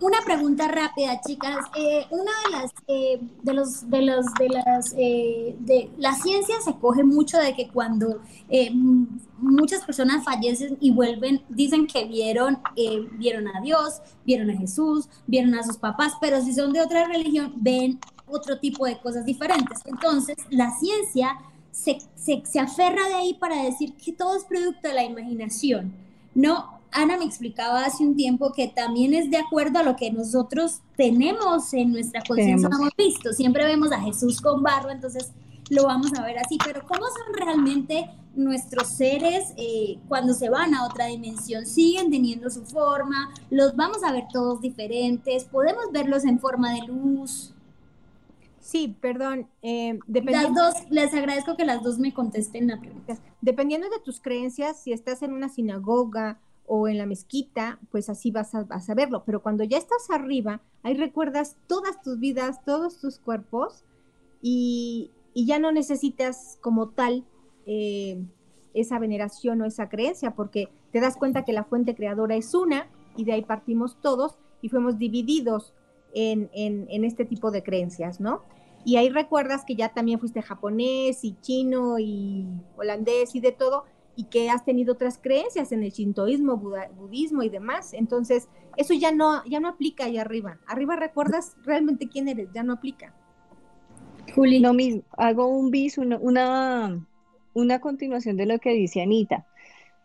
una 0.00 0.18
pregunta 0.24 0.66
rápida, 0.68 1.20
chicas. 1.20 1.58
Eh, 1.76 2.06
una 2.10 2.32
de 2.44 2.50
las, 2.50 2.72
eh, 2.88 3.20
de 3.42 3.52
los, 3.52 3.90
de 3.90 4.02
los, 4.02 4.26
de 4.34 4.48
las, 4.48 4.94
eh, 4.96 5.56
de 5.60 5.90
la 5.98 6.14
ciencia 6.14 6.56
se 6.64 6.74
coge 6.74 7.04
mucho 7.04 7.38
de 7.38 7.54
que 7.54 7.68
cuando 7.68 8.20
muchas 9.38 9.84
personas 9.84 10.24
fallecen 10.24 10.76
y 10.80 10.90
vuelven, 10.90 11.42
dicen 11.48 11.86
que 11.86 12.04
vieron, 12.06 12.58
vieron 13.12 13.48
a 13.48 13.60
Dios, 13.60 14.00
vieron 14.24 14.50
a 14.50 14.56
Jesús, 14.56 15.08
vieron 15.26 15.54
a 15.54 15.62
sus 15.62 15.76
papás, 15.76 16.14
pero 16.20 16.42
si 16.42 16.52
son 16.52 16.72
de 16.72 16.80
otra 16.80 17.06
religión, 17.06 17.52
ven 17.56 17.98
otro 18.26 18.58
tipo 18.58 18.86
de 18.86 18.98
cosas 18.98 19.24
diferentes. 19.24 19.80
Entonces, 19.84 20.36
la 20.50 20.70
ciencia 20.78 21.36
se, 21.70 21.98
se, 22.14 22.42
se 22.44 22.60
aferra 22.60 23.08
de 23.08 23.14
ahí 23.14 23.34
para 23.34 23.62
decir 23.62 23.94
que 23.94 24.12
todo 24.12 24.36
es 24.36 24.44
producto 24.44 24.88
de 24.88 24.94
la 24.94 25.04
imaginación. 25.04 25.92
No, 26.34 26.79
Ana 26.92 27.16
me 27.16 27.24
explicaba 27.24 27.84
hace 27.84 28.04
un 28.04 28.16
tiempo 28.16 28.52
que 28.52 28.68
también 28.68 29.14
es 29.14 29.30
de 29.30 29.38
acuerdo 29.38 29.78
a 29.78 29.82
lo 29.82 29.96
que 29.96 30.10
nosotros 30.10 30.80
tenemos 30.96 31.72
en 31.72 31.92
nuestra 31.92 32.22
conciencia, 32.26 32.68
hemos 32.72 32.90
visto. 32.96 33.32
Siempre 33.32 33.64
vemos 33.64 33.92
a 33.92 34.00
Jesús 34.00 34.40
con 34.40 34.62
barro, 34.62 34.90
entonces 34.90 35.32
lo 35.70 35.84
vamos 35.84 36.12
a 36.18 36.24
ver 36.24 36.38
así, 36.38 36.58
pero 36.64 36.84
¿cómo 36.86 37.02
son 37.06 37.34
realmente 37.34 38.10
nuestros 38.34 38.88
seres 38.88 39.54
eh, 39.56 39.98
cuando 40.08 40.34
se 40.34 40.50
van 40.50 40.74
a 40.74 40.84
otra 40.84 41.06
dimensión? 41.06 41.64
¿Siguen 41.64 42.10
teniendo 42.10 42.50
su 42.50 42.64
forma? 42.64 43.32
¿Los 43.50 43.76
vamos 43.76 44.02
a 44.02 44.12
ver 44.12 44.24
todos 44.32 44.60
diferentes? 44.60 45.44
¿Podemos 45.44 45.92
verlos 45.92 46.24
en 46.24 46.40
forma 46.40 46.74
de 46.74 46.86
luz? 46.86 47.54
Sí, 48.60 48.96
perdón. 49.00 49.48
Eh, 49.62 49.98
las 50.08 50.54
dos, 50.54 50.74
les 50.90 51.14
agradezco 51.14 51.56
que 51.56 51.64
las 51.64 51.82
dos 51.82 51.98
me 51.98 52.12
contesten 52.12 52.68
la 52.68 52.78
pregunta. 52.78 53.16
Dependiendo 53.40 53.88
de 53.88 53.98
tus 54.00 54.20
creencias, 54.20 54.82
si 54.82 54.92
estás 54.92 55.22
en 55.22 55.32
una 55.32 55.48
sinagoga 55.48 56.38
o 56.72 56.86
en 56.86 56.98
la 56.98 57.06
mezquita, 57.06 57.80
pues 57.90 58.08
así 58.08 58.30
vas 58.30 58.54
a, 58.54 58.62
vas 58.62 58.88
a 58.88 58.94
verlo. 58.94 59.24
Pero 59.26 59.42
cuando 59.42 59.64
ya 59.64 59.76
estás 59.76 60.08
arriba, 60.08 60.60
ahí 60.84 60.94
recuerdas 60.94 61.56
todas 61.66 62.00
tus 62.00 62.20
vidas, 62.20 62.64
todos 62.64 63.00
tus 63.00 63.18
cuerpos 63.18 63.82
y, 64.40 65.10
ya 65.34 65.58
no 65.58 65.72
necesitas 65.72 66.58
como 66.60 66.90
tal 66.90 67.24
eh, 67.66 68.22
esa 68.72 69.00
veneración 69.00 69.60
o 69.62 69.64
esa 69.64 69.88
creencia, 69.88 70.36
porque 70.36 70.68
te 70.92 71.00
das 71.00 71.16
cuenta 71.16 71.44
que 71.44 71.52
la 71.52 71.64
fuente 71.64 71.96
creadora 71.96 72.36
es 72.36 72.54
una 72.54 72.86
y 73.16 73.24
de 73.24 73.32
ahí 73.32 73.42
partimos 73.42 74.00
todos 74.00 74.38
y 74.62 74.68
fuimos 74.68 74.96
divididos 74.96 75.74
en, 76.14 76.50
en 76.52 77.04
este 77.04 77.24
tipo 77.24 77.50
de 77.50 77.64
creencias, 77.64 78.20
¿no? 78.20 78.42
Y 78.84 78.96
ahí 78.96 79.08
recuerdas 79.08 79.64
que 79.64 79.74
ya 79.74 79.92
también 79.92 80.20
fuiste 80.20 80.40
japonés 80.40 81.24
y 81.24 81.36
chino 81.40 81.98
y 81.98 82.46
holandés 82.76 83.34
y 83.34 83.40
de 83.40 83.50
todo, 83.50 83.86
y 84.20 84.24
que 84.24 84.50
has 84.50 84.66
tenido 84.66 84.92
otras 84.92 85.16
creencias 85.16 85.72
en 85.72 85.82
el 85.82 85.92
shintoísmo, 85.92 86.58
budismo 86.94 87.42
y 87.42 87.48
demás. 87.48 87.94
Entonces, 87.94 88.50
eso 88.76 88.92
ya 88.92 89.12
no, 89.12 89.42
ya 89.46 89.60
no 89.60 89.68
aplica 89.68 90.04
ahí 90.04 90.18
arriba. 90.18 90.58
Arriba 90.66 90.94
recuerdas 90.94 91.56
realmente 91.64 92.06
quién 92.06 92.28
eres, 92.28 92.50
ya 92.52 92.62
no 92.62 92.74
aplica. 92.74 93.14
Juli. 94.34 94.58
Lo 94.58 94.74
mismo, 94.74 95.04
hago 95.16 95.46
un 95.46 95.70
bis, 95.70 95.96
una, 95.96 96.18
una, 96.18 97.02
una 97.54 97.80
continuación 97.80 98.36
de 98.36 98.44
lo 98.44 98.58
que 98.58 98.74
dice 98.74 99.00
Anita. 99.00 99.46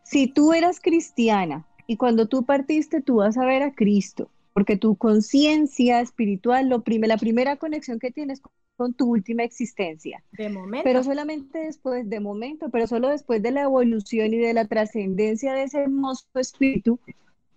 Si 0.03 0.28
tú 0.28 0.53
eras 0.53 0.80
cristiana 0.80 1.68
y 1.86 1.97
cuando 1.97 2.30
tú 2.30 2.45
partiste, 2.45 3.01
tú 3.01 3.18
vas 3.18 3.38
a 3.38 3.45
ver 3.45 3.63
a 3.63 3.74
Cristo, 3.74 4.30
porque 4.53 4.78
tu 4.78 4.95
conciencia 4.95 5.99
espiritual, 5.99 6.70
lo 6.70 6.82
la 6.86 7.18
primera 7.18 7.57
conexión 7.57 7.99
que 7.99 8.11
tienes 8.11 8.41
con 8.76 8.93
tu 8.93 9.09
última 9.09 9.43
existencia. 9.43 10.23
De 10.32 10.49
momento. 10.49 10.84
Pero 10.84 11.03
solamente 11.03 11.59
después, 11.59 12.09
de 12.09 12.19
momento, 12.19 12.69
pero 12.69 12.88
solo 12.88 13.09
después 13.09 13.41
de 13.41 13.51
la 13.51 13.63
evolución 13.63 14.34
y 14.34 14.38
de 14.38 14.53
la 14.53 14.65
trascendencia 14.65 15.53
de 15.53 15.63
ese 15.63 15.82
hermoso 15.82 16.26
espíritu, 16.36 16.99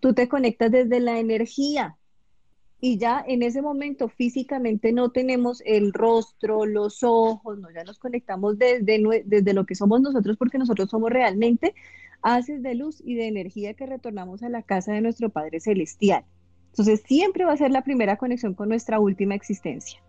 tú 0.00 0.14
te 0.14 0.28
conectas 0.28 0.70
desde 0.70 1.00
la 1.00 1.18
energía. 1.18 1.96
Y 2.80 2.98
ya 2.98 3.24
en 3.26 3.42
ese 3.42 3.60
momento 3.60 4.08
físicamente 4.08 4.92
no 4.92 5.10
tenemos 5.10 5.62
el 5.66 5.92
rostro, 5.92 6.64
los 6.64 7.02
ojos, 7.02 7.58
no, 7.58 7.70
ya 7.72 7.82
nos 7.82 7.98
conectamos 7.98 8.56
desde, 8.56 9.02
desde 9.24 9.52
lo 9.52 9.66
que 9.66 9.74
somos 9.74 10.00
nosotros 10.00 10.36
porque 10.36 10.58
nosotros 10.58 10.88
somos 10.88 11.10
realmente 11.10 11.74
haces 12.22 12.62
de 12.62 12.76
luz 12.76 13.02
y 13.04 13.16
de 13.16 13.26
energía 13.26 13.74
que 13.74 13.86
retornamos 13.86 14.44
a 14.44 14.48
la 14.48 14.62
casa 14.62 14.92
de 14.92 15.00
nuestro 15.00 15.28
Padre 15.28 15.58
Celestial. 15.58 16.24
Entonces 16.70 17.02
siempre 17.04 17.44
va 17.44 17.52
a 17.52 17.56
ser 17.56 17.72
la 17.72 17.82
primera 17.82 18.16
conexión 18.16 18.54
con 18.54 18.68
nuestra 18.68 19.00
última 19.00 19.34
existencia 19.34 20.00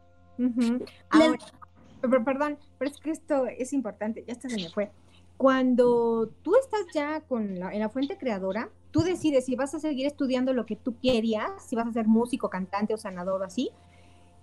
perdón, 2.24 2.58
pero 2.78 2.92
es 2.92 2.98
que 2.98 3.12
esto 3.12 3.46
es 3.46 3.74
importante, 3.74 4.24
ya 4.28 4.34
está 4.34 4.50
se 4.50 4.56
me 4.56 4.70
fue. 4.70 4.92
Cuando 5.38 6.30
tú 6.44 6.56
estás 6.56 6.82
ya 6.94 7.22
con 7.22 7.58
en 7.58 7.80
la 7.80 7.90
fuente 7.90 8.18
creadora, 8.18 8.70
tú 8.92 9.02
decides 9.02 9.46
si 9.46 9.56
vas 9.56 9.74
a 9.74 9.80
seguir 9.80 10.06
estudiando 10.06 10.54
lo 10.54 10.66
que 10.66 10.76
tú 10.76 10.96
querías, 11.02 11.50
si 11.66 11.76
vas 11.76 11.88
a 11.88 11.94
ser 11.94 12.08
músico, 12.08 12.50
cantante 12.50 12.94
o 12.94 12.98
sanador 12.98 13.42
o 13.42 13.46
así, 13.46 13.72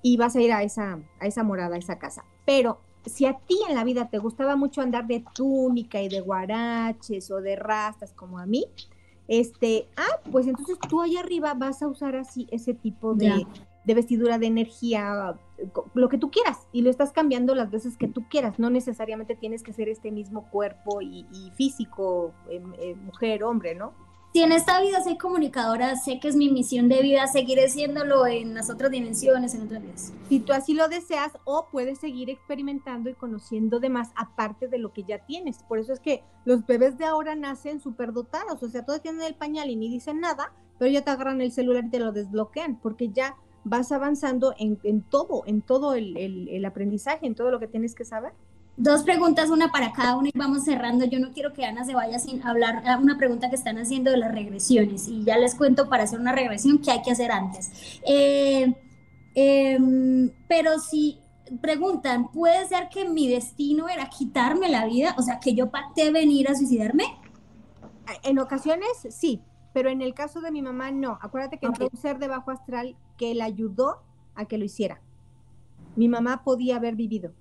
y 0.02 0.16
vas 0.16 0.36
a 0.36 0.40
ir 0.40 0.52
a 0.52 0.62
esa, 0.62 0.98
a 1.20 1.26
esa 1.26 1.42
morada, 1.42 1.76
a 1.76 1.78
esa 1.78 1.98
casa. 1.98 2.24
Pero 2.44 2.80
si 3.04 3.26
a 3.26 3.34
ti 3.38 3.58
en 3.68 3.74
la 3.74 3.84
vida 3.84 4.08
te 4.08 4.18
gustaba 4.18 4.56
mucho 4.56 4.80
andar 4.80 5.06
de 5.06 5.24
túnica 5.34 6.00
y 6.00 6.08
de 6.08 6.20
guaraches 6.20 7.30
o 7.30 7.40
de 7.40 7.56
rastas 7.56 8.12
como 8.12 8.38
a 8.38 8.46
mí, 8.46 8.66
este, 9.28 9.88
ah, 9.96 10.20
pues 10.30 10.46
entonces 10.46 10.78
tú 10.88 11.02
allá 11.02 11.20
arriba 11.20 11.54
vas 11.54 11.82
a 11.82 11.88
usar 11.88 12.16
así 12.16 12.46
ese 12.50 12.74
tipo 12.74 13.14
de, 13.14 13.46
de 13.86 13.94
vestidura, 13.94 14.38
de 14.38 14.46
energía, 14.46 15.38
lo 15.94 16.08
que 16.08 16.18
tú 16.18 16.30
quieras 16.30 16.66
y 16.72 16.82
lo 16.82 16.90
estás 16.90 17.12
cambiando 17.12 17.54
las 17.54 17.70
veces 17.70 17.96
que 17.96 18.08
tú 18.08 18.28
quieras. 18.28 18.58
No 18.58 18.68
necesariamente 18.68 19.36
tienes 19.36 19.62
que 19.62 19.72
ser 19.72 19.88
este 19.88 20.10
mismo 20.10 20.50
cuerpo 20.50 21.00
y, 21.00 21.24
físico, 21.54 22.34
em, 22.50 22.74
eh, 22.78 22.96
mujer, 22.96 23.44
hombre, 23.44 23.74
¿no? 23.74 23.94
Si 24.32 24.42
en 24.42 24.52
esta 24.52 24.82
vida 24.82 25.02
soy 25.02 25.16
comunicadora, 25.16 25.96
sé 25.96 26.20
que 26.20 26.28
es 26.28 26.36
mi 26.36 26.50
misión 26.50 26.90
de 26.90 27.00
vida, 27.00 27.26
seguiré 27.26 27.70
siéndolo 27.70 28.26
en 28.26 28.52
las 28.52 28.68
otras 28.68 28.90
dimensiones, 28.90 29.54
en 29.54 29.62
otras 29.62 29.80
vidas. 29.80 30.12
Si 30.28 30.40
tú 30.40 30.52
así 30.52 30.74
lo 30.74 30.88
deseas, 30.88 31.32
o 31.44 31.68
puedes 31.72 32.00
seguir 32.00 32.28
experimentando 32.28 33.08
y 33.08 33.14
conociendo 33.14 33.80
de 33.80 33.88
más 33.88 34.10
aparte 34.14 34.68
de 34.68 34.76
lo 34.76 34.92
que 34.92 35.04
ya 35.04 35.24
tienes. 35.24 35.62
Por 35.62 35.78
eso 35.78 35.94
es 35.94 36.00
que 36.00 36.22
los 36.44 36.66
bebés 36.66 36.98
de 36.98 37.06
ahora 37.06 37.34
nacen 37.34 37.80
súper 37.80 38.12
dotados, 38.12 38.62
o 38.62 38.68
sea, 38.68 38.84
todos 38.84 39.00
tienen 39.00 39.22
el 39.22 39.36
pañal 39.36 39.70
y 39.70 39.76
ni 39.76 39.88
dicen 39.88 40.20
nada, 40.20 40.52
pero 40.78 40.90
ya 40.90 41.02
te 41.02 41.10
agarran 41.10 41.40
el 41.40 41.52
celular 41.52 41.86
y 41.86 41.90
te 41.90 41.98
lo 41.98 42.12
desbloquean, 42.12 42.78
porque 42.78 43.08
ya 43.08 43.36
vas 43.68 43.90
avanzando 43.90 44.54
en, 44.58 45.02
todo, 45.02 45.42
en 45.44 45.60
todo 45.60 45.94
el, 45.94 46.64
aprendizaje, 46.64 47.26
en 47.26 47.34
todo 47.34 47.50
lo 47.50 47.58
que 47.58 47.66
tienes 47.66 47.94
que 47.94 48.04
saber. 48.04 48.32
Dos 48.76 49.02
preguntas, 49.02 49.50
una 49.50 49.72
para 49.72 49.92
cada 49.92 50.16
uno 50.16 50.28
y 50.32 50.38
vamos 50.38 50.64
cerrando. 50.64 51.04
Yo 51.04 51.18
no 51.18 51.32
quiero 51.32 51.52
que 51.52 51.64
Ana 51.64 51.84
se 51.84 51.94
vaya 51.94 52.18
sin 52.18 52.46
hablar 52.46 52.82
una 53.00 53.18
pregunta 53.18 53.50
que 53.50 53.56
están 53.56 53.78
haciendo 53.78 54.12
de 54.12 54.18
las 54.18 54.32
regresiones 54.32 55.08
y 55.08 55.24
ya 55.24 55.36
les 55.36 55.54
cuento 55.56 55.88
para 55.88 56.04
hacer 56.04 56.20
una 56.20 56.32
regresión 56.32 56.78
qué 56.78 56.92
hay 56.92 57.02
que 57.02 57.10
hacer 57.10 57.32
antes. 57.32 58.00
Eh, 58.06 58.72
em, 59.34 60.30
pero 60.46 60.78
si 60.78 61.18
preguntan, 61.60 62.30
¿puede 62.30 62.68
ser 62.68 62.88
que 62.88 63.08
mi 63.08 63.26
destino 63.28 63.88
era 63.88 64.08
quitarme 64.10 64.68
la 64.68 64.86
vida? 64.86 65.16
O 65.18 65.22
sea, 65.22 65.40
que 65.40 65.54
yo 65.54 65.70
pacté 65.70 66.12
venir 66.12 66.48
a 66.48 66.54
suicidarme. 66.54 67.04
En 68.22 68.38
ocasiones 68.38 68.90
sí, 69.10 69.42
pero 69.76 69.90
en 69.90 70.00
el 70.00 70.14
caso 70.14 70.40
de 70.40 70.50
mi 70.50 70.62
mamá 70.62 70.90
no. 70.90 71.18
Acuérdate 71.20 71.58
que 71.58 71.66
entró 71.66 71.90
un 71.92 71.98
ser 71.98 72.18
de 72.18 72.28
bajo 72.28 72.50
astral 72.50 72.96
que 73.18 73.34
la 73.34 73.44
ayudó 73.44 74.00
a 74.34 74.46
que 74.46 74.56
lo 74.56 74.64
hiciera. 74.64 75.02
Mi 75.96 76.08
mamá 76.08 76.44
podía 76.44 76.76
haber 76.76 76.96
vivido. 76.96 77.34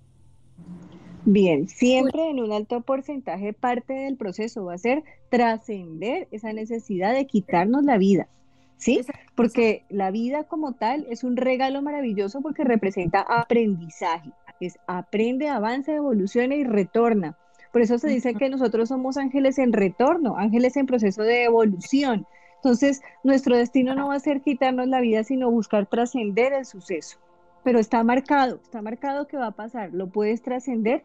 Bien, 1.24 1.70
siempre 1.70 2.30
en 2.30 2.42
un 2.42 2.52
alto 2.52 2.82
porcentaje 2.82 3.54
parte 3.54 3.94
del 3.94 4.18
proceso 4.18 4.66
va 4.66 4.74
a 4.74 4.78
ser 4.78 5.06
trascender 5.30 6.28
esa 6.32 6.52
necesidad 6.52 7.14
de 7.14 7.26
quitarnos 7.26 7.86
la 7.86 7.98
vida. 7.98 8.28
¿sí? 8.76 9.00
Porque 9.34 9.86
la 9.88 10.12
vida 10.12 10.44
como 10.44 10.74
tal 10.74 11.08
es 11.10 11.24
un 11.24 11.38
regalo 11.38 11.82
maravilloso 11.82 12.42
porque 12.42 12.66
representa 12.66 13.22
aprendizaje, 13.22 14.30
es 14.60 14.78
aprende, 14.88 15.48
avanza, 15.48 15.94
evoluciona 15.94 16.56
y 16.56 16.66
retorna. 16.66 17.38
Por 17.76 17.82
eso 17.82 18.00
se 18.00 18.08
dice 18.08 18.36
que 18.36 18.48
nosotros 18.48 18.88
somos 18.88 19.18
ángeles 19.18 19.58
en 19.58 19.74
retorno, 19.74 20.38
ángeles 20.38 20.78
en 20.78 20.86
proceso 20.86 21.24
de 21.24 21.44
evolución. 21.44 22.26
Entonces, 22.56 23.02
nuestro 23.22 23.58
destino 23.58 23.94
no 23.96 24.08
va 24.08 24.16
a 24.16 24.20
ser 24.22 24.40
quitarnos 24.40 24.88
la 24.88 25.02
vida, 25.02 25.26
sino 25.26 25.52
buscar 25.52 25.86
trascender 25.86 26.54
el 26.54 26.66
suceso. 26.66 27.18
Pero 27.66 27.78
está 27.78 28.02
marcado, 28.02 28.62
está 28.64 28.82
marcado 28.82 29.28
que 29.28 29.36
va 29.36 29.48
a 29.48 29.52
pasar. 29.52 29.90
¿Lo 29.92 30.08
puedes 30.08 30.42
trascender? 30.42 31.04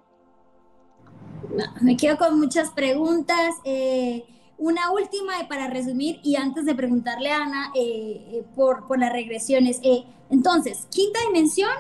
me 1.81 1.97
quedo 1.97 2.17
con 2.19 2.39
muchas 2.39 2.71
preguntas. 2.71 3.51
Eh, 3.65 4.23
una 4.57 4.93
última 4.93 5.33
para 5.49 5.67
resumir 5.67 6.21
y 6.23 6.37
antes 6.37 6.67
de 6.67 6.77
preguntarle 6.77 7.33
a 7.33 7.43
Ana 7.43 7.73
eh, 7.75 8.29
eh, 8.31 8.45
por, 8.55 8.87
por, 8.87 9.01
las 9.01 9.13
regresiones. 9.13 9.81
entonces, 10.31 10.87
quinta 10.89 11.19
dimensión 11.27 11.73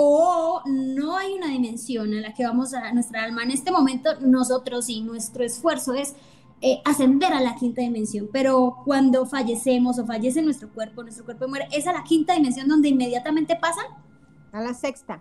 o 0.00 0.62
no 0.64 1.16
hay 1.16 1.32
una 1.32 1.48
dimensión 1.48 2.14
a 2.14 2.20
la 2.20 2.32
que 2.32 2.44
vamos 2.44 2.72
a 2.72 2.92
nuestra 2.92 3.24
alma. 3.24 3.42
En 3.42 3.50
este 3.50 3.72
momento 3.72 4.20
nosotros 4.20 4.88
y 4.88 5.00
nuestro 5.00 5.42
esfuerzo 5.42 5.92
es 5.92 6.14
ascender 6.84 7.32
a 7.32 7.40
la 7.40 7.56
quinta 7.56 7.82
dimensión, 7.82 8.28
pero 8.32 8.76
cuando 8.84 9.26
fallecemos 9.26 9.98
o 9.98 10.06
fallece 10.06 10.40
nuestro 10.40 10.68
cuerpo, 10.68 11.02
nuestro 11.02 11.24
cuerpo 11.24 11.48
muere, 11.48 11.66
¿es 11.72 11.88
a 11.88 11.92
la 11.92 12.04
quinta 12.04 12.34
dimensión 12.34 12.68
donde 12.68 12.88
inmediatamente 12.88 13.56
pasan? 13.56 13.86
A 14.52 14.60
la 14.60 14.72
sexta. 14.72 15.20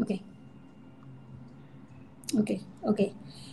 Ok. 0.00 0.10
Ok, 2.34 2.50
ok. 2.82 3.00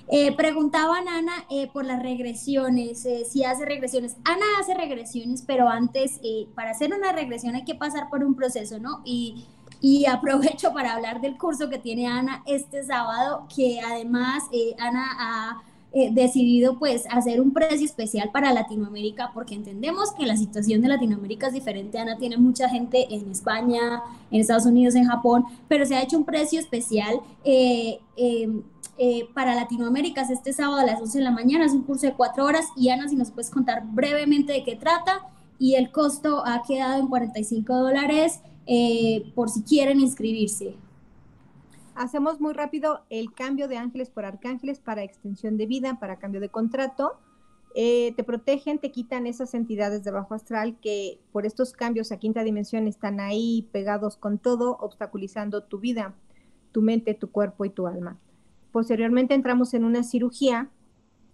Eh, 0.10 0.36
preguntaban 0.36 1.08
Ana 1.08 1.46
eh, 1.50 1.70
por 1.72 1.86
las 1.86 2.02
regresiones, 2.04 3.06
eh, 3.06 3.24
si 3.26 3.44
hace 3.44 3.66
regresiones. 3.66 4.18
Ana 4.26 4.46
hace 4.60 4.74
regresiones, 4.74 5.44
pero 5.46 5.70
antes, 5.70 6.20
para 6.56 6.72
hacer 6.72 6.94
una 6.94 7.12
regresión 7.12 7.56
hay 7.56 7.64
que 7.64 7.76
pasar 7.76 8.10
por 8.10 8.24
un 8.24 8.36
proceso, 8.36 8.80
¿no? 8.80 9.02
Y, 9.06 9.46
y 9.84 10.06
aprovecho 10.06 10.72
para 10.72 10.94
hablar 10.94 11.20
del 11.20 11.38
curso 11.38 11.70
que 11.70 11.78
tiene 11.78 12.08
Ana 12.08 12.42
este 12.46 12.86
sábado, 12.86 13.46
que 13.54 13.82
además 13.82 14.44
Ana 14.80 15.06
ha 15.20 15.64
decidido 16.14 16.80
pues 16.80 17.04
hacer 17.12 17.42
un 17.42 17.52
precio 17.52 17.86
especial 17.86 18.32
para 18.32 18.54
Latinoamérica, 18.54 19.32
porque 19.34 19.56
entendemos 19.56 20.14
que 20.14 20.26
la 20.26 20.38
situación 20.38 20.82
de 20.82 20.88
Latinoamérica 20.88 21.48
es 21.48 21.54
diferente. 21.54 22.00
Ana 22.00 22.18
tiene 22.18 22.38
mucha 22.38 22.70
gente 22.70 23.14
en 23.14 23.30
España, 23.30 24.02
en 24.32 24.40
Estados 24.40 24.66
Unidos, 24.66 24.96
en 24.96 25.04
Japón, 25.04 25.44
pero 25.68 25.86
se 25.86 25.96
ha 25.96 26.02
hecho 26.02 26.18
un 26.18 26.24
precio 26.24 26.62
especial. 26.62 27.20
Eh, 27.44 28.00
para 29.34 29.54
Latinoamérica 29.54 30.22
es 30.22 30.30
este 30.30 30.54
sábado 30.54 30.80
a 30.80 30.86
las 30.86 31.02
11 31.02 31.18
de 31.18 31.24
la 31.26 31.32
mañana, 31.32 31.66
es 31.66 31.74
un 31.74 31.82
curso 31.82 32.08
de 32.08 32.14
cuatro 32.14 32.46
horas 32.46 32.68
y 32.78 32.88
Ana, 32.88 33.10
si 33.10 33.18
nos 33.18 33.32
puedes 33.32 33.52
contar 33.52 33.84
brevemente 33.88 34.54
de 34.54 34.64
qué 34.64 34.78
trata 34.78 35.28
y 35.60 35.76
el 35.76 35.92
costo 35.92 36.42
ha 36.46 36.64
quedado 36.64 37.02
en 37.02 37.08
45 37.08 37.76
dólares 37.76 38.40
eh, 38.66 39.32
por 39.36 39.50
si 39.50 39.64
quieren 39.64 40.00
inscribirse. 40.00 40.76
Hacemos 41.96 42.42
muy 42.42 42.54
rápido 42.54 43.02
el 43.10 43.34
cambio 43.34 43.68
de 43.68 43.78
ángeles 43.78 44.10
por 44.10 44.26
arcángeles 44.26 44.80
para 44.80 45.04
extensión 45.04 45.58
de 45.58 45.68
vida, 45.68 46.00
para 46.00 46.18
cambio 46.18 46.42
de 46.42 46.50
contrato. 46.50 47.14
Eh, 47.76 48.14
te 48.16 48.24
protegen, 48.24 48.80
te 48.80 48.92
quitan 48.92 49.26
esas 49.28 49.54
entidades 49.54 50.04
de 50.04 50.12
bajo 50.12 50.34
astral 50.34 50.78
que 50.80 51.20
por 51.32 51.46
estos 51.46 51.74
cambios 51.74 52.12
a 52.12 52.18
quinta 52.18 52.44
dimensión 52.44 52.88
están 52.88 53.20
ahí 53.20 53.68
pegados 53.72 54.16
con 54.18 54.38
todo, 54.38 54.78
obstaculizando 54.80 55.64
tu 55.64 55.80
vida, 55.80 56.16
tu 56.72 56.82
mente, 56.82 57.14
tu 57.14 57.32
cuerpo 57.32 57.66
y 57.66 57.70
tu 57.70 57.88
alma. 57.88 58.18
Posteriormente 58.72 59.34
entramos 59.34 59.74
en 59.74 59.86
una 59.86 60.04
cirugía 60.04 60.70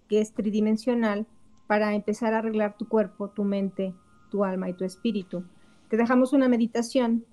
que 0.10 0.20
es 0.20 0.34
tridimensional 0.34 1.26
para 1.68 1.94
empezar 1.94 2.34
a 2.34 2.40
arreglar 2.40 2.76
tu 2.78 2.88
cuerpo, 2.88 3.30
tu 3.30 3.44
mente, 3.44 3.94
tu 4.30 4.44
alma 4.44 4.70
y 4.70 4.74
tu 4.74 4.84
espíritu. 4.84 5.44
Te 5.90 5.98
dejamos 5.98 6.34
una 6.34 6.48
meditación 6.48 7.26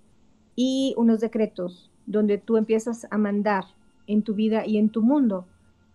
y 0.55 0.95
unos 0.97 1.21
decretos 1.21 1.91
donde 2.07 2.39
tú 2.39 2.57
empiezas 2.57 3.07
a 3.11 3.19
mandar 3.19 3.65
en 4.07 4.23
tu 4.23 4.35
vida 4.35 4.67
y 4.67 4.79
en 4.79 4.89
tu 4.89 5.03
mundo, 5.03 5.47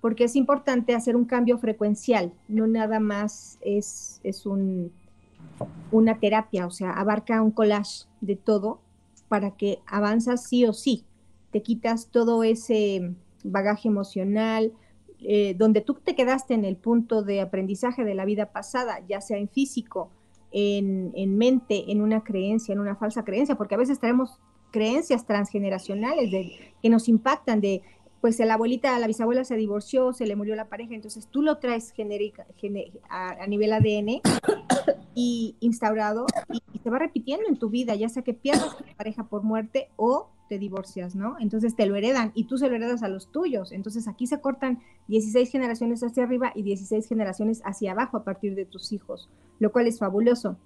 porque 0.01 0.25
es 0.25 0.35
importante 0.35 0.93
hacer 0.93 1.15
un 1.15 1.25
cambio 1.25 1.57
frecuencial, 1.57 2.33
no 2.47 2.67
nada 2.67 2.99
más 2.99 3.57
es, 3.61 4.19
es 4.23 4.45
un, 4.45 4.91
una 5.91 6.19
terapia, 6.19 6.67
o 6.67 6.71
sea, 6.71 6.91
abarca 6.91 7.41
un 7.41 7.51
collage 7.51 8.05
de 8.19 8.35
todo 8.35 8.79
para 9.27 9.51
que 9.51 9.79
avanzas 9.87 10.43
sí 10.43 10.65
o 10.65 10.73
sí, 10.73 11.05
te 11.51 11.61
quitas 11.61 12.07
todo 12.07 12.43
ese 12.43 13.13
bagaje 13.43 13.87
emocional, 13.87 14.73
eh, 15.19 15.55
donde 15.57 15.81
tú 15.81 15.93
te 15.93 16.15
quedaste 16.15 16.53
en 16.53 16.65
el 16.65 16.75
punto 16.75 17.23
de 17.23 17.41
aprendizaje 17.41 18.03
de 18.03 18.15
la 18.15 18.25
vida 18.25 18.51
pasada, 18.51 19.01
ya 19.07 19.21
sea 19.21 19.37
en 19.37 19.47
físico, 19.47 20.09
en, 20.51 21.37
mente, 21.37 21.91
en 21.91 22.01
una 22.01 22.23
creencia, 22.23 22.73
en 22.73 22.79
una 22.79 22.95
falsa 22.95 23.23
creencia, 23.23 23.55
porque 23.55 23.75
a 23.75 23.77
veces 23.77 23.99
traemos 23.99 24.39
creencias 24.71 25.25
transgeneracionales 25.25 26.31
de, 26.31 26.73
que 26.81 26.89
nos 26.89 27.07
impactan 27.07 27.61
de, 27.61 27.81
pues 28.21 28.37
la 28.39 28.53
abuelita, 28.53 28.97
la 28.99 29.07
bisabuela 29.07 29.43
se 29.43 29.55
divorció, 29.55 30.13
se 30.13 30.27
le 30.27 30.35
murió 30.35 30.55
la 30.55 30.69
pareja, 30.69 30.93
entonces 30.93 31.27
tú 31.27 31.41
lo 31.41 31.57
traes 31.57 31.91
genérica, 31.91 32.45
a, 33.09 33.47
nivel 33.47 33.73
ADN 33.73 34.21
y 35.15 35.55
instaurado 35.59 36.27
y, 36.51 36.61
se 36.81 36.89
va 36.89 36.97
repitiendo 36.97 37.47
en 37.47 37.57
tu 37.57 37.69
vida, 37.69 37.93
ya 37.93 38.09
sea 38.09 38.23
que 38.23 38.33
pierdas 38.33 38.73
a 38.73 38.77
tu 38.77 38.95
pareja 38.95 39.27
por 39.27 39.43
muerte 39.43 39.89
o 39.97 40.29
te 40.49 40.57
divorcias, 40.57 41.15
¿no? 41.15 41.35
Entonces 41.39 41.75
te 41.75 41.85
lo 41.85 41.95
heredan 41.95 42.31
y 42.33 42.45
tú 42.45 42.57
se 42.57 42.67
lo 42.69 42.75
heredas 42.75 43.03
a 43.03 43.07
los 43.07 43.31
tuyos. 43.31 43.71
Entonces 43.71 44.07
aquí 44.07 44.25
se 44.25 44.41
cortan 44.41 44.81
16 45.07 45.51
generaciones 45.51 46.03
hacia 46.03 46.23
arriba 46.23 46.51
y 46.55 46.63
16 46.63 47.07
generaciones 47.07 47.61
hacia 47.65 47.91
abajo 47.91 48.17
a 48.17 48.23
partir 48.23 48.55
de 48.55 48.65
tus 48.65 48.91
hijos, 48.91 49.29
lo 49.59 49.71
cual 49.71 49.87
es 49.87 49.99
fabuloso. 49.99 50.57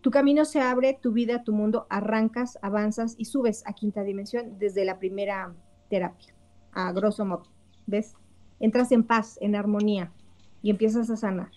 Tu 0.00 0.10
camino 0.10 0.44
se 0.44 0.60
abre, 0.60 0.98
tu 1.00 1.12
vida, 1.12 1.44
tu 1.44 1.52
mundo, 1.52 1.86
arrancas, 1.90 2.58
avanzas 2.62 3.14
y 3.18 3.26
subes 3.26 3.62
a 3.66 3.72
quinta 3.72 4.02
dimensión 4.02 4.58
desde 4.58 4.84
la 4.84 4.98
primera 4.98 5.54
terapia, 5.90 6.34
a 6.72 6.92
grosso 6.92 7.24
modo. 7.24 7.44
¿Ves? 7.86 8.14
Entras 8.60 8.92
en 8.92 9.04
paz, 9.04 9.38
en 9.40 9.54
armonía 9.54 10.10
y 10.62 10.70
empiezas 10.70 11.10
a 11.10 11.16
sanar. 11.16 11.50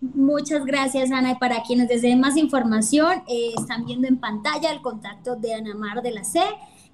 Muchas 0.00 0.64
gracias, 0.64 1.12
Ana. 1.12 1.32
Y 1.32 1.34
para 1.36 1.62
quienes 1.62 1.88
deseen 1.88 2.20
más 2.20 2.36
información, 2.36 3.22
eh, 3.28 3.52
están 3.56 3.84
viendo 3.84 4.08
en 4.08 4.18
pantalla 4.18 4.72
el 4.72 4.82
contacto 4.82 5.36
de 5.36 5.54
Ana 5.54 5.74
Mar 5.74 6.02
de 6.02 6.10
la 6.10 6.24
C. 6.24 6.40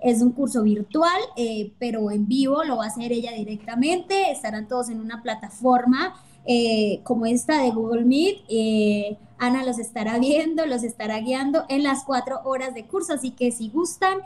Es 0.00 0.20
un 0.20 0.32
curso 0.32 0.62
virtual, 0.62 1.18
eh, 1.36 1.72
pero 1.78 2.10
en 2.10 2.28
vivo 2.28 2.64
lo 2.64 2.76
va 2.76 2.84
a 2.84 2.88
hacer 2.88 3.12
ella 3.12 3.32
directamente. 3.32 4.30
Estarán 4.30 4.68
todos 4.68 4.90
en 4.90 5.00
una 5.00 5.22
plataforma 5.22 6.14
eh, 6.48 7.00
como 7.04 7.26
esta 7.26 7.62
de 7.62 7.70
Google 7.70 8.04
Meet. 8.04 8.38
Eh, 8.48 9.18
Ana 9.38 9.64
los 9.64 9.78
estará 9.78 10.18
viendo, 10.18 10.66
los 10.66 10.82
estará 10.82 11.20
guiando 11.20 11.64
en 11.68 11.84
las 11.84 12.02
cuatro 12.04 12.40
horas 12.44 12.74
de 12.74 12.86
curso, 12.86 13.12
así 13.12 13.30
que 13.30 13.52
si 13.52 13.68
gustan, 13.68 14.18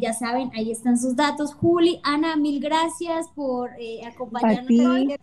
ya 0.00 0.14
saben, 0.14 0.50
ahí 0.54 0.70
están 0.70 0.96
sus 0.98 1.14
datos. 1.14 1.52
Juli, 1.52 2.00
Ana, 2.04 2.36
mil 2.36 2.58
gracias 2.58 3.28
por 3.34 3.68
acompañarnos. 4.06 4.70
hoy. 4.70 5.14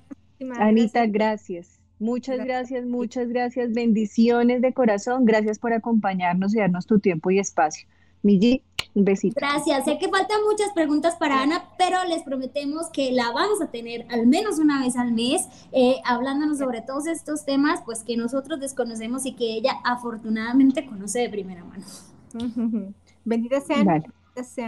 Anita, 0.60 1.08
gracias. 1.08 1.80
Muchas 2.04 2.44
gracias, 2.44 2.86
muchas 2.86 3.30
gracias. 3.30 3.72
Bendiciones 3.72 4.62
de 4.62 4.74
corazón. 4.74 5.26
Gracias 5.26 5.58
por 5.58 5.72
acompañarnos 5.74 6.54
y 6.54 6.60
darnos 6.60 6.86
tu 6.86 7.00
tiempo 7.00 7.32
y 7.32 7.40
espacio. 7.40 7.88
Migi, 8.24 8.62
un 8.96 9.06
besito. 9.06 9.36
Gracias. 9.36 9.86
Sé 9.86 9.98
que 9.98 10.10
faltan 10.10 10.38
muchas 10.50 10.72
preguntas 10.74 11.16
para 11.16 11.42
Ana, 11.42 11.66
pero 11.78 12.04
les 12.06 12.24
prometemos 12.24 12.88
que 12.92 13.12
la 13.12 13.32
vamos 13.32 13.62
a 13.62 13.68
tener 13.68 14.06
al 14.10 14.28
menos 14.28 14.60
una 14.60 14.82
vez 14.82 14.96
al 14.96 15.14
mes, 15.14 15.48
eh, 15.72 15.96
hablándonos 16.06 16.60
sobre 16.60 16.82
todos 16.82 17.08
estos 17.08 17.46
temas, 17.46 17.82
pues 17.86 18.04
que 18.04 18.18
nosotros 18.18 18.60
desconocemos 18.60 19.26
y 19.26 19.34
que 19.34 19.54
ella 19.54 19.80
afortunadamente 19.84 20.86
conoce 20.86 21.20
de 21.20 21.30
primera 21.30 21.64
mano. 21.64 21.86
Benditas 23.26 23.66
sean. 23.66 24.04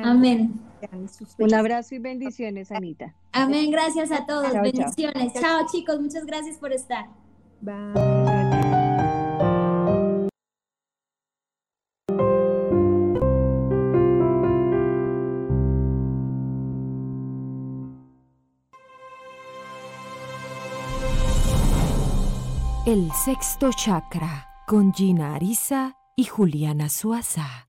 Amén. 0.03 0.53
Un 1.39 1.53
abrazo 1.53 1.95
y 1.95 1.99
bendiciones, 1.99 2.71
Anita. 2.71 3.15
Amén. 3.31 3.71
Gracias 3.71 4.11
a 4.11 4.25
todos. 4.25 4.53
bendiciones. 4.53 5.33
chao, 5.33 5.65
chicos. 5.71 5.99
Muchas 5.99 6.25
gracias 6.25 6.57
por 6.57 6.71
estar. 6.71 7.07
Bye. 7.61 8.64
El 22.85 23.11
sexto 23.13 23.71
chakra 23.73 24.47
con 24.67 24.93
Gina 24.93 25.33
Arisa 25.33 25.97
y 26.15 26.25
Juliana 26.25 26.87
Suaza. 26.87 27.67